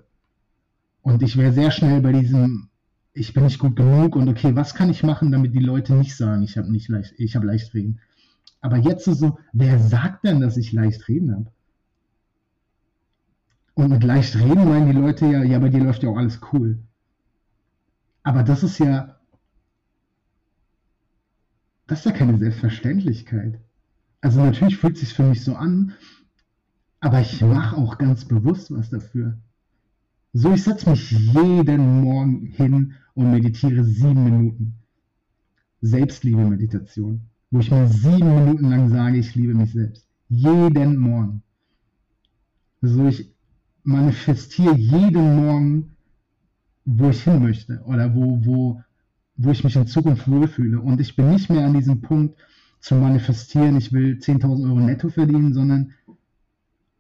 Und 1.03 1.23
ich 1.23 1.37
wäre 1.37 1.53
sehr 1.53 1.71
schnell 1.71 2.01
bei 2.01 2.13
diesem, 2.13 2.71
ich 3.13 3.35
bin 3.35 3.45
nicht 3.45 3.59
gut 3.59 3.77
genug 3.77 4.17
und 4.17 4.27
okay, 4.31 4.57
was 4.57 4.75
kann 4.75 4.89
ich 4.89 5.03
machen, 5.03 5.31
damit 5.31 5.55
die 5.55 5.59
Leute 5.59 5.93
nicht 5.93 6.17
sagen, 6.17 6.43
ich 6.43 6.57
habe 6.57 6.73
nicht 6.73 6.89
leicht, 6.89 7.13
ich 7.19 7.37
habe 7.37 7.47
leicht 7.47 7.75
reden. 7.75 8.01
Aber 8.63 8.79
jetzt 8.79 9.07
ist 9.07 9.19
so, 9.19 9.39
wer 9.53 9.79
sagt 9.79 10.25
denn, 10.25 10.41
dass 10.41 10.57
ich 10.57 10.73
leicht 10.73 11.09
reden 11.09 11.35
habe? 11.35 11.53
Und 13.75 13.91
mit 13.91 14.03
leicht 14.03 14.35
reden 14.35 14.67
meinen 14.67 14.87
die 14.87 14.99
Leute 14.99 15.27
ja, 15.27 15.43
ja, 15.43 15.59
bei 15.59 15.69
dir 15.69 15.85
läuft 15.85 16.05
ja 16.05 16.09
auch 16.09 16.17
alles 16.17 16.41
cool. 16.55 16.79
Aber 18.23 18.43
das 18.43 18.63
ist 18.63 18.79
ja 18.79 19.18
das 21.89 22.01
ist 22.01 22.05
ja 22.05 22.13
keine 22.13 22.39
Selbstverständlichkeit. 22.39 23.59
Also 24.21 24.41
natürlich 24.45 24.77
fühlt 24.77 24.95
es 24.95 25.01
sich 25.01 25.15
für 25.15 25.25
mich 25.25 25.43
so 25.43 25.55
an, 25.55 25.95
aber 27.01 27.21
ich 27.21 27.41
mache 27.41 27.77
auch 27.77 27.99
ganz 27.99 28.25
bewusst 28.27 28.71
was 28.71 28.91
dafür. 28.91 29.39
So, 30.35 30.53
ich 30.53 30.63
setze 30.63 30.91
mich 30.91 31.11
jeden 31.11 32.03
Morgen 32.03 32.43
hin 32.43 32.95
und 33.15 33.31
meditiere 33.31 33.83
sieben 33.85 34.25
Minuten. 34.25 34.75
Selbstliebe-Meditation, 35.81 37.23
wo 37.51 37.61
ich 37.61 37.71
mir 37.71 37.89
sieben 37.89 38.35
Minuten 38.35 38.69
lang 38.69 38.91
sage, 38.91 39.19
ich 39.19 39.35
liebe 39.35 39.55
mich 39.55 39.73
selbst. 39.73 40.07
Jeden 40.29 40.99
Morgen. 40.99 41.43
So, 42.83 43.09
ich 43.09 43.33
manifestiere 43.83 44.77
jeden 44.77 45.37
Morgen, 45.37 45.97
wo 46.85 47.09
ich 47.09 47.23
hin 47.23 47.43
möchte 47.43 47.81
oder 47.85 48.15
wo, 48.15 48.45
wo, 48.45 48.83
wo 49.39 49.51
ich 49.51 49.65
mich 49.65 49.77
in 49.77 49.87
Zukunft 49.87 50.29
wohlfühle. 50.29 50.81
Und 50.81 51.01
ich 51.01 51.17
bin 51.17 51.31
nicht 51.31 51.49
mehr 51.49 51.65
an 51.65 51.75
diesem 51.75 52.01
Punkt 52.03 52.37
zu 52.81 52.97
manifestieren, 52.97 53.77
ich 53.77 53.93
will 53.93 54.19
10.000 54.19 54.69
Euro 54.69 54.81
netto 54.81 55.09
verdienen, 55.09 55.55
sondern 55.55 55.95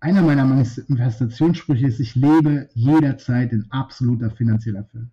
einer 0.00 0.22
meiner 0.22 0.44
Manifestationssprüche 0.44 1.88
ist, 1.88 2.00
ich 2.00 2.14
lebe 2.14 2.68
jederzeit 2.74 3.52
in 3.52 3.66
absoluter 3.70 4.30
finanzieller 4.30 4.84
Fülle. 4.84 5.10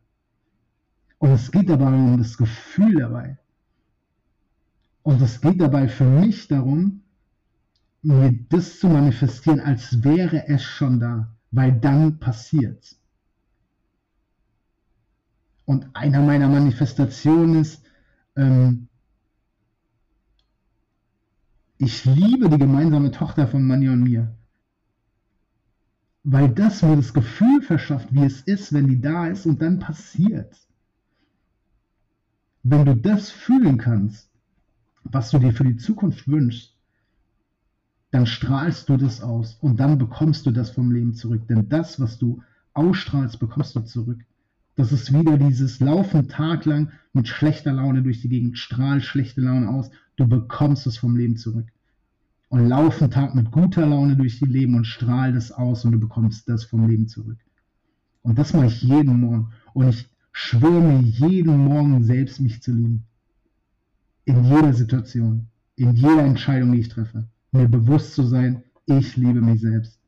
Und 1.18 1.32
es 1.32 1.52
geht 1.52 1.70
dabei 1.70 1.88
um 1.88 2.18
das 2.20 2.38
Gefühl 2.38 2.96
dabei. 2.96 3.38
Und 5.02 5.22
es 5.22 5.42
geht 5.42 5.60
dabei 5.60 5.88
für 5.88 6.06
mich 6.06 6.48
darum, 6.48 7.02
mir 8.04 8.38
das 8.50 8.80
zu 8.80 8.88
manifestieren, 8.88 9.60
als 9.60 10.04
wäre 10.04 10.48
es 10.48 10.64
schon 10.64 11.00
da, 11.00 11.34
weil 11.50 11.72
dann 11.80 12.20
passiert 12.20 12.84
es. 12.84 13.00
Und 15.66 15.88
einer 15.96 16.22
meiner 16.22 16.48
Manifestationen 16.48 17.56
ist, 17.62 17.84
ähm, 18.36 18.88
ich 21.78 22.06
liebe 22.06 22.50
die 22.50 22.58
gemeinsame 22.58 23.12
Tochter 23.12 23.48
von 23.48 23.66
Manja 23.66 23.92
und 23.92 24.04
mir. 24.04 24.36
Weil 26.24 26.50
das 26.50 26.82
mir 26.82 26.96
das 26.96 27.14
Gefühl 27.14 27.62
verschafft, 27.62 28.14
wie 28.14 28.24
es 28.24 28.42
ist, 28.42 28.74
wenn 28.74 28.88
die 28.88 29.02
da 29.02 29.28
ist 29.28 29.46
und 29.46 29.62
dann 29.62 29.80
passiert. 29.80 30.56
Wenn 32.64 32.86
du 32.86 32.96
das 32.96 33.30
fühlen 33.30 33.78
kannst, 33.78 34.30
was 35.04 35.30
du 35.30 35.38
dir 35.38 35.54
für 35.54 35.66
die 35.66 35.78
Zukunft 35.78 36.28
wünschst, 36.28 36.76
dann 38.12 38.26
strahlst 38.26 38.90
du 38.90 38.98
das 38.98 39.22
aus 39.22 39.56
und 39.62 39.80
dann 39.80 39.98
bekommst 39.98 40.46
du 40.46 40.52
das 40.52 40.72
vom 40.72 40.92
Leben 40.92 41.14
zurück. 41.14 41.48
Denn 41.48 41.70
das, 41.70 42.00
was 42.00 42.18
du 42.18 42.42
ausstrahlst, 42.74 43.40
bekommst 43.40 43.76
du 43.76 43.82
zurück. 43.82 44.26
Das 44.76 44.92
ist 44.92 45.14
wieder 45.14 45.38
dieses 45.38 45.80
Laufen 45.80 46.28
taglang 46.28 46.92
mit 47.14 47.28
schlechter 47.28 47.72
Laune 47.72 48.04
durch 48.04 48.22
die 48.22 48.30
Gegend, 48.30 48.58
strahl 48.58 49.02
schlechte 49.02 49.42
Laune 49.42 49.70
aus, 49.70 49.90
du 50.18 50.28
bekommst 50.28 50.86
es 50.86 50.98
vom 50.98 51.16
Leben 51.16 51.38
zurück. 51.38 51.68
Und 52.50 52.68
laufen 52.68 53.10
Tag 53.10 53.36
mit 53.36 53.52
guter 53.52 53.86
Laune 53.86 54.16
durch 54.16 54.40
die 54.40 54.46
Leben 54.46 54.76
und 54.76 54.86
strahl 54.86 55.34
das 55.34 55.52
aus 55.52 55.86
und 55.86 55.94
du 55.94 56.00
bekommst 56.00 56.48
das 56.48 56.66
vom 56.66 56.88
Leben 56.88 57.08
zurück. 57.08 57.38
Und 58.22 58.38
das 58.38 58.54
mache 58.54 58.68
ich 58.68 58.82
jeden 58.82 59.20
Morgen. 59.20 59.52
Und 59.74 59.90
ich 59.90 60.10
schwöre 60.32 60.82
mir 60.82 61.02
jeden 61.02 61.58
Morgen 61.58 62.04
selbst, 62.04 62.40
mich 62.42 62.62
zu 62.62 62.74
lieben. 62.74 63.06
In 64.26 64.44
jeder 64.44 64.74
Situation, 64.74 65.48
in 65.76 65.94
jeder 65.94 66.24
Entscheidung, 66.24 66.72
die 66.72 66.80
ich 66.80 66.90
treffe. 66.90 67.28
Mir 67.52 67.68
bewusst 67.68 68.14
zu 68.14 68.24
sein, 68.24 68.64
ich 68.86 69.16
liebe 69.16 69.42
mich 69.42 69.62
selbst. 69.62 70.00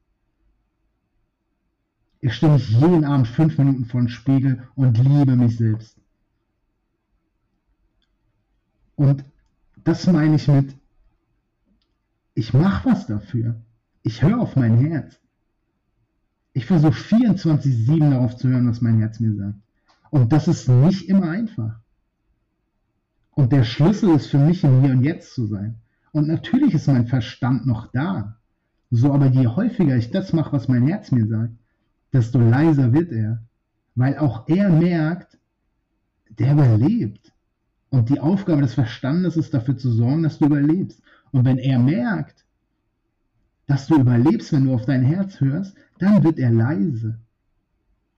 Ich 2.27 2.33
stehe 2.33 2.51
mich 2.51 2.69
jeden 2.69 3.05
Abend 3.05 3.25
fünf 3.25 3.57
Minuten 3.57 3.85
vor 3.85 4.01
den 4.01 4.09
Spiegel 4.09 4.67
und 4.75 4.97
liebe 4.97 5.37
mich 5.37 5.55
selbst. 5.55 5.97
Und 8.97 9.23
das 9.85 10.05
meine 10.07 10.35
ich 10.35 10.45
mit, 10.49 10.75
ich 12.33 12.53
mache 12.53 12.89
was 12.89 13.07
dafür. 13.07 13.55
Ich 14.03 14.23
höre 14.23 14.41
auf 14.41 14.57
mein 14.57 14.77
Herz. 14.77 15.17
Ich 16.51 16.65
versuche 16.65 16.99
24-7 16.99 18.09
darauf 18.09 18.35
zu 18.35 18.49
hören, 18.49 18.67
was 18.67 18.81
mein 18.81 18.99
Herz 18.99 19.21
mir 19.21 19.33
sagt. 19.33 19.59
Und 20.09 20.33
das 20.33 20.49
ist 20.49 20.67
nicht 20.67 21.07
immer 21.07 21.29
einfach. 21.29 21.79
Und 23.35 23.53
der 23.53 23.63
Schlüssel 23.63 24.13
ist 24.13 24.27
für 24.27 24.39
mich, 24.39 24.65
im 24.65 24.81
Hier 24.81 24.91
und 24.91 25.05
Jetzt 25.05 25.33
zu 25.33 25.45
sein. 25.47 25.75
Und 26.11 26.27
natürlich 26.27 26.73
ist 26.73 26.87
mein 26.87 27.07
Verstand 27.07 27.65
noch 27.65 27.89
da. 27.93 28.35
So, 28.91 29.13
aber 29.13 29.27
je 29.27 29.47
häufiger 29.47 29.95
ich 29.95 30.11
das 30.11 30.33
mache, 30.33 30.51
was 30.51 30.67
mein 30.67 30.85
Herz 30.87 31.11
mir 31.11 31.25
sagt, 31.25 31.53
desto 32.13 32.39
leiser 32.39 32.93
wird 32.93 33.12
er, 33.12 33.43
weil 33.96 34.17
auch 34.17 34.48
er 34.48 34.70
merkt, 34.70 35.38
der 36.30 36.54
überlebt. 36.54 37.34
Und 37.89 38.10
die 38.10 38.20
Aufgabe 38.20 38.62
des 38.62 38.74
Verstandes 38.74 39.38
ist 39.38 39.54
dafür 39.54 39.78
zu 39.78 39.91
sorgen, 39.91 40.24
dass 40.24 40.39
du 40.39 40.46
überlebst. 40.46 41.02
Und 41.32 41.46
wenn 41.46 41.58
er 41.58 41.80
merkt, 41.80 42.46
dass 43.65 43.88
du 43.88 43.96
überlebst, 43.96 44.54
wenn 44.54 44.65
du 44.65 44.74
auf 44.74 44.86
dein 44.86 45.04
Herz 45.04 45.39
hörst, 45.41 45.76
dann 46.00 46.24
wird 46.24 46.39
er 46.39 46.52
leise. 46.52 47.20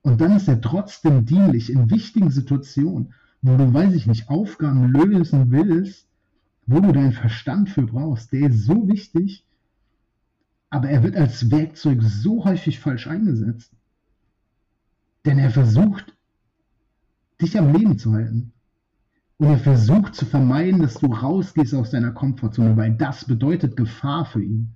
Und 0.01 0.21
dann 0.21 0.35
ist 0.35 0.47
er 0.47 0.61
trotzdem 0.61 1.25
dienlich 1.25 1.71
in 1.71 1.89
wichtigen 1.89 2.31
Situationen, 2.31 3.13
wo 3.41 3.57
du, 3.57 3.73
weiß 3.73 3.93
ich 3.93 4.07
nicht, 4.07 4.29
Aufgaben 4.29 4.91
lösen 4.91 5.51
willst, 5.51 6.07
wo 6.65 6.79
du 6.79 6.91
deinen 6.91 7.13
Verstand 7.13 7.69
für 7.69 7.83
brauchst. 7.83 8.31
Der 8.31 8.49
ist 8.49 8.65
so 8.65 8.87
wichtig, 8.87 9.45
Aber 10.69 10.89
er 10.89 11.03
wird 11.03 11.15
als 11.15 11.49
Werkzeug 11.51 12.01
so 12.03 12.45
häufig 12.45 12.79
falsch 12.79 13.07
eingesetzt. 13.07 13.73
Denn 15.25 15.39
er 15.39 15.51
versucht, 15.51 16.15
dich 17.41 17.57
am 17.57 17.73
Leben 17.73 17.97
zu 17.97 18.13
halten. 18.13 18.53
Und 19.37 19.47
er 19.47 19.57
versucht 19.57 20.15
zu 20.15 20.25
vermeiden, 20.25 20.81
dass 20.81 20.95
du 20.95 21.07
rausgehst 21.07 21.73
aus 21.73 21.91
deiner 21.91 22.11
Komfortzone, 22.11 22.75
weil 22.75 22.95
das 22.95 23.25
bedeutet 23.25 23.77
Gefahr 23.77 24.25
für 24.25 24.43
ihn. 24.43 24.75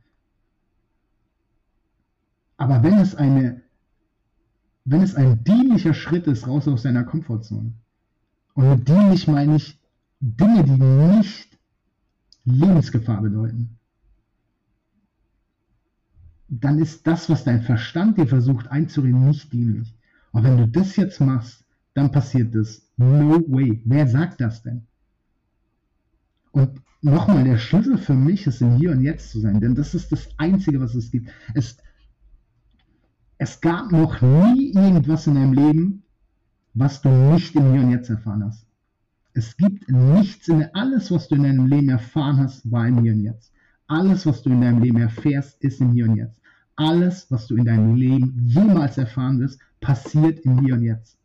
Aber 2.56 2.82
wenn 2.82 2.97
es 2.99 3.13
eine, 3.13 3.62
wenn 4.86 5.01
es 5.01 5.15
ein 5.15 5.43
dienlicher 5.43 5.93
Schritt 5.93 6.27
ist, 6.27 6.47
raus 6.47 6.67
aus 6.67 6.84
deiner 6.84 7.03
Komfortzone, 7.03 7.73
und 8.53 8.69
mit 8.69 8.88
dienlich 8.88 9.27
meine 9.27 9.56
ich 9.56 9.82
Dinge, 10.21 10.63
die 10.63 10.71
nicht 10.71 11.58
Lebensgefahr 12.45 13.21
bedeuten, 13.21 13.79
dann 16.47 16.79
ist 16.79 17.08
das, 17.08 17.29
was 17.29 17.43
dein 17.43 17.63
Verstand 17.63 18.17
dir 18.17 18.27
versucht 18.27 18.67
einzureden, 18.67 19.27
nicht 19.27 19.51
dienlich. 19.51 19.93
Und 20.33 20.43
wenn 20.43 20.57
du 20.57 20.67
das 20.67 20.95
jetzt 20.97 21.21
machst, 21.21 21.63
dann 21.93 22.11
passiert 22.11 22.53
das. 22.53 22.81
No 22.97 23.39
way. 23.47 23.81
Wer 23.85 24.07
sagt 24.07 24.41
das 24.41 24.61
denn? 24.63 24.85
Und 26.51 26.81
nochmal, 27.01 27.43
der 27.43 27.57
Schlüssel 27.57 27.97
für 27.97 28.15
mich 28.15 28.45
ist, 28.47 28.61
im 28.61 28.75
Hier 28.75 28.91
und 28.91 29.01
Jetzt 29.01 29.31
zu 29.31 29.39
sein, 29.39 29.61
denn 29.61 29.75
das 29.75 29.95
ist 29.95 30.11
das 30.11 30.27
Einzige, 30.37 30.81
was 30.81 30.95
es 30.95 31.11
gibt. 31.11 31.29
Es, 31.53 31.77
es 33.37 33.61
gab 33.61 33.91
noch 33.91 34.21
nie 34.21 34.73
irgendwas 34.73 35.27
in 35.27 35.35
deinem 35.35 35.53
Leben, 35.53 36.03
was 36.73 37.01
du 37.01 37.09
nicht 37.09 37.55
im 37.55 37.71
Hier 37.71 37.81
und 37.81 37.91
Jetzt 37.91 38.09
erfahren 38.09 38.43
hast. 38.43 38.65
Es 39.35 39.55
gibt 39.57 39.89
nichts 39.89 40.47
in 40.47 40.65
alles, 40.73 41.11
was 41.11 41.27
du 41.27 41.35
in 41.35 41.43
deinem 41.43 41.67
Leben 41.67 41.89
erfahren 41.89 42.37
hast, 42.37 42.69
war 42.71 42.87
im 42.87 43.01
Hier 43.01 43.13
und 43.13 43.21
Jetzt. 43.21 43.51
Alles, 43.87 44.25
was 44.25 44.41
du 44.41 44.51
in 44.51 44.61
deinem 44.61 44.81
Leben 44.81 44.99
erfährst, 44.99 45.61
ist 45.63 45.81
im 45.81 45.91
Hier 45.91 46.05
und 46.05 46.15
Jetzt. 46.15 46.39
Alles, 46.75 47.29
was 47.29 47.47
du 47.47 47.55
in 47.55 47.65
deinem 47.65 47.95
Leben 47.95 48.47
jemals 48.47 48.97
erfahren 48.97 49.39
wirst, 49.39 49.59
passiert 49.83 50.39
im 50.39 50.59
Hier 50.59 50.75
und 50.75 50.83
Jetzt. 50.83 51.17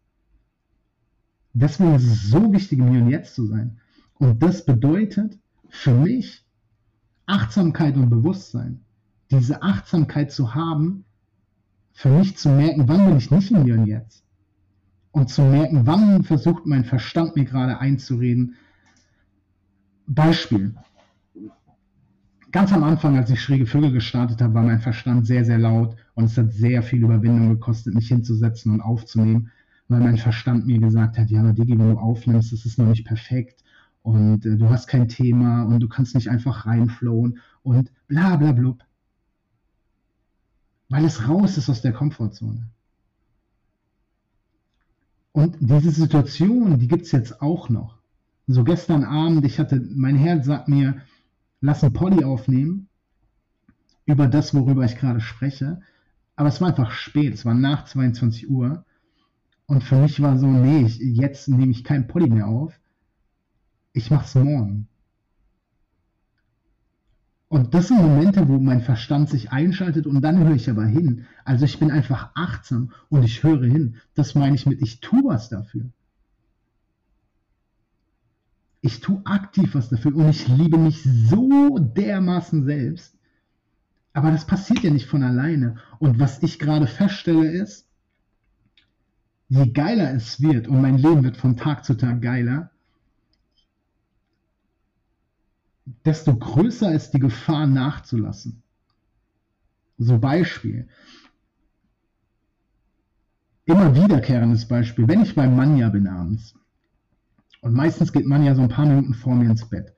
Deswegen 1.55 1.95
ist 1.95 2.05
es 2.05 2.31
so 2.31 2.53
wichtig, 2.53 2.79
im 2.79 2.91
Hier 2.91 3.03
und 3.03 3.11
Jetzt 3.11 3.35
zu 3.35 3.47
sein. 3.47 3.79
Und 4.15 4.43
das 4.43 4.65
bedeutet 4.65 5.39
für 5.69 5.95
mich 5.95 6.45
Achtsamkeit 7.27 7.97
und 7.97 8.11
Bewusstsein. 8.11 8.81
Diese 9.31 9.63
Achtsamkeit 9.63 10.33
zu 10.33 10.55
haben, 10.55 11.05
für 11.93 12.11
mich 12.11 12.37
zu 12.37 12.49
merken, 12.49 12.89
wann 12.89 13.07
bin 13.07 13.17
ich 13.17 13.31
nicht 13.31 13.51
im 13.51 13.65
Hier 13.65 13.75
und 13.75 13.87
Jetzt. 13.87 14.25
Und 15.11 15.31
zu 15.31 15.43
merken, 15.43 15.87
wann 15.87 16.23
versucht 16.23 16.67
mein 16.67 16.85
Verstand 16.85 17.37
mir 17.37 17.45
gerade 17.45 17.79
einzureden. 17.79 18.57
Beispiel. 20.07 20.75
Ganz 22.51 22.73
am 22.73 22.83
Anfang, 22.83 23.17
als 23.17 23.31
ich 23.31 23.41
schräge 23.41 23.67
Vögel 23.67 23.93
gestartet 23.93 24.41
habe, 24.41 24.55
war 24.55 24.63
mein 24.63 24.81
Verstand 24.81 25.27
sehr, 25.27 25.45
sehr 25.45 25.59
laut 25.59 25.97
und 26.15 26.25
es 26.25 26.39
hat 26.39 26.53
sehr 26.53 26.83
viel 26.83 27.05
Überwindung 27.05 27.51
gekostet, 27.51 27.95
mich 27.95 28.09
hinzusetzen 28.09 28.73
und 28.73 28.81
aufzunehmen 28.81 29.51
weil 29.89 30.01
mein 30.01 30.19
Verstand 30.19 30.67
mir 30.67 30.79
gesagt 30.79 31.19
hat, 31.19 31.31
ja, 31.31 31.53
Digi, 31.53 31.79
wenn 31.79 31.91
du 31.91 31.99
aufnimmst, 31.99 32.53
das 32.53 32.67
ist 32.67 32.79
noch 32.79 32.87
nicht 32.87 33.07
perfekt 33.07 33.65
und 34.03 34.45
äh, 34.45 34.57
du 34.57 34.69
hast 34.69 34.87
kein 34.87 35.09
Thema 35.09 35.63
und 35.63 35.81
du 35.81 35.89
kannst 35.89 36.15
nicht 36.15 36.29
einfach 36.29 36.67
reinflowen 36.67 37.39
und 37.63 37.91
bla 38.07 38.37
bla 38.37 38.53
blub. 38.53 38.85
Weil 40.91 41.05
es 41.05 41.27
raus 41.29 41.57
ist 41.57 41.69
aus 41.69 41.83
der 41.83 41.93
Komfortzone. 41.93 42.69
Und 45.33 45.57
diese 45.61 45.91
Situation, 45.91 46.79
die 46.79 46.89
gibt 46.89 47.05
es 47.05 47.13
jetzt 47.13 47.41
auch 47.43 47.69
noch. 47.69 47.99
So 48.47 48.65
gestern 48.65 49.05
Abend, 49.05 49.45
ich 49.45 49.59
hatte, 49.59 49.87
mein 49.95 50.17
Herz 50.17 50.47
sagt 50.47 50.69
mir, 50.69 51.03
lass 51.61 51.85
ein 51.85 51.93
Poddy 51.93 52.25
aufnehmen 52.25 52.89
über 54.07 54.27
das, 54.27 54.55
worüber 54.55 54.85
ich 54.85 54.97
gerade 54.97 55.21
spreche. 55.21 55.81
Aber 56.37 56.49
es 56.49 56.61
war 56.61 56.69
einfach 56.69 56.93
spät, 56.93 57.35
es 57.35 57.45
war 57.45 57.55
nach 57.55 57.85
22 57.85 58.49
Uhr. 58.49 58.85
Und 59.67 59.85
für 59.85 59.97
mich 59.97 60.23
war 60.23 60.39
so, 60.39 60.47
nee, 60.47 60.87
ich, 60.87 60.99
jetzt 60.99 61.49
nehme 61.49 61.73
ich 61.73 61.85
kein 61.85 62.07
Poly 62.07 62.29
mehr 62.29 62.47
auf. 62.47 62.79
Ich 63.93 64.11
mach's 64.11 64.35
morgen. 64.35 64.89
Und 67.49 67.75
das 67.75 67.89
sind 67.89 68.01
Momente, 68.01 68.47
wo 68.49 68.59
mein 68.59 68.83
Verstand 68.83 69.31
sich 69.31 69.53
einschaltet 69.53 70.07
und 70.07 70.21
dann 70.21 70.39
höre 70.39 70.55
ich 70.55 70.69
aber 70.69 70.85
hin. 70.85 71.27
Also 71.45 71.65
ich 71.65 71.79
bin 71.79 71.91
einfach 71.91 72.31
achtsam 72.35 72.93
und 73.09 73.25
ich 73.25 73.43
höre 73.43 73.65
hin. 73.65 73.97
Das 74.15 74.35
meine 74.35 74.55
ich 74.55 74.67
mit, 74.67 74.83
ich 74.83 75.01
tue 75.01 75.25
was 75.25 75.49
dafür. 75.49 75.91
Ich 78.81 79.01
tue 79.01 79.21
aktiv 79.25 79.75
was 79.75 79.89
dafür 79.89 80.15
und 80.15 80.29
ich 80.29 80.47
liebe 80.49 80.79
mich 80.79 81.03
so 81.03 81.79
dermaßen 81.79 82.65
selbst. 82.65 83.17
Aber 84.13 84.31
das 84.31 84.47
passiert 84.47 84.81
ja 84.81 84.91
nicht 84.91 85.07
von 85.07 85.23
alleine. 85.23 85.77
Und 85.99 86.19
was 86.19 86.43
ich 86.43 86.59
gerade 86.59 86.87
feststelle 86.87 87.51
ist, 87.51 87.89
je 89.49 89.71
geiler 89.71 90.13
es 90.15 90.41
wird, 90.41 90.69
und 90.69 90.81
mein 90.81 90.99
Leben 90.99 91.25
wird 91.25 91.37
von 91.37 91.57
Tag 91.57 91.85
zu 91.85 91.95
Tag 91.95 92.23
geiler, 92.23 92.71
desto 96.05 96.37
größer 96.37 96.93
ist 96.93 97.13
die 97.13 97.21
Gefahr 97.21 97.67
nachzulassen. 97.67 98.63
So 99.99 100.19
Beispiel. 100.19 100.89
Immer 103.65 103.95
wiederkehrendes 103.97 104.67
Beispiel. 104.67 105.09
Wenn 105.09 105.23
ich 105.23 105.35
beim 105.35 105.57
Manja 105.57 105.89
bin 105.89 106.07
abends, 106.07 106.55
und 107.61 107.75
meistens 107.75 108.13
geht 108.13 108.27
Manja 108.27 108.55
so 108.55 108.63
ein 108.63 108.69
paar 108.69 108.87
Minuten 108.87 109.15
vor 109.15 109.35
mir 109.35 109.51
ins 109.51 109.69
Bett, 109.69 109.93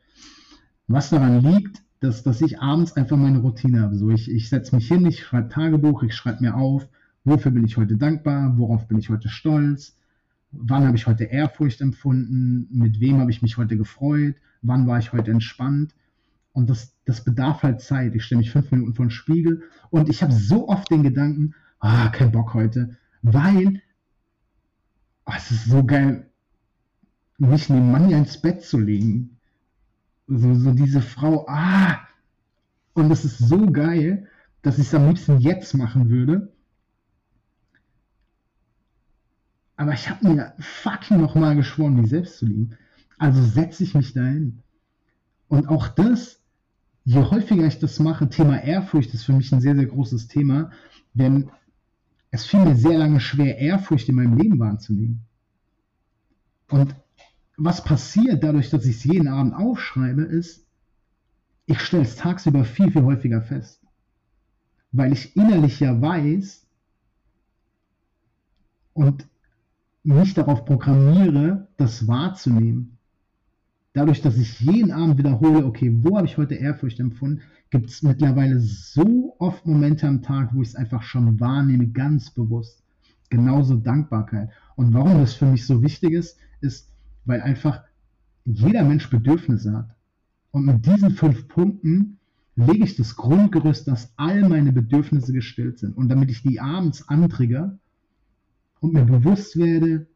was 0.88 1.10
daran 1.10 1.40
liegt, 1.42 1.82
dass, 2.00 2.22
dass 2.22 2.40
ich 2.40 2.60
abends 2.60 2.94
einfach 2.94 3.16
meine 3.16 3.38
Routine 3.38 3.82
habe. 3.82 3.96
So, 3.96 4.10
ich, 4.10 4.30
ich 4.30 4.48
setze 4.48 4.74
mich 4.74 4.88
hin, 4.88 5.04
ich 5.06 5.22
schreibe 5.22 5.48
Tagebuch, 5.48 6.02
ich 6.02 6.14
schreibe 6.14 6.42
mir 6.42 6.56
auf, 6.56 6.88
Wofür 7.24 7.50
bin 7.50 7.64
ich 7.64 7.76
heute 7.76 7.96
dankbar? 7.96 8.56
Worauf 8.56 8.88
bin 8.88 8.98
ich 8.98 9.10
heute 9.10 9.28
stolz? 9.28 9.96
Wann 10.52 10.86
habe 10.86 10.96
ich 10.96 11.06
heute 11.06 11.24
Ehrfurcht 11.24 11.80
empfunden? 11.80 12.66
Mit 12.70 13.00
wem 13.00 13.18
habe 13.18 13.30
ich 13.30 13.42
mich 13.42 13.56
heute 13.56 13.76
gefreut? 13.76 14.36
Wann 14.62 14.86
war 14.86 14.98
ich 14.98 15.12
heute 15.12 15.30
entspannt? 15.30 15.94
Und 16.52 16.70
das, 16.70 16.96
das 17.04 17.22
bedarf 17.22 17.62
halt 17.62 17.80
Zeit. 17.80 18.14
Ich 18.14 18.24
stelle 18.24 18.40
mich 18.40 18.50
fünf 18.50 18.70
Minuten 18.72 18.94
vor 18.94 19.04
den 19.04 19.10
Spiegel 19.10 19.62
und 19.90 20.08
ich 20.08 20.22
habe 20.22 20.32
so 20.32 20.68
oft 20.68 20.90
den 20.90 21.02
Gedanken, 21.02 21.54
ah, 21.78 22.08
kein 22.08 22.32
Bock 22.32 22.54
heute, 22.54 22.96
weil 23.22 23.80
oh, 25.26 25.32
es 25.36 25.50
ist 25.50 25.66
so 25.66 25.84
geil, 25.84 26.29
mich 27.40 27.68
neben 27.68 27.90
Manja 27.90 28.18
ins 28.18 28.40
Bett 28.40 28.62
zu 28.62 28.78
legen. 28.78 29.38
So, 30.26 30.54
so 30.54 30.72
diese 30.72 31.00
Frau, 31.00 31.46
ah, 31.48 31.98
und 32.92 33.10
es 33.10 33.24
ist 33.24 33.38
so 33.38 33.70
geil, 33.70 34.28
dass 34.62 34.78
ich 34.78 34.86
es 34.86 34.94
am 34.94 35.08
liebsten 35.08 35.38
jetzt 35.38 35.74
machen 35.74 36.10
würde. 36.10 36.52
Aber 39.76 39.94
ich 39.94 40.10
habe 40.10 40.28
mir 40.28 40.52
fucking 40.58 41.18
nochmal 41.20 41.56
geschworen, 41.56 41.96
mich 41.96 42.10
selbst 42.10 42.38
zu 42.38 42.46
lieben. 42.46 42.76
Also 43.16 43.42
setze 43.42 43.82
ich 43.84 43.94
mich 43.94 44.12
dahin. 44.12 44.62
Und 45.48 45.68
auch 45.68 45.88
das, 45.88 46.42
je 47.04 47.22
häufiger 47.22 47.64
ich 47.64 47.78
das 47.78 47.98
mache, 47.98 48.28
Thema 48.28 48.62
Ehrfurcht 48.62 49.14
ist 49.14 49.24
für 49.24 49.32
mich 49.32 49.50
ein 49.52 49.62
sehr, 49.62 49.74
sehr 49.74 49.86
großes 49.86 50.28
Thema, 50.28 50.70
denn 51.14 51.50
es 52.30 52.44
fiel 52.44 52.60
mir 52.60 52.76
sehr 52.76 52.98
lange 52.98 53.20
schwer, 53.20 53.58
Ehrfurcht 53.58 54.08
in 54.10 54.16
meinem 54.16 54.36
Leben 54.36 54.58
wahrzunehmen. 54.58 55.22
Und 56.68 56.94
was 57.62 57.84
passiert 57.84 58.42
dadurch, 58.42 58.70
dass 58.70 58.86
ich 58.86 58.96
es 58.96 59.04
jeden 59.04 59.28
Abend 59.28 59.54
aufschreibe, 59.54 60.22
ist, 60.22 60.66
ich 61.66 61.78
stelle 61.80 62.04
es 62.04 62.16
tagsüber 62.16 62.64
viel, 62.64 62.90
viel 62.90 63.02
häufiger 63.02 63.42
fest. 63.42 63.82
Weil 64.92 65.12
ich 65.12 65.36
innerlich 65.36 65.78
ja 65.78 66.00
weiß 66.00 66.66
und 68.94 69.28
mich 70.02 70.32
darauf 70.32 70.64
programmiere, 70.64 71.68
das 71.76 72.08
wahrzunehmen. 72.08 72.96
Dadurch, 73.92 74.22
dass 74.22 74.38
ich 74.38 74.60
jeden 74.60 74.90
Abend 74.90 75.18
wiederhole, 75.18 75.66
okay, 75.66 75.92
wo 76.02 76.16
habe 76.16 76.26
ich 76.26 76.38
heute 76.38 76.54
Ehrfurcht 76.54 76.98
empfunden, 76.98 77.42
gibt 77.68 77.90
es 77.90 78.02
mittlerweile 78.02 78.58
so 78.58 79.36
oft 79.38 79.66
Momente 79.66 80.08
am 80.08 80.22
Tag, 80.22 80.54
wo 80.54 80.62
ich 80.62 80.68
es 80.68 80.76
einfach 80.76 81.02
schon 81.02 81.38
wahrnehme, 81.38 81.88
ganz 81.88 82.30
bewusst. 82.30 82.82
Genauso 83.28 83.76
Dankbarkeit. 83.76 84.48
Und 84.76 84.94
warum 84.94 85.18
das 85.18 85.34
für 85.34 85.46
mich 85.46 85.66
so 85.66 85.82
wichtig 85.82 86.12
ist, 86.12 86.38
ist, 86.62 86.89
weil 87.30 87.40
einfach 87.40 87.82
jeder 88.44 88.84
Mensch 88.84 89.08
Bedürfnisse 89.08 89.72
hat. 89.72 89.96
Und 90.50 90.66
mit 90.66 90.84
diesen 90.84 91.12
fünf 91.12 91.46
Punkten 91.48 92.18
lege 92.56 92.84
ich 92.84 92.96
das 92.96 93.14
Grundgerüst, 93.14 93.86
dass 93.86 94.12
all 94.16 94.48
meine 94.48 94.72
Bedürfnisse 94.72 95.32
gestillt 95.32 95.78
sind. 95.78 95.96
Und 95.96 96.08
damit 96.08 96.30
ich 96.30 96.42
die 96.42 96.60
abends 96.60 97.08
antrigger, 97.08 97.78
und 98.80 98.94
mir 98.94 99.04
bewusst 99.04 99.56
werde, 99.56 100.06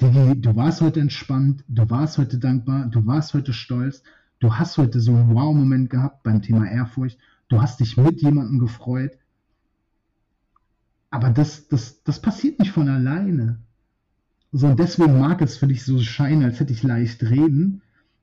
Digi, 0.00 0.40
du 0.40 0.56
warst 0.56 0.80
heute 0.80 1.00
entspannt, 1.00 1.64
du 1.68 1.88
warst 1.88 2.18
heute 2.18 2.38
dankbar, 2.38 2.86
du 2.86 3.06
warst 3.06 3.34
heute 3.34 3.52
stolz, 3.52 4.02
du 4.40 4.54
hast 4.54 4.78
heute 4.78 5.00
so 5.00 5.14
einen 5.14 5.34
Wow-Moment 5.34 5.90
gehabt 5.90 6.22
beim 6.22 6.42
Thema 6.42 6.66
Ehrfurcht, 6.68 7.18
du 7.48 7.60
hast 7.60 7.80
dich 7.80 7.96
mit 7.96 8.22
jemandem 8.22 8.58
gefreut. 8.58 9.12
Aber 11.10 11.30
das, 11.30 11.68
das, 11.68 12.02
das 12.02 12.20
passiert 12.20 12.58
nicht 12.58 12.72
von 12.72 12.88
alleine. 12.88 13.60
So, 14.56 14.68
und 14.68 14.78
deswegen 14.78 15.18
mag 15.18 15.42
es 15.42 15.56
für 15.56 15.66
dich 15.66 15.84
so 15.84 15.98
scheinen, 15.98 16.44
als 16.44 16.60
hätte 16.60 16.72
ich 16.72 16.84
leicht 16.84 17.24
reden. 17.24 17.82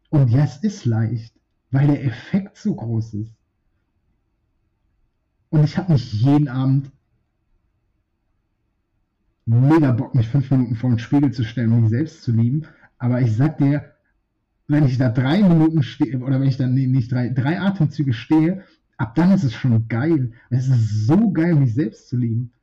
Und 0.09 0.29
ja, 0.29 0.45
es 0.45 0.63
ist 0.63 0.85
leicht, 0.85 1.33
weil 1.71 1.87
der 1.87 2.05
Effekt 2.05 2.57
so 2.57 2.73
groß 2.73 3.15
ist. 3.15 3.33
Und 5.49 5.65
ich 5.65 5.77
habe 5.77 5.91
nicht 5.91 6.13
jeden 6.13 6.47
Abend 6.47 6.89
mega 9.45 9.91
Bock, 9.91 10.15
mich 10.15 10.29
fünf 10.29 10.49
Minuten 10.51 10.75
vor 10.75 10.91
den 10.91 10.99
Spiegel 10.99 11.33
zu 11.33 11.43
stellen, 11.43 11.73
um 11.73 11.81
mich 11.81 11.89
selbst 11.89 12.23
zu 12.23 12.31
lieben. 12.31 12.65
Aber 12.97 13.19
ich 13.19 13.35
sag 13.35 13.57
dir, 13.57 13.91
wenn 14.69 14.85
ich 14.85 14.97
da 14.97 15.09
drei 15.09 15.43
Minuten 15.43 15.83
stehe, 15.83 16.17
oder 16.19 16.39
wenn 16.39 16.47
ich 16.47 16.55
dann 16.55 16.73
nee, 16.73 16.87
nicht 16.87 17.11
drei, 17.11 17.27
drei 17.27 17.59
Atemzüge 17.59 18.13
stehe, 18.13 18.63
ab 18.95 19.15
dann 19.15 19.31
ist 19.31 19.43
es 19.43 19.53
schon 19.53 19.89
geil. 19.89 20.31
Es 20.49 20.69
ist 20.69 21.07
so 21.07 21.29
geil, 21.31 21.55
mich 21.55 21.73
selbst 21.73 22.07
zu 22.07 22.15
lieben. 22.15 22.53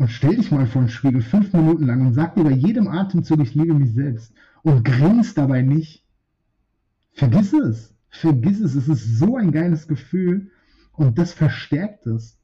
Und 0.00 0.08
stell 0.08 0.36
dich 0.36 0.50
mal 0.50 0.66
vor 0.66 0.80
den 0.80 0.88
Spiegel 0.88 1.20
fünf 1.20 1.52
Minuten 1.52 1.84
lang 1.84 2.00
und 2.06 2.14
sag 2.14 2.34
dir 2.34 2.44
bei 2.44 2.52
jedem 2.52 2.88
Atemzug, 2.88 3.38
ich 3.40 3.54
liebe 3.54 3.74
mich 3.74 3.92
selbst. 3.92 4.32
Und 4.62 4.82
grinst 4.82 5.36
dabei 5.36 5.60
nicht. 5.60 6.06
Vergiss 7.12 7.52
es. 7.52 7.94
Vergiss 8.08 8.60
es. 8.60 8.74
Es 8.76 8.88
ist 8.88 9.18
so 9.18 9.36
ein 9.36 9.52
geiles 9.52 9.88
Gefühl. 9.88 10.52
Und 10.92 11.18
das 11.18 11.34
verstärkt 11.34 12.06
es. 12.06 12.38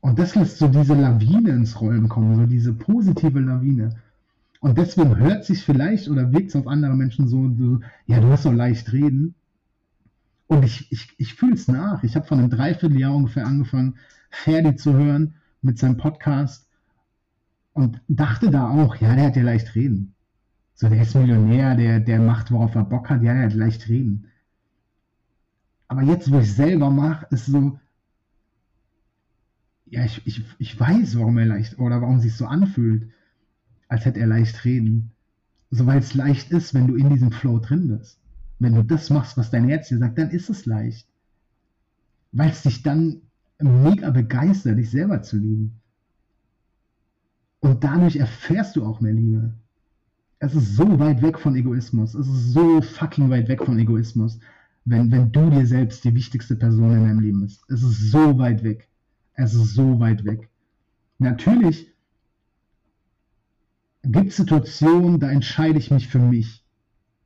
Und 0.00 0.18
das 0.18 0.34
lässt 0.34 0.58
so 0.58 0.68
diese 0.68 0.94
Lawine 0.94 1.52
ins 1.52 1.80
Rollen 1.80 2.10
kommen, 2.10 2.36
so 2.36 2.44
diese 2.44 2.74
positive 2.74 3.40
Lawine. 3.40 3.96
Und 4.60 4.76
deswegen 4.76 5.16
hört 5.16 5.46
sich 5.46 5.62
vielleicht 5.62 6.10
oder 6.10 6.30
wirkt 6.30 6.50
es 6.50 6.56
auf 6.56 6.66
andere 6.66 6.94
Menschen 6.94 7.26
so, 7.26 7.50
so 7.56 7.80
ja, 8.04 8.20
du 8.20 8.28
hast 8.28 8.42
so 8.42 8.52
leicht 8.52 8.92
reden. 8.92 9.34
Und 10.46 10.62
ich, 10.66 10.92
ich, 10.92 11.14
ich 11.16 11.32
fühle 11.32 11.54
es 11.54 11.68
nach. 11.68 12.04
Ich 12.04 12.16
habe 12.16 12.26
vor 12.26 12.36
einem 12.36 12.50
Dreivierteljahr 12.50 13.16
ungefähr 13.16 13.46
angefangen, 13.46 13.94
Ferdi 14.30 14.76
zu 14.76 14.94
hören 14.94 15.34
mit 15.62 15.78
seinem 15.78 15.96
Podcast 15.96 16.68
und 17.72 18.00
dachte 18.08 18.50
da 18.50 18.68
auch, 18.68 18.96
ja, 18.96 19.14
der 19.14 19.26
hat 19.26 19.36
ja 19.36 19.42
leicht 19.42 19.74
reden. 19.74 20.14
So, 20.74 20.88
der 20.88 21.02
ist 21.02 21.14
Millionär, 21.14 21.74
der, 21.74 22.00
der 22.00 22.20
macht, 22.20 22.50
worauf 22.50 22.74
er 22.74 22.84
Bock 22.84 23.10
hat, 23.10 23.22
ja, 23.22 23.34
der 23.34 23.44
hat 23.44 23.54
leicht 23.54 23.88
reden. 23.88 24.30
Aber 25.88 26.02
jetzt, 26.02 26.30
wo 26.30 26.38
ich 26.38 26.54
selber 26.54 26.90
mache, 26.90 27.26
ist 27.30 27.46
so, 27.46 27.78
ja, 29.86 30.04
ich, 30.04 30.26
ich, 30.26 30.44
ich 30.58 30.78
weiß, 30.78 31.18
warum 31.18 31.38
er 31.38 31.46
leicht 31.46 31.78
oder 31.78 32.00
warum 32.00 32.20
sich 32.20 32.36
so 32.36 32.46
anfühlt, 32.46 33.10
als 33.88 34.04
hätte 34.04 34.20
er 34.20 34.26
leicht 34.26 34.64
reden. 34.64 35.12
So 35.70 35.86
weil 35.86 35.98
es 35.98 36.14
leicht 36.14 36.50
ist, 36.50 36.74
wenn 36.74 36.86
du 36.86 36.94
in 36.94 37.10
diesem 37.10 37.32
Flow 37.32 37.58
drin 37.58 37.88
bist. 37.88 38.20
Wenn 38.58 38.74
du 38.74 38.82
das 38.82 39.10
machst, 39.10 39.36
was 39.36 39.50
dein 39.50 39.68
Herz 39.68 39.88
dir 39.88 39.98
sagt, 39.98 40.18
dann 40.18 40.30
ist 40.30 40.50
es 40.50 40.66
leicht. 40.66 41.08
Weil 42.32 42.50
es 42.50 42.62
dich 42.62 42.82
dann 42.82 43.22
mega 43.60 44.10
begeistert, 44.10 44.78
dich 44.78 44.90
selber 44.90 45.22
zu 45.22 45.36
lieben. 45.36 45.80
Und 47.60 47.82
dadurch 47.82 48.16
erfährst 48.16 48.76
du 48.76 48.84
auch 48.84 49.00
mehr 49.00 49.12
Liebe. 49.12 49.52
Es 50.38 50.54
ist 50.54 50.76
so 50.76 50.98
weit 51.00 51.22
weg 51.22 51.38
von 51.38 51.56
Egoismus. 51.56 52.14
Es 52.14 52.28
ist 52.28 52.52
so 52.52 52.80
fucking 52.80 53.30
weit 53.30 53.48
weg 53.48 53.64
von 53.64 53.78
Egoismus, 53.78 54.38
wenn, 54.84 55.10
wenn 55.10 55.32
du 55.32 55.50
dir 55.50 55.66
selbst 55.66 56.04
die 56.04 56.14
wichtigste 56.14 56.54
Person 56.54 56.94
in 56.94 57.02
deinem 57.02 57.20
Leben 57.20 57.40
bist. 57.40 57.64
Es 57.68 57.82
ist 57.82 58.12
so 58.12 58.38
weit 58.38 58.62
weg. 58.62 58.88
Es 59.34 59.54
ist 59.54 59.74
so 59.74 59.98
weit 59.98 60.24
weg. 60.24 60.48
Natürlich 61.18 61.92
gibt 64.04 64.28
es 64.28 64.36
Situationen, 64.36 65.18
da 65.18 65.30
entscheide 65.30 65.78
ich 65.78 65.90
mich 65.90 66.06
für 66.06 66.20
mich. 66.20 66.64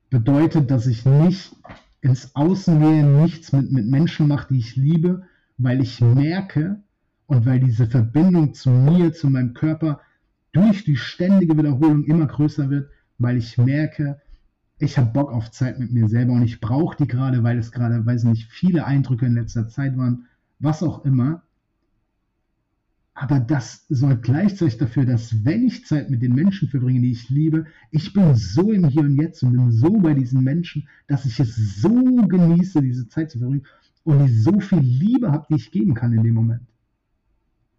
Bedeutet, 0.08 0.70
dass 0.70 0.86
ich 0.86 1.04
nicht 1.04 1.54
ins 2.00 2.34
Außen 2.34 2.80
gehe, 2.80 3.04
nichts 3.04 3.52
mit, 3.52 3.70
mit 3.70 3.86
Menschen 3.86 4.28
mache, 4.28 4.52
die 4.52 4.58
ich 4.58 4.76
liebe, 4.76 5.26
weil 5.58 5.80
ich 5.80 6.00
merke 6.00 6.82
und 7.26 7.46
weil 7.46 7.60
diese 7.60 7.86
Verbindung 7.86 8.54
zu 8.54 8.70
mir, 8.70 9.12
zu 9.12 9.28
meinem 9.30 9.54
Körper 9.54 10.00
durch 10.52 10.84
die 10.84 10.96
ständige 10.96 11.56
Wiederholung 11.56 12.04
immer 12.04 12.26
größer 12.26 12.68
wird, 12.70 12.90
weil 13.18 13.36
ich 13.36 13.56
merke, 13.58 14.20
ich 14.78 14.98
habe 14.98 15.12
Bock 15.12 15.32
auf 15.32 15.50
Zeit 15.50 15.78
mit 15.78 15.92
mir 15.92 16.08
selber 16.08 16.32
und 16.32 16.42
ich 16.42 16.60
brauche 16.60 16.96
die 16.96 17.06
gerade, 17.06 17.42
weil 17.42 17.58
es 17.58 17.72
gerade, 17.72 18.04
weiß 18.04 18.24
nicht, 18.24 18.50
viele 18.50 18.84
Eindrücke 18.84 19.26
in 19.26 19.34
letzter 19.34 19.68
Zeit 19.68 19.96
waren, 19.96 20.26
was 20.58 20.82
auch 20.82 21.04
immer. 21.04 21.42
Aber 23.14 23.38
das 23.40 23.86
sorgt 23.88 24.24
gleichzeitig 24.24 24.78
dafür, 24.78 25.04
dass 25.04 25.44
wenn 25.44 25.66
ich 25.66 25.86
Zeit 25.86 26.10
mit 26.10 26.22
den 26.22 26.34
Menschen 26.34 26.68
verbringe, 26.68 27.00
die 27.00 27.12
ich 27.12 27.28
liebe, 27.28 27.66
ich 27.90 28.12
bin 28.12 28.34
so 28.34 28.72
im 28.72 28.88
Hier 28.88 29.02
und 29.02 29.16
Jetzt 29.16 29.42
und 29.42 29.52
bin 29.52 29.70
so 29.70 29.98
bei 29.98 30.14
diesen 30.14 30.42
Menschen, 30.42 30.88
dass 31.06 31.26
ich 31.26 31.38
es 31.38 31.80
so 31.80 31.90
genieße, 31.90 32.82
diese 32.82 33.08
Zeit 33.08 33.30
zu 33.30 33.38
verbringen 33.38 33.66
und 34.04 34.24
ich 34.24 34.42
so 34.42 34.60
viel 34.60 34.80
Liebe 34.80 35.32
habe, 35.32 35.46
die 35.48 35.56
ich 35.56 35.70
geben 35.70 35.94
kann 35.94 36.12
in 36.12 36.22
dem 36.22 36.34
Moment. 36.34 36.66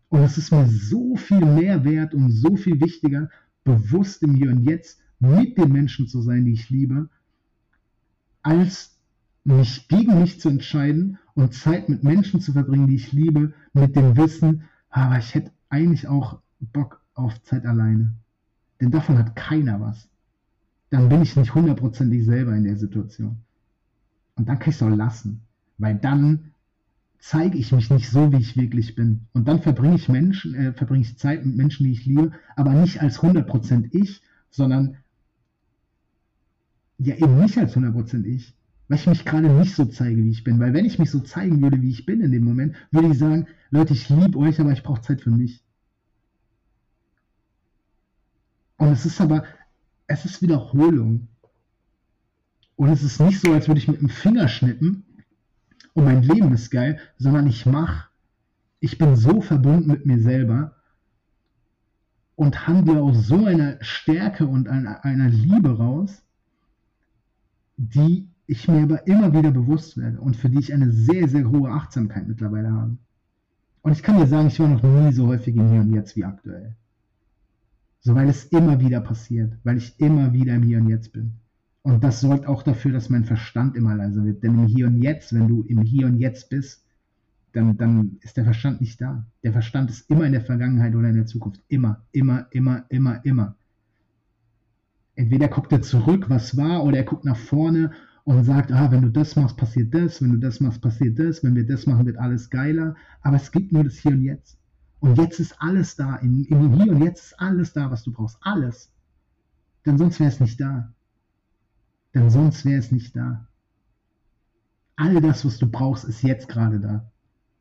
Und 0.09 0.21
es 0.21 0.37
ist 0.37 0.51
mir 0.51 0.67
so 0.67 1.15
viel 1.15 1.43
mehr 1.43 1.83
wert 1.83 2.13
und 2.13 2.31
so 2.31 2.55
viel 2.55 2.79
wichtiger, 2.79 3.29
bewusst 3.63 4.21
im 4.23 4.35
Hier 4.35 4.51
und 4.51 4.63
Jetzt 4.63 4.99
mit 5.19 5.57
den 5.57 5.71
Menschen 5.71 6.07
zu 6.07 6.21
sein, 6.21 6.45
die 6.45 6.53
ich 6.53 6.69
liebe, 6.69 7.09
als 8.41 8.97
mich 9.43 9.87
gegen 9.87 10.19
mich 10.19 10.39
zu 10.39 10.49
entscheiden 10.49 11.17
und 11.33 11.53
Zeit 11.53 11.89
mit 11.89 12.03
Menschen 12.03 12.41
zu 12.41 12.53
verbringen, 12.53 12.87
die 12.87 12.95
ich 12.95 13.11
liebe, 13.11 13.53
mit 13.73 13.95
dem 13.95 14.15
Wissen, 14.15 14.63
aber 14.89 15.17
ich 15.17 15.33
hätte 15.33 15.51
eigentlich 15.69 16.07
auch 16.07 16.39
Bock 16.59 17.01
auf 17.15 17.41
Zeit 17.43 17.65
alleine. 17.65 18.13
Denn 18.79 18.91
davon 18.91 19.17
hat 19.17 19.35
keiner 19.35 19.81
was. 19.81 20.09
Dann 20.89 21.09
bin 21.09 21.21
ich 21.21 21.35
nicht 21.35 21.55
hundertprozentig 21.55 22.25
selber 22.25 22.55
in 22.55 22.65
der 22.65 22.77
Situation. 22.77 23.37
Und 24.35 24.47
dann 24.47 24.59
kann 24.59 24.69
ich 24.69 24.75
es 24.75 24.83
auch 24.83 24.89
lassen. 24.89 25.41
Weil 25.83 25.95
dann 25.95 26.53
zeige 27.19 27.57
ich 27.57 27.71
mich 27.71 27.89
nicht 27.89 28.09
so, 28.09 28.31
wie 28.31 28.37
ich 28.37 28.57
wirklich 28.57 28.95
bin. 28.95 29.27
Und 29.33 29.47
dann 29.47 29.61
verbringe 29.61 29.95
ich 29.95 30.09
Menschen, 30.09 30.55
äh, 30.55 30.73
verbringe 30.73 31.01
ich 31.01 31.17
Zeit 31.17 31.45
mit 31.45 31.55
Menschen, 31.55 31.85
die 31.85 31.91
ich 31.91 32.05
liebe, 32.05 32.31
aber 32.55 32.73
nicht 32.73 33.01
als 33.01 33.19
100% 33.19 33.89
ich, 33.91 34.21
sondern 34.49 34.97
ja 36.97 37.15
eben 37.15 37.37
nicht 37.39 37.57
als 37.57 37.75
100% 37.75 38.25
ich 38.25 38.55
weil 38.87 38.99
ich 38.99 39.07
mich 39.07 39.25
gerade 39.25 39.49
nicht 39.49 39.75
so 39.75 39.85
zeige, 39.85 40.23
wie 40.23 40.29
ich 40.29 40.43
bin. 40.43 40.59
Weil 40.59 40.73
wenn 40.73 40.85
ich 40.85 40.99
mich 40.99 41.09
so 41.09 41.19
zeigen 41.19 41.61
würde, 41.61 41.81
wie 41.81 41.89
ich 41.89 42.05
bin 42.05 42.21
in 42.21 42.31
dem 42.31 42.43
Moment, 42.43 42.75
würde 42.91 43.07
ich 43.07 43.17
sagen, 43.17 43.47
Leute, 43.71 43.93
ich 43.93 44.09
liebe 44.09 44.37
euch, 44.37 44.59
aber 44.59 44.71
ich 44.71 44.83
brauche 44.83 45.01
Zeit 45.01 45.21
für 45.21 45.31
mich. 45.31 45.63
Und 48.77 48.89
es 48.89 49.05
ist 49.05 49.19
aber, 49.21 49.45
es 50.07 50.25
ist 50.25 50.41
Wiederholung. 50.41 51.27
Und 52.75 52.89
es 52.89 53.03
ist 53.03 53.19
nicht 53.19 53.39
so, 53.39 53.53
als 53.53 53.67
würde 53.67 53.79
ich 53.79 53.87
mit 53.87 54.01
dem 54.01 54.09
Finger 54.09 54.47
schnippen 54.47 55.05
und 55.93 56.05
mein 56.05 56.23
Leben 56.23 56.53
ist 56.53 56.71
geil, 56.71 56.99
sondern 57.17 57.47
ich 57.47 57.65
mache, 57.65 58.09
ich 58.79 58.97
bin 58.97 59.15
so 59.15 59.41
verbunden 59.41 59.87
mit 59.87 60.05
mir 60.05 60.19
selber 60.19 60.75
und 62.35 62.67
handle 62.67 63.01
aus 63.01 63.27
so 63.27 63.45
einer 63.45 63.77
Stärke 63.81 64.47
und 64.47 64.67
einer, 64.67 65.05
einer 65.05 65.29
Liebe 65.29 65.77
raus, 65.77 66.23
die 67.77 68.27
ich 68.45 68.67
mir 68.67 68.83
aber 68.83 69.07
immer 69.07 69.33
wieder 69.33 69.51
bewusst 69.51 69.97
werde 69.97 70.19
und 70.19 70.35
für 70.35 70.49
die 70.49 70.59
ich 70.59 70.73
eine 70.73 70.91
sehr, 70.91 71.27
sehr 71.27 71.49
hohe 71.49 71.71
Achtsamkeit 71.71 72.27
mittlerweile 72.27 72.71
habe. 72.71 72.97
Und 73.81 73.91
ich 73.91 74.03
kann 74.03 74.17
dir 74.17 74.27
sagen, 74.27 74.47
ich 74.47 74.59
war 74.59 74.67
noch 74.67 74.83
nie 74.83 75.13
so 75.13 75.27
häufig 75.27 75.55
im 75.55 75.69
Hier 75.69 75.81
und 75.81 75.93
Jetzt 75.93 76.15
wie 76.15 76.25
aktuell. 76.25 76.75
So, 78.01 78.15
weil 78.15 78.29
es 78.29 78.45
immer 78.45 78.79
wieder 78.79 78.99
passiert, 78.99 79.53
weil 79.63 79.77
ich 79.77 79.99
immer 79.99 80.33
wieder 80.33 80.55
im 80.55 80.63
Hier 80.63 80.79
und 80.79 80.89
Jetzt 80.89 81.13
bin. 81.13 81.33
Und 81.83 82.01
das 82.01 82.21
sorgt 82.21 82.47
auch 82.47 82.63
dafür, 82.63 82.93
dass 82.93 83.09
mein 83.09 83.25
Verstand 83.25 83.75
immer 83.75 83.93
leiser 83.93 84.23
wird. 84.23 84.41
Denn 84.41 84.57
im 84.57 84.65
Hier 84.65 84.87
und 84.87 85.01
Jetzt, 85.01 85.33
wenn 85.33 85.49
du 85.49 85.63
im 85.63 85.81
Hier 85.81 86.07
und 86.07 86.17
Jetzt 86.17 86.49
bist, 86.49 86.85
dann, 87.51 87.77
dann 87.77 88.17
ist 88.21 88.37
der 88.37 88.45
Verstand 88.45 88.81
nicht 88.81 88.99
da. 89.01 89.25
Der 89.43 89.51
Verstand 89.51 89.89
ist 89.89 90.09
immer 90.09 90.25
in 90.25 90.31
der 90.31 90.41
Vergangenheit 90.41 90.95
oder 90.95 91.09
in 91.09 91.15
der 91.15 91.25
Zukunft. 91.25 91.61
Immer, 91.67 92.01
immer, 92.11 92.47
immer, 92.51 92.85
immer, 92.89 93.23
immer. 93.25 93.55
Entweder 95.15 95.49
guckt 95.49 95.71
er 95.73 95.81
zurück, 95.81 96.29
was 96.29 96.57
war, 96.57 96.83
oder 96.83 96.97
er 96.97 97.03
guckt 97.03 97.25
nach 97.25 97.37
vorne 97.37 97.91
und 98.23 98.43
sagt, 98.45 98.71
ah, 98.71 98.89
wenn 98.89 99.01
du 99.01 99.09
das 99.09 99.35
machst, 99.35 99.57
passiert 99.57 99.93
das, 99.93 100.21
wenn 100.21 100.31
du 100.31 100.37
das 100.37 100.61
machst, 100.61 100.81
passiert 100.81 101.19
das, 101.19 101.43
wenn 101.43 101.53
wir 101.53 101.67
das 101.67 101.85
machen, 101.85 102.05
wird 102.05 102.17
alles 102.17 102.49
geiler. 102.49 102.95
Aber 103.21 103.35
es 103.35 103.51
gibt 103.51 103.73
nur 103.73 103.83
das 103.83 103.97
Hier 103.97 104.13
und 104.13 104.23
Jetzt. 104.23 104.57
Und 105.01 105.17
jetzt 105.17 105.39
ist 105.41 105.55
alles 105.59 105.97
da. 105.97 106.15
In 106.15 106.45
Hier 106.45 106.57
und 106.57 107.03
Jetzt 107.03 107.25
ist 107.25 107.39
alles 107.39 107.73
da, 107.73 107.91
was 107.91 108.03
du 108.03 108.13
brauchst. 108.13 108.37
Alles. 108.41 108.89
Denn 109.85 109.97
sonst 109.97 110.21
wäre 110.21 110.29
es 110.29 110.39
nicht 110.39 110.61
da. 110.61 110.93
Denn 112.13 112.29
sonst 112.29 112.65
wäre 112.65 112.79
es 112.79 112.91
nicht 112.91 113.15
da. 113.15 113.47
All 114.95 115.19
das, 115.21 115.45
was 115.45 115.57
du 115.57 115.67
brauchst, 115.67 116.05
ist 116.05 116.21
jetzt 116.21 116.47
gerade 116.47 116.79
da. 116.79 117.11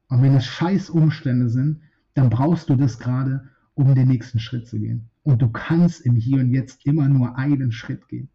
Und 0.08 0.22
wenn 0.22 0.34
es 0.34 0.44
scheiß 0.44 0.90
Umstände 0.90 1.48
sind, 1.48 1.80
dann 2.14 2.28
brauchst 2.28 2.68
du 2.68 2.76
das 2.76 2.98
gerade, 2.98 3.48
um 3.74 3.94
den 3.94 4.08
nächsten 4.08 4.38
Schritt 4.38 4.68
zu 4.68 4.78
gehen. 4.78 5.08
Und 5.22 5.40
du 5.40 5.48
kannst 5.48 6.04
im 6.04 6.14
Hier 6.14 6.40
und 6.40 6.50
Jetzt 6.50 6.84
immer 6.84 7.08
nur 7.08 7.36
einen 7.36 7.72
Schritt 7.72 8.08
gehen. 8.08 8.28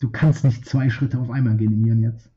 Du 0.00 0.10
kannst 0.10 0.44
nicht 0.44 0.64
zwei 0.64 0.88
Schritte 0.88 1.18
auf 1.18 1.30
einmal 1.30 1.56
gehen 1.56 1.72
im 1.72 1.84
Hier 1.84 1.92
und 1.92 2.02
Jetzt. 2.02 2.30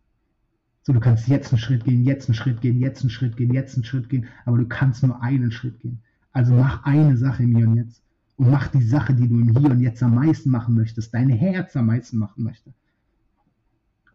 So, 0.83 0.93
du 0.93 0.99
kannst 0.99 1.27
jetzt 1.27 1.51
einen 1.51 1.59
Schritt 1.59 1.83
gehen, 1.83 2.05
jetzt 2.05 2.29
einen 2.29 2.35
Schritt 2.35 2.61
gehen, 2.61 2.79
jetzt 2.79 3.01
einen 3.01 3.09
Schritt 3.09 3.35
gehen, 3.35 3.53
jetzt 3.53 3.75
einen 3.75 3.83
Schritt 3.83 4.07
gehen, 4.07 4.27
aber 4.45 4.57
du 4.57 4.67
kannst 4.67 5.03
nur 5.03 5.21
einen 5.21 5.51
Schritt 5.51 5.79
gehen. 5.81 6.01
Also 6.31 6.53
mach 6.53 6.83
eine 6.83 7.17
Sache 7.17 7.43
im 7.43 7.55
Hier 7.55 7.67
und 7.67 7.75
Jetzt. 7.75 8.01
Und 8.37 8.51
mach 8.51 8.67
die 8.67 8.83
Sache, 8.83 9.13
die 9.13 9.27
du 9.27 9.35
im 9.35 9.57
Hier 9.57 9.71
und 9.71 9.81
Jetzt 9.81 10.01
am 10.03 10.15
meisten 10.15 10.49
machen 10.51 10.75
möchtest, 10.75 11.13
dein 11.13 11.29
Herz 11.29 11.75
am 11.75 11.87
meisten 11.87 12.17
machen 12.17 12.43
möchte. 12.43 12.73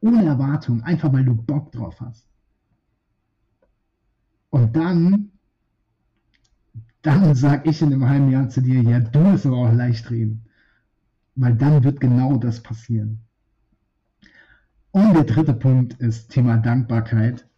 Ohne 0.01 0.25
Erwartung, 0.25 0.83
einfach 0.83 1.13
weil 1.13 1.25
du 1.25 1.35
Bock 1.35 1.73
drauf 1.73 2.01
hast. 2.01 2.27
Und 4.51 4.77
dann, 4.77 5.31
dann 7.03 7.35
sag 7.35 7.67
ich 7.67 7.83
in 7.83 7.93
einem 7.93 8.09
halben 8.09 8.31
Jahr 8.31 8.49
zu 8.49 8.61
dir, 8.61 8.83
ja, 8.83 9.01
du 9.01 9.19
musst 9.19 9.47
aber 9.47 9.57
auch 9.57 9.73
leicht 9.73 10.11
reden. 10.11 10.45
Weil 11.35 11.57
dann 11.57 11.83
wird 11.83 12.01
genau 12.01 12.37
das 12.37 12.63
passieren. 12.63 13.21
Und 14.91 15.15
der 15.15 15.25
dritte 15.25 15.55
Punkt 15.55 15.95
ist 15.95 16.31
Thema 16.31 16.59
Dankbarkeit. 16.59 17.49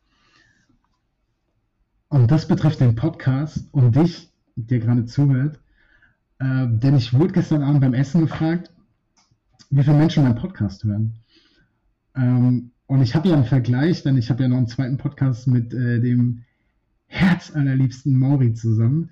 Und 2.09 2.31
das 2.31 2.47
betrifft 2.47 2.81
den 2.81 2.95
Podcast 2.95 3.67
und 3.73 3.97
dich, 3.97 4.33
der 4.55 4.79
gerade 4.79 5.05
zuhört. 5.05 5.59
Äh, 6.39 6.67
denn 6.69 6.97
ich 6.97 7.13
wurde 7.15 7.33
gestern 7.33 7.63
Abend 7.63 7.81
beim 7.81 7.95
Essen 7.95 8.23
gefragt, 8.23 8.71
wie 9.71 9.83
viele 9.83 9.97
Menschen 9.97 10.25
meinen 10.25 10.37
Podcast 10.37 10.85
hören. 10.85 11.15
Ähm, 12.17 12.71
und 12.87 13.03
ich 13.03 13.15
habe 13.15 13.29
ja 13.29 13.35
einen 13.35 13.45
Vergleich, 13.45 14.03
denn 14.03 14.17
ich 14.17 14.31
habe 14.31 14.43
ja 14.43 14.49
noch 14.49 14.57
einen 14.57 14.67
zweiten 14.67 14.99
Podcast 14.99 15.47
mit 15.47 15.73
äh, 15.73 16.01
dem 16.01 16.45
herzallerliebsten 17.07 18.19
Mauri 18.19 18.55
zusammen, 18.55 19.11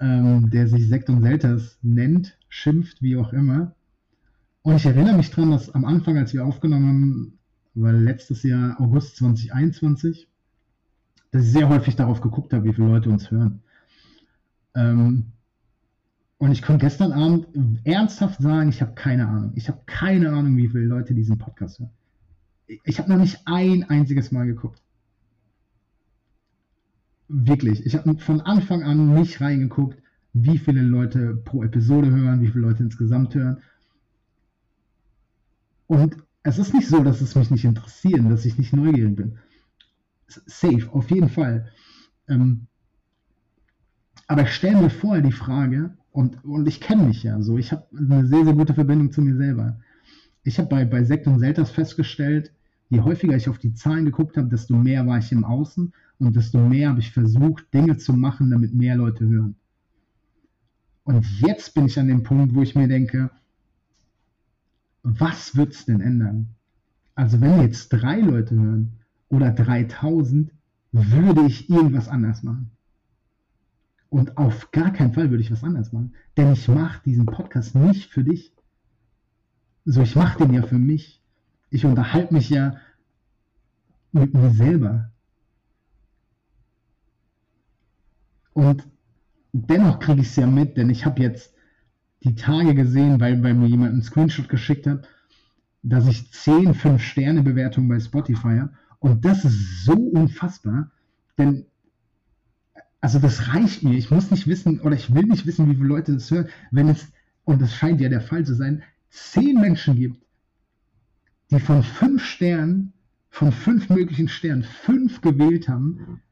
ähm, 0.00 0.50
der 0.50 0.68
sich 0.68 0.88
Sekt 0.88 1.08
und 1.08 1.22
Selters 1.22 1.78
nennt, 1.82 2.36
schimpft, 2.48 3.02
wie 3.02 3.16
auch 3.16 3.32
immer. 3.32 3.74
Und 4.62 4.76
ich 4.76 4.86
erinnere 4.86 5.16
mich 5.16 5.30
daran, 5.30 5.50
dass 5.50 5.74
am 5.74 5.84
Anfang, 5.84 6.18
als 6.18 6.32
wir 6.32 6.44
aufgenommen 6.44 6.88
haben, 6.88 7.38
war 7.74 7.92
letztes 7.92 8.42
Jahr 8.42 8.80
August 8.80 9.16
2021, 9.16 10.28
dass 11.30 11.44
ich 11.44 11.52
sehr 11.52 11.68
häufig 11.68 11.96
darauf 11.96 12.20
geguckt 12.20 12.52
habe, 12.52 12.64
wie 12.64 12.74
viele 12.74 12.88
Leute 12.88 13.10
uns 13.10 13.30
hören. 13.30 13.62
Ähm, 14.74 15.31
und 16.42 16.50
ich 16.50 16.60
konnte 16.60 16.84
gestern 16.84 17.12
Abend 17.12 17.46
ernsthaft 17.84 18.42
sagen, 18.42 18.70
ich 18.70 18.82
habe 18.82 18.94
keine 18.94 19.28
Ahnung. 19.28 19.52
Ich 19.54 19.68
habe 19.68 19.80
keine 19.86 20.30
Ahnung, 20.30 20.56
wie 20.56 20.66
viele 20.66 20.86
Leute 20.86 21.14
diesen 21.14 21.38
Podcast 21.38 21.78
hören. 21.78 21.90
Ich 22.82 22.98
habe 22.98 23.08
noch 23.12 23.18
nicht 23.18 23.42
ein 23.44 23.84
einziges 23.84 24.32
Mal 24.32 24.46
geguckt. 24.46 24.82
Wirklich. 27.28 27.86
Ich 27.86 27.94
habe 27.94 28.18
von 28.18 28.40
Anfang 28.40 28.82
an 28.82 29.14
nicht 29.14 29.40
reingeguckt, 29.40 30.02
wie 30.32 30.58
viele 30.58 30.82
Leute 30.82 31.36
pro 31.36 31.62
Episode 31.62 32.10
hören, 32.10 32.40
wie 32.40 32.48
viele 32.48 32.66
Leute 32.66 32.82
insgesamt 32.82 33.36
hören. 33.36 33.58
Und 35.86 36.16
es 36.42 36.58
ist 36.58 36.74
nicht 36.74 36.88
so, 36.88 37.04
dass 37.04 37.20
es 37.20 37.36
mich 37.36 37.52
nicht 37.52 37.64
interessiert, 37.64 38.28
dass 38.28 38.44
ich 38.46 38.58
nicht 38.58 38.72
neugierig 38.72 39.14
bin. 39.14 39.38
Safe, 40.26 40.88
auf 40.90 41.08
jeden 41.08 41.28
Fall. 41.28 41.68
Ähm, 42.26 42.66
aber 44.26 44.42
ich 44.42 44.50
stelle 44.50 44.82
mir 44.82 44.90
vorher 44.90 45.22
die 45.22 45.30
Frage, 45.30 45.96
und, 46.12 46.44
und 46.44 46.68
ich 46.68 46.80
kenne 46.80 47.04
mich 47.04 47.22
ja 47.22 47.40
so, 47.40 47.58
ich 47.58 47.72
habe 47.72 47.86
eine 47.96 48.26
sehr, 48.26 48.44
sehr 48.44 48.54
gute 48.54 48.74
Verbindung 48.74 49.10
zu 49.10 49.22
mir 49.22 49.36
selber. 49.36 49.80
Ich 50.44 50.58
habe 50.58 50.68
bei, 50.68 50.84
bei 50.84 51.04
Sekt 51.04 51.26
und 51.26 51.38
Selters 51.38 51.70
festgestellt, 51.70 52.52
je 52.90 53.00
häufiger 53.00 53.34
ich 53.34 53.48
auf 53.48 53.58
die 53.58 53.74
Zahlen 53.74 54.04
geguckt 54.04 54.36
habe, 54.36 54.48
desto 54.48 54.76
mehr 54.76 55.06
war 55.06 55.18
ich 55.18 55.32
im 55.32 55.44
Außen 55.44 55.92
und 56.18 56.36
desto 56.36 56.58
mehr 56.58 56.90
habe 56.90 57.00
ich 57.00 57.10
versucht, 57.10 57.72
Dinge 57.72 57.96
zu 57.96 58.12
machen, 58.12 58.50
damit 58.50 58.74
mehr 58.74 58.96
Leute 58.96 59.26
hören. 59.26 59.56
Und 61.04 61.24
jetzt 61.40 61.74
bin 61.74 61.86
ich 61.86 61.98
an 61.98 62.08
dem 62.08 62.22
Punkt, 62.22 62.54
wo 62.54 62.62
ich 62.62 62.74
mir 62.74 62.88
denke, 62.88 63.30
was 65.02 65.56
wird 65.56 65.72
es 65.72 65.86
denn 65.86 66.00
ändern? 66.00 66.48
Also 67.14 67.40
wenn 67.40 67.62
jetzt 67.62 67.88
drei 67.88 68.20
Leute 68.20 68.54
hören 68.54 68.92
oder 69.28 69.50
3000, 69.50 70.52
würde 70.92 71.46
ich 71.46 71.70
irgendwas 71.70 72.08
anders 72.08 72.42
machen. 72.42 72.70
Und 74.12 74.36
auf 74.36 74.70
gar 74.70 74.92
keinen 74.92 75.12
Fall 75.14 75.30
würde 75.30 75.42
ich 75.42 75.50
was 75.50 75.64
anders 75.64 75.92
machen. 75.92 76.14
Denn 76.36 76.52
ich 76.52 76.68
mache 76.68 77.02
diesen 77.04 77.26
Podcast 77.26 77.74
nicht 77.74 78.10
für 78.10 78.22
dich. 78.22 78.52
So, 79.84 80.02
ich 80.02 80.14
mache 80.14 80.44
den 80.44 80.54
ja 80.54 80.62
für 80.62 80.78
mich 80.78 81.22
ich 81.72 81.86
unterhalte 81.86 82.34
mich 82.34 82.50
ja 82.50 82.76
mit 84.12 84.34
mir 84.34 84.50
selber. 84.50 85.10
Und 88.52 88.86
dennoch 89.52 89.98
kriege 89.98 90.20
ich 90.20 90.28
es 90.28 90.36
ja 90.36 90.46
mit, 90.46 90.76
denn 90.76 90.90
ich 90.90 91.06
habe 91.06 91.22
jetzt 91.22 91.54
die 92.22 92.34
Tage 92.34 92.74
gesehen, 92.74 93.18
weil, 93.20 93.42
weil 93.42 93.54
mir 93.54 93.66
jemand 93.66 93.92
einen 93.92 94.02
Screenshot 94.02 94.50
geschickt 94.50 94.86
hat, 94.86 95.08
dass 95.82 96.06
ich 96.06 96.30
10 96.30 96.74
5-Sterne-Bewertungen 96.74 97.88
bei 97.88 97.98
Spotify 97.98 98.58
habe. 98.58 98.74
Und 98.98 99.24
das 99.24 99.44
ist 99.46 99.84
so 99.84 99.94
unfassbar, 99.94 100.90
denn 101.38 101.64
also 103.02 103.18
das 103.18 103.48
reicht 103.48 103.82
mir. 103.82 103.98
Ich 103.98 104.10
muss 104.10 104.30
nicht 104.30 104.46
wissen 104.46 104.80
oder 104.80 104.94
ich 104.94 105.12
will 105.12 105.24
nicht 105.24 105.44
wissen, 105.44 105.68
wie 105.68 105.74
viele 105.74 105.88
Leute 105.88 106.14
das 106.14 106.30
hören, 106.30 106.48
wenn 106.70 106.88
es, 106.88 107.12
und 107.44 107.60
das 107.60 107.74
scheint 107.74 108.00
ja 108.00 108.08
der 108.08 108.20
Fall 108.20 108.46
zu 108.46 108.54
sein, 108.54 108.82
10 109.10 109.60
Menschen 109.60 109.96
gibt, 109.96 110.24
die 111.50 111.60
von 111.60 111.82
fünf 111.82 112.24
Sternen, 112.24 112.92
von 113.28 113.50
fünf 113.50 113.90
möglichen 113.90 114.28
Sternen, 114.28 114.62
fünf 114.62 115.20
gewählt 115.20 115.68
haben, 115.68 116.22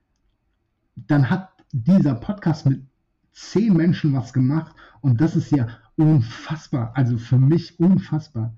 dann 0.94 1.28
hat 1.28 1.50
dieser 1.72 2.14
Podcast 2.14 2.66
mit 2.66 2.82
zehn 3.32 3.74
Menschen 3.76 4.12
was 4.12 4.32
gemacht 4.32 4.74
und 5.00 5.20
das 5.20 5.34
ist 5.34 5.50
ja 5.50 5.68
unfassbar, 5.96 6.92
also 6.94 7.18
für 7.18 7.38
mich 7.38 7.80
unfassbar. 7.80 8.54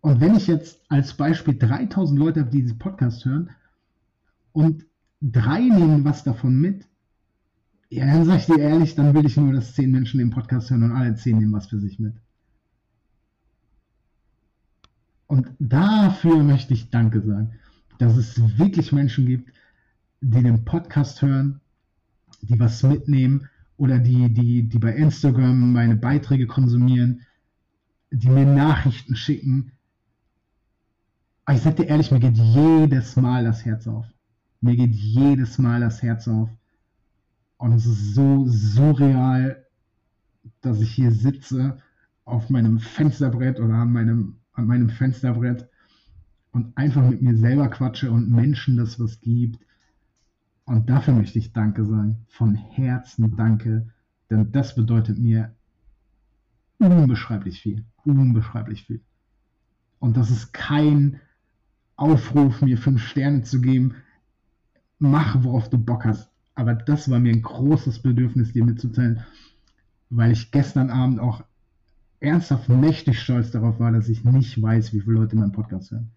Und 0.00 0.20
wenn 0.20 0.34
ich 0.34 0.48
jetzt 0.48 0.80
als 0.88 1.14
Beispiel 1.14 1.56
3000 1.56 2.18
Leute 2.18 2.40
habe, 2.40 2.50
die 2.50 2.62
diesen 2.62 2.78
Podcast 2.78 3.24
hören 3.24 3.50
und 4.52 4.84
drei 5.22 5.60
nehmen 5.60 6.04
was 6.04 6.24
davon 6.24 6.60
mit, 6.60 6.86
ja, 7.88 8.06
dann 8.06 8.24
sage 8.24 8.38
ich 8.38 8.46
dir 8.46 8.58
ehrlich, 8.58 8.94
dann 8.94 9.14
will 9.14 9.26
ich 9.26 9.36
nur, 9.36 9.52
dass 9.52 9.74
zehn 9.74 9.90
Menschen 9.90 10.18
den 10.18 10.30
Podcast 10.30 10.70
hören 10.70 10.82
und 10.82 10.92
alle 10.92 11.14
zehn 11.14 11.38
nehmen 11.38 11.52
was 11.52 11.68
für 11.68 11.78
sich 11.78 11.98
mit. 11.98 12.14
Und 15.26 15.48
dafür 15.58 16.42
möchte 16.42 16.74
ich 16.74 16.90
Danke 16.90 17.20
sagen, 17.20 17.52
dass 17.98 18.16
es 18.16 18.58
wirklich 18.58 18.92
Menschen 18.92 19.26
gibt, 19.26 19.52
die 20.20 20.42
den 20.42 20.64
Podcast 20.64 21.22
hören, 21.22 21.60
die 22.40 22.58
was 22.58 22.82
mitnehmen 22.82 23.48
oder 23.76 23.98
die, 23.98 24.32
die, 24.32 24.68
die 24.68 24.78
bei 24.78 24.94
Instagram 24.94 25.72
meine 25.72 25.96
Beiträge 25.96 26.46
konsumieren, 26.46 27.22
die 28.10 28.28
mir 28.28 28.46
Nachrichten 28.46 29.16
schicken. 29.16 29.72
Aber 31.44 31.56
ich 31.56 31.62
sage 31.62 31.76
dir 31.76 31.88
ehrlich, 31.88 32.10
mir 32.10 32.20
geht 32.20 32.36
jedes 32.36 33.16
Mal 33.16 33.44
das 33.44 33.64
Herz 33.64 33.86
auf. 33.86 34.06
Mir 34.62 34.76
geht 34.76 34.94
jedes 34.94 35.58
Mal 35.58 35.80
das 35.80 36.02
Herz 36.02 36.26
auf. 36.28 36.48
Und 37.58 37.72
es 37.72 37.84
ist 37.84 38.14
so 38.14 38.46
surreal, 38.46 39.66
dass 40.62 40.80
ich 40.80 40.92
hier 40.92 41.12
sitze 41.12 41.78
auf 42.24 42.48
meinem 42.48 42.78
Fensterbrett 42.78 43.60
oder 43.60 43.74
an 43.74 43.92
meinem 43.92 44.36
an 44.54 44.66
meinem 44.66 44.90
Fensterbrett 44.90 45.68
und 46.52 46.76
einfach 46.76 47.08
mit 47.08 47.22
mir 47.22 47.36
selber 47.36 47.68
quatsche 47.68 48.10
und 48.10 48.30
Menschen 48.30 48.76
das 48.76 49.00
was 49.00 49.20
gibt. 49.20 49.64
Und 50.64 50.88
dafür 50.88 51.14
möchte 51.14 51.38
ich 51.38 51.52
Danke 51.52 51.84
sagen. 51.84 52.24
Von 52.28 52.54
Herzen 52.54 53.36
Danke. 53.36 53.88
Denn 54.30 54.52
das 54.52 54.74
bedeutet 54.74 55.18
mir 55.18 55.54
unbeschreiblich 56.78 57.60
viel. 57.60 57.84
Unbeschreiblich 58.04 58.84
viel. 58.84 59.00
Und 59.98 60.16
das 60.16 60.30
ist 60.30 60.52
kein 60.52 61.20
Aufruf, 61.96 62.60
mir 62.62 62.78
fünf 62.78 63.02
Sterne 63.02 63.42
zu 63.42 63.60
geben. 63.60 63.94
Mach, 65.04 65.42
worauf 65.42 65.68
du 65.68 65.78
Bock 65.78 66.04
hast. 66.04 66.30
Aber 66.54 66.74
das 66.74 67.10
war 67.10 67.18
mir 67.18 67.32
ein 67.32 67.42
großes 67.42 67.98
Bedürfnis, 67.98 68.52
dir 68.52 68.64
mitzuteilen, 68.64 69.24
weil 70.10 70.30
ich 70.30 70.52
gestern 70.52 70.90
Abend 70.90 71.18
auch 71.18 71.42
ernsthaft 72.20 72.68
mächtig 72.68 73.18
stolz 73.18 73.50
darauf 73.50 73.80
war, 73.80 73.90
dass 73.90 74.08
ich 74.08 74.22
nicht 74.22 74.62
weiß, 74.62 74.92
wie 74.92 75.00
viele 75.00 75.16
Leute 75.16 75.34
meinen 75.34 75.50
Podcast 75.50 75.90
hören. 75.90 76.12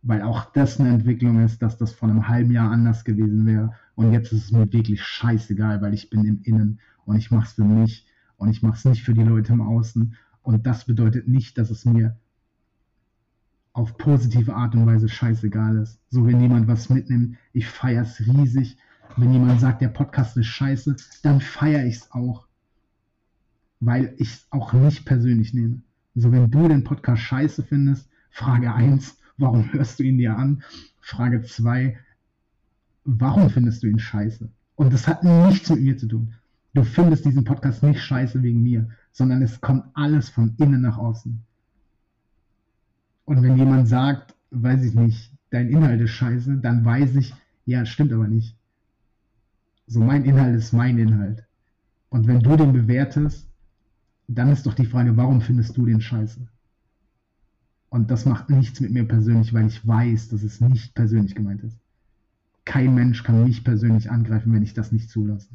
Weil 0.00 0.22
auch 0.22 0.46
das 0.54 0.80
eine 0.80 0.88
Entwicklung 0.88 1.44
ist, 1.44 1.60
dass 1.60 1.76
das 1.76 1.92
vor 1.92 2.08
einem 2.08 2.28
halben 2.28 2.52
Jahr 2.52 2.70
anders 2.70 3.04
gewesen 3.04 3.44
wäre. 3.44 3.74
Und 3.94 4.10
jetzt 4.12 4.32
ist 4.32 4.44
es 4.44 4.52
mir 4.52 4.72
wirklich 4.72 5.02
scheißegal, 5.02 5.82
weil 5.82 5.92
ich 5.92 6.08
bin 6.08 6.24
im 6.24 6.40
Innen 6.44 6.80
und 7.04 7.16
ich 7.18 7.30
mache 7.30 7.44
es 7.44 7.52
für 7.52 7.64
mich 7.64 8.06
und 8.38 8.48
ich 8.48 8.62
mache 8.62 8.78
es 8.78 8.86
nicht 8.86 9.02
für 9.02 9.12
die 9.12 9.22
Leute 9.22 9.52
im 9.52 9.60
Außen. 9.60 10.16
Und 10.40 10.66
das 10.66 10.86
bedeutet 10.86 11.28
nicht, 11.28 11.58
dass 11.58 11.68
es 11.68 11.84
mir 11.84 12.16
auf 13.72 13.96
positive 13.96 14.54
Art 14.54 14.74
und 14.74 14.86
Weise 14.86 15.08
scheißegal 15.08 15.78
ist. 15.78 15.98
So, 16.10 16.26
wenn 16.26 16.40
jemand 16.40 16.68
was 16.68 16.88
mitnimmt, 16.88 17.36
ich 17.52 17.66
feiere 17.68 18.02
es 18.02 18.20
riesig. 18.20 18.76
Wenn 19.16 19.32
jemand 19.32 19.60
sagt, 19.60 19.82
der 19.82 19.88
Podcast 19.88 20.36
ist 20.36 20.46
scheiße, 20.46 20.96
dann 21.22 21.40
feiere 21.40 21.86
ich 21.86 21.96
es 21.96 22.12
auch 22.12 22.46
weil 23.84 24.14
ich 24.18 24.28
es 24.28 24.46
auch 24.50 24.72
nicht 24.72 25.04
persönlich 25.04 25.54
nehme. 25.54 25.82
So, 26.14 26.30
wenn 26.30 26.50
du 26.50 26.68
den 26.68 26.84
Podcast 26.84 27.22
scheiße 27.22 27.64
findest, 27.64 28.08
Frage 28.30 28.72
1, 28.72 29.18
warum 29.38 29.72
hörst 29.72 29.98
du 29.98 30.04
ihn 30.04 30.18
dir 30.18 30.36
an? 30.36 30.62
Frage 31.00 31.42
2, 31.42 31.98
warum 33.04 33.50
findest 33.50 33.82
du 33.82 33.88
ihn 33.88 33.98
scheiße? 33.98 34.48
Und 34.76 34.92
das 34.92 35.08
hat 35.08 35.24
nichts 35.24 35.68
mit 35.68 35.80
mir 35.80 35.98
zu 35.98 36.06
tun. 36.06 36.34
Du 36.74 36.84
findest 36.84 37.24
diesen 37.24 37.44
Podcast 37.44 37.82
nicht 37.82 38.00
scheiße 38.00 38.42
wegen 38.42 38.62
mir, 38.62 38.88
sondern 39.10 39.42
es 39.42 39.60
kommt 39.60 39.84
alles 39.94 40.30
von 40.30 40.54
innen 40.58 40.82
nach 40.82 40.98
außen. 40.98 41.42
Und 43.24 43.42
wenn 43.42 43.56
jemand 43.56 43.88
sagt, 43.88 44.34
weiß 44.50 44.82
ich 44.84 44.94
nicht, 44.94 45.32
dein 45.50 45.68
Inhalt 45.68 46.00
ist 46.00 46.10
scheiße, 46.10 46.58
dann 46.58 46.84
weiß 46.84 47.16
ich, 47.16 47.34
ja, 47.64 47.84
stimmt 47.84 48.12
aber 48.12 48.28
nicht. 48.28 48.56
So, 49.86 50.00
mein 50.00 50.24
Inhalt 50.24 50.56
ist 50.56 50.72
mein 50.72 50.98
Inhalt. 50.98 51.44
Und 52.08 52.26
wenn 52.26 52.40
du 52.40 52.56
den 52.56 52.72
bewertest, 52.72 53.48
dann 54.28 54.50
ist 54.50 54.66
doch 54.66 54.74
die 54.74 54.86
Frage, 54.86 55.16
warum 55.16 55.40
findest 55.40 55.76
du 55.76 55.86
den 55.86 56.00
scheiße? 56.00 56.40
Und 57.90 58.10
das 58.10 58.24
macht 58.24 58.48
nichts 58.48 58.80
mit 58.80 58.90
mir 58.90 59.04
persönlich, 59.06 59.52
weil 59.52 59.66
ich 59.66 59.86
weiß, 59.86 60.28
dass 60.28 60.42
es 60.42 60.60
nicht 60.60 60.94
persönlich 60.94 61.34
gemeint 61.34 61.62
ist. 61.62 61.78
Kein 62.64 62.94
Mensch 62.94 63.22
kann 63.22 63.44
mich 63.44 63.64
persönlich 63.64 64.10
angreifen, 64.10 64.52
wenn 64.52 64.62
ich 64.62 64.72
das 64.72 64.92
nicht 64.92 65.10
zulasse. 65.10 65.50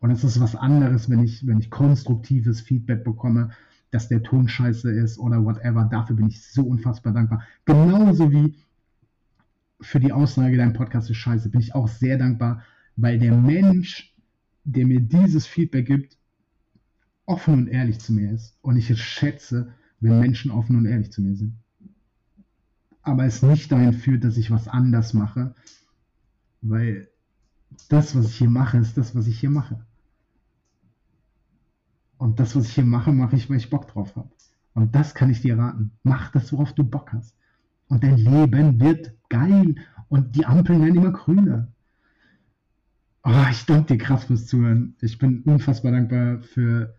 Und 0.00 0.10
es 0.10 0.22
ist 0.22 0.38
was 0.38 0.54
anderes, 0.54 1.10
wenn 1.10 1.24
ich, 1.24 1.46
wenn 1.46 1.58
ich 1.58 1.70
konstruktives 1.70 2.60
Feedback 2.60 3.02
bekomme, 3.02 3.50
dass 3.96 4.08
der 4.08 4.22
Ton 4.22 4.46
scheiße 4.46 4.90
ist 4.90 5.18
oder 5.18 5.42
whatever. 5.42 5.88
Dafür 5.90 6.16
bin 6.16 6.28
ich 6.28 6.46
so 6.46 6.62
unfassbar 6.62 7.14
dankbar. 7.14 7.42
Genauso 7.64 8.30
wie 8.30 8.54
für 9.80 10.00
die 10.00 10.12
Aussage, 10.12 10.58
dein 10.58 10.74
Podcast 10.74 11.08
ist 11.08 11.16
scheiße, 11.16 11.48
bin 11.48 11.62
ich 11.62 11.74
auch 11.74 11.88
sehr 11.88 12.18
dankbar, 12.18 12.62
weil 12.96 13.18
der 13.18 13.34
Mensch, 13.34 14.14
der 14.64 14.86
mir 14.86 15.00
dieses 15.00 15.46
Feedback 15.46 15.86
gibt, 15.86 16.18
offen 17.24 17.54
und 17.54 17.68
ehrlich 17.68 17.98
zu 17.98 18.12
mir 18.12 18.32
ist. 18.32 18.58
Und 18.60 18.76
ich 18.76 18.94
schätze, 19.02 19.72
wenn 20.00 20.20
Menschen 20.20 20.50
offen 20.50 20.76
und 20.76 20.84
ehrlich 20.84 21.10
zu 21.10 21.22
mir 21.22 21.34
sind. 21.34 21.54
Aber 23.00 23.24
es 23.24 23.42
nicht 23.42 23.72
dahin 23.72 23.94
führt, 23.94 24.24
dass 24.24 24.36
ich 24.36 24.50
was 24.50 24.68
anders 24.68 25.14
mache, 25.14 25.54
weil 26.60 27.08
das, 27.88 28.14
was 28.14 28.26
ich 28.26 28.36
hier 28.36 28.50
mache, 28.50 28.76
ist 28.76 28.98
das, 28.98 29.14
was 29.14 29.26
ich 29.26 29.40
hier 29.40 29.50
mache. 29.50 29.85
Und 32.18 32.40
das, 32.40 32.56
was 32.56 32.66
ich 32.66 32.74
hier 32.74 32.84
mache, 32.84 33.12
mache 33.12 33.36
ich, 33.36 33.48
weil 33.50 33.58
ich 33.58 33.70
Bock 33.70 33.88
drauf 33.88 34.16
habe. 34.16 34.30
Und 34.74 34.94
das 34.94 35.14
kann 35.14 35.30
ich 35.30 35.40
dir 35.40 35.58
raten. 35.58 35.90
Mach 36.02 36.30
das, 36.32 36.52
worauf 36.52 36.74
du 36.74 36.84
Bock 36.84 37.12
hast. 37.12 37.34
Und 37.88 38.02
dein 38.02 38.18
Leben 38.18 38.80
wird 38.80 39.14
geil. 39.28 39.76
Und 40.08 40.36
die 40.36 40.46
Ampeln 40.46 40.82
werden 40.82 40.96
immer 40.96 41.12
grüner. 41.12 41.68
Oh, 43.24 43.44
ich 43.50 43.64
danke 43.66 43.94
dir 43.94 43.98
krass 43.98 44.24
fürs 44.24 44.46
Zuhören. 44.46 44.94
Ich 45.00 45.18
bin 45.18 45.42
unfassbar 45.42 45.92
dankbar 45.92 46.42
für 46.42 46.94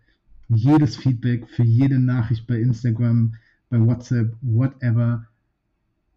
jedes 0.48 0.96
Feedback, 0.96 1.48
für 1.48 1.62
jede 1.62 1.98
Nachricht 1.98 2.46
bei 2.46 2.60
Instagram, 2.60 3.34
bei 3.70 3.80
WhatsApp, 3.80 4.36
whatever. 4.42 5.26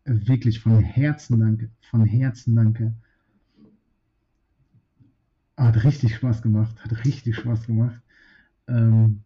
Wirklich 0.05 0.59
von 0.59 0.79
Herzen 0.81 1.39
danke. 1.39 1.69
Von 1.89 2.05
Herzen 2.05 2.55
danke. 2.55 2.93
Hat 5.57 5.83
richtig 5.83 6.15
Spaß 6.15 6.41
gemacht. 6.41 6.75
Hat 6.83 7.05
richtig 7.05 7.35
Spaß 7.35 7.67
gemacht. 7.67 8.01
Ähm, 8.67 9.23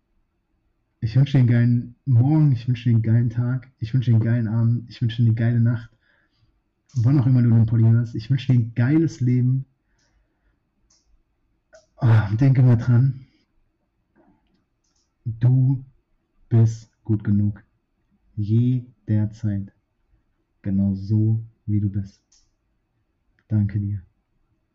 ich 1.00 1.16
wünsche 1.16 1.34
dir 1.34 1.40
einen 1.40 1.48
geilen 1.48 1.96
Morgen, 2.06 2.52
ich 2.52 2.68
wünsche 2.68 2.90
dir 2.90 2.96
einen 2.96 3.04
geilen 3.04 3.30
Tag, 3.30 3.72
ich 3.80 3.94
wünsche 3.94 4.12
dir 4.12 4.16
einen 4.16 4.26
geilen 4.26 4.48
Abend, 4.48 4.90
ich 4.90 5.02
wünsche 5.02 5.22
dir 5.22 5.28
eine 5.28 5.36
geile 5.36 5.60
Nacht. 5.60 5.90
Wann 6.96 7.20
auch 7.20 7.26
immer 7.26 7.42
du 7.42 7.50
den 7.50 7.66
Poli 7.66 7.84
hörst. 7.84 8.16
Ich 8.16 8.30
wünsche 8.30 8.54
dir 8.54 8.60
ein 8.60 8.74
geiles 8.74 9.20
Leben. 9.20 9.66
Oh, 11.98 12.36
denke 12.40 12.62
mal 12.62 12.78
dran. 12.78 13.26
Du 15.26 15.84
bist 16.50 16.90
gut 17.04 17.24
genug. 17.24 17.64
Jederzeit. 18.36 19.74
Genau 20.62 20.96
so, 20.96 21.44
wie 21.66 21.80
du 21.80 21.90
bist. 21.90 22.22
Danke 23.48 23.80
dir. 23.80 24.02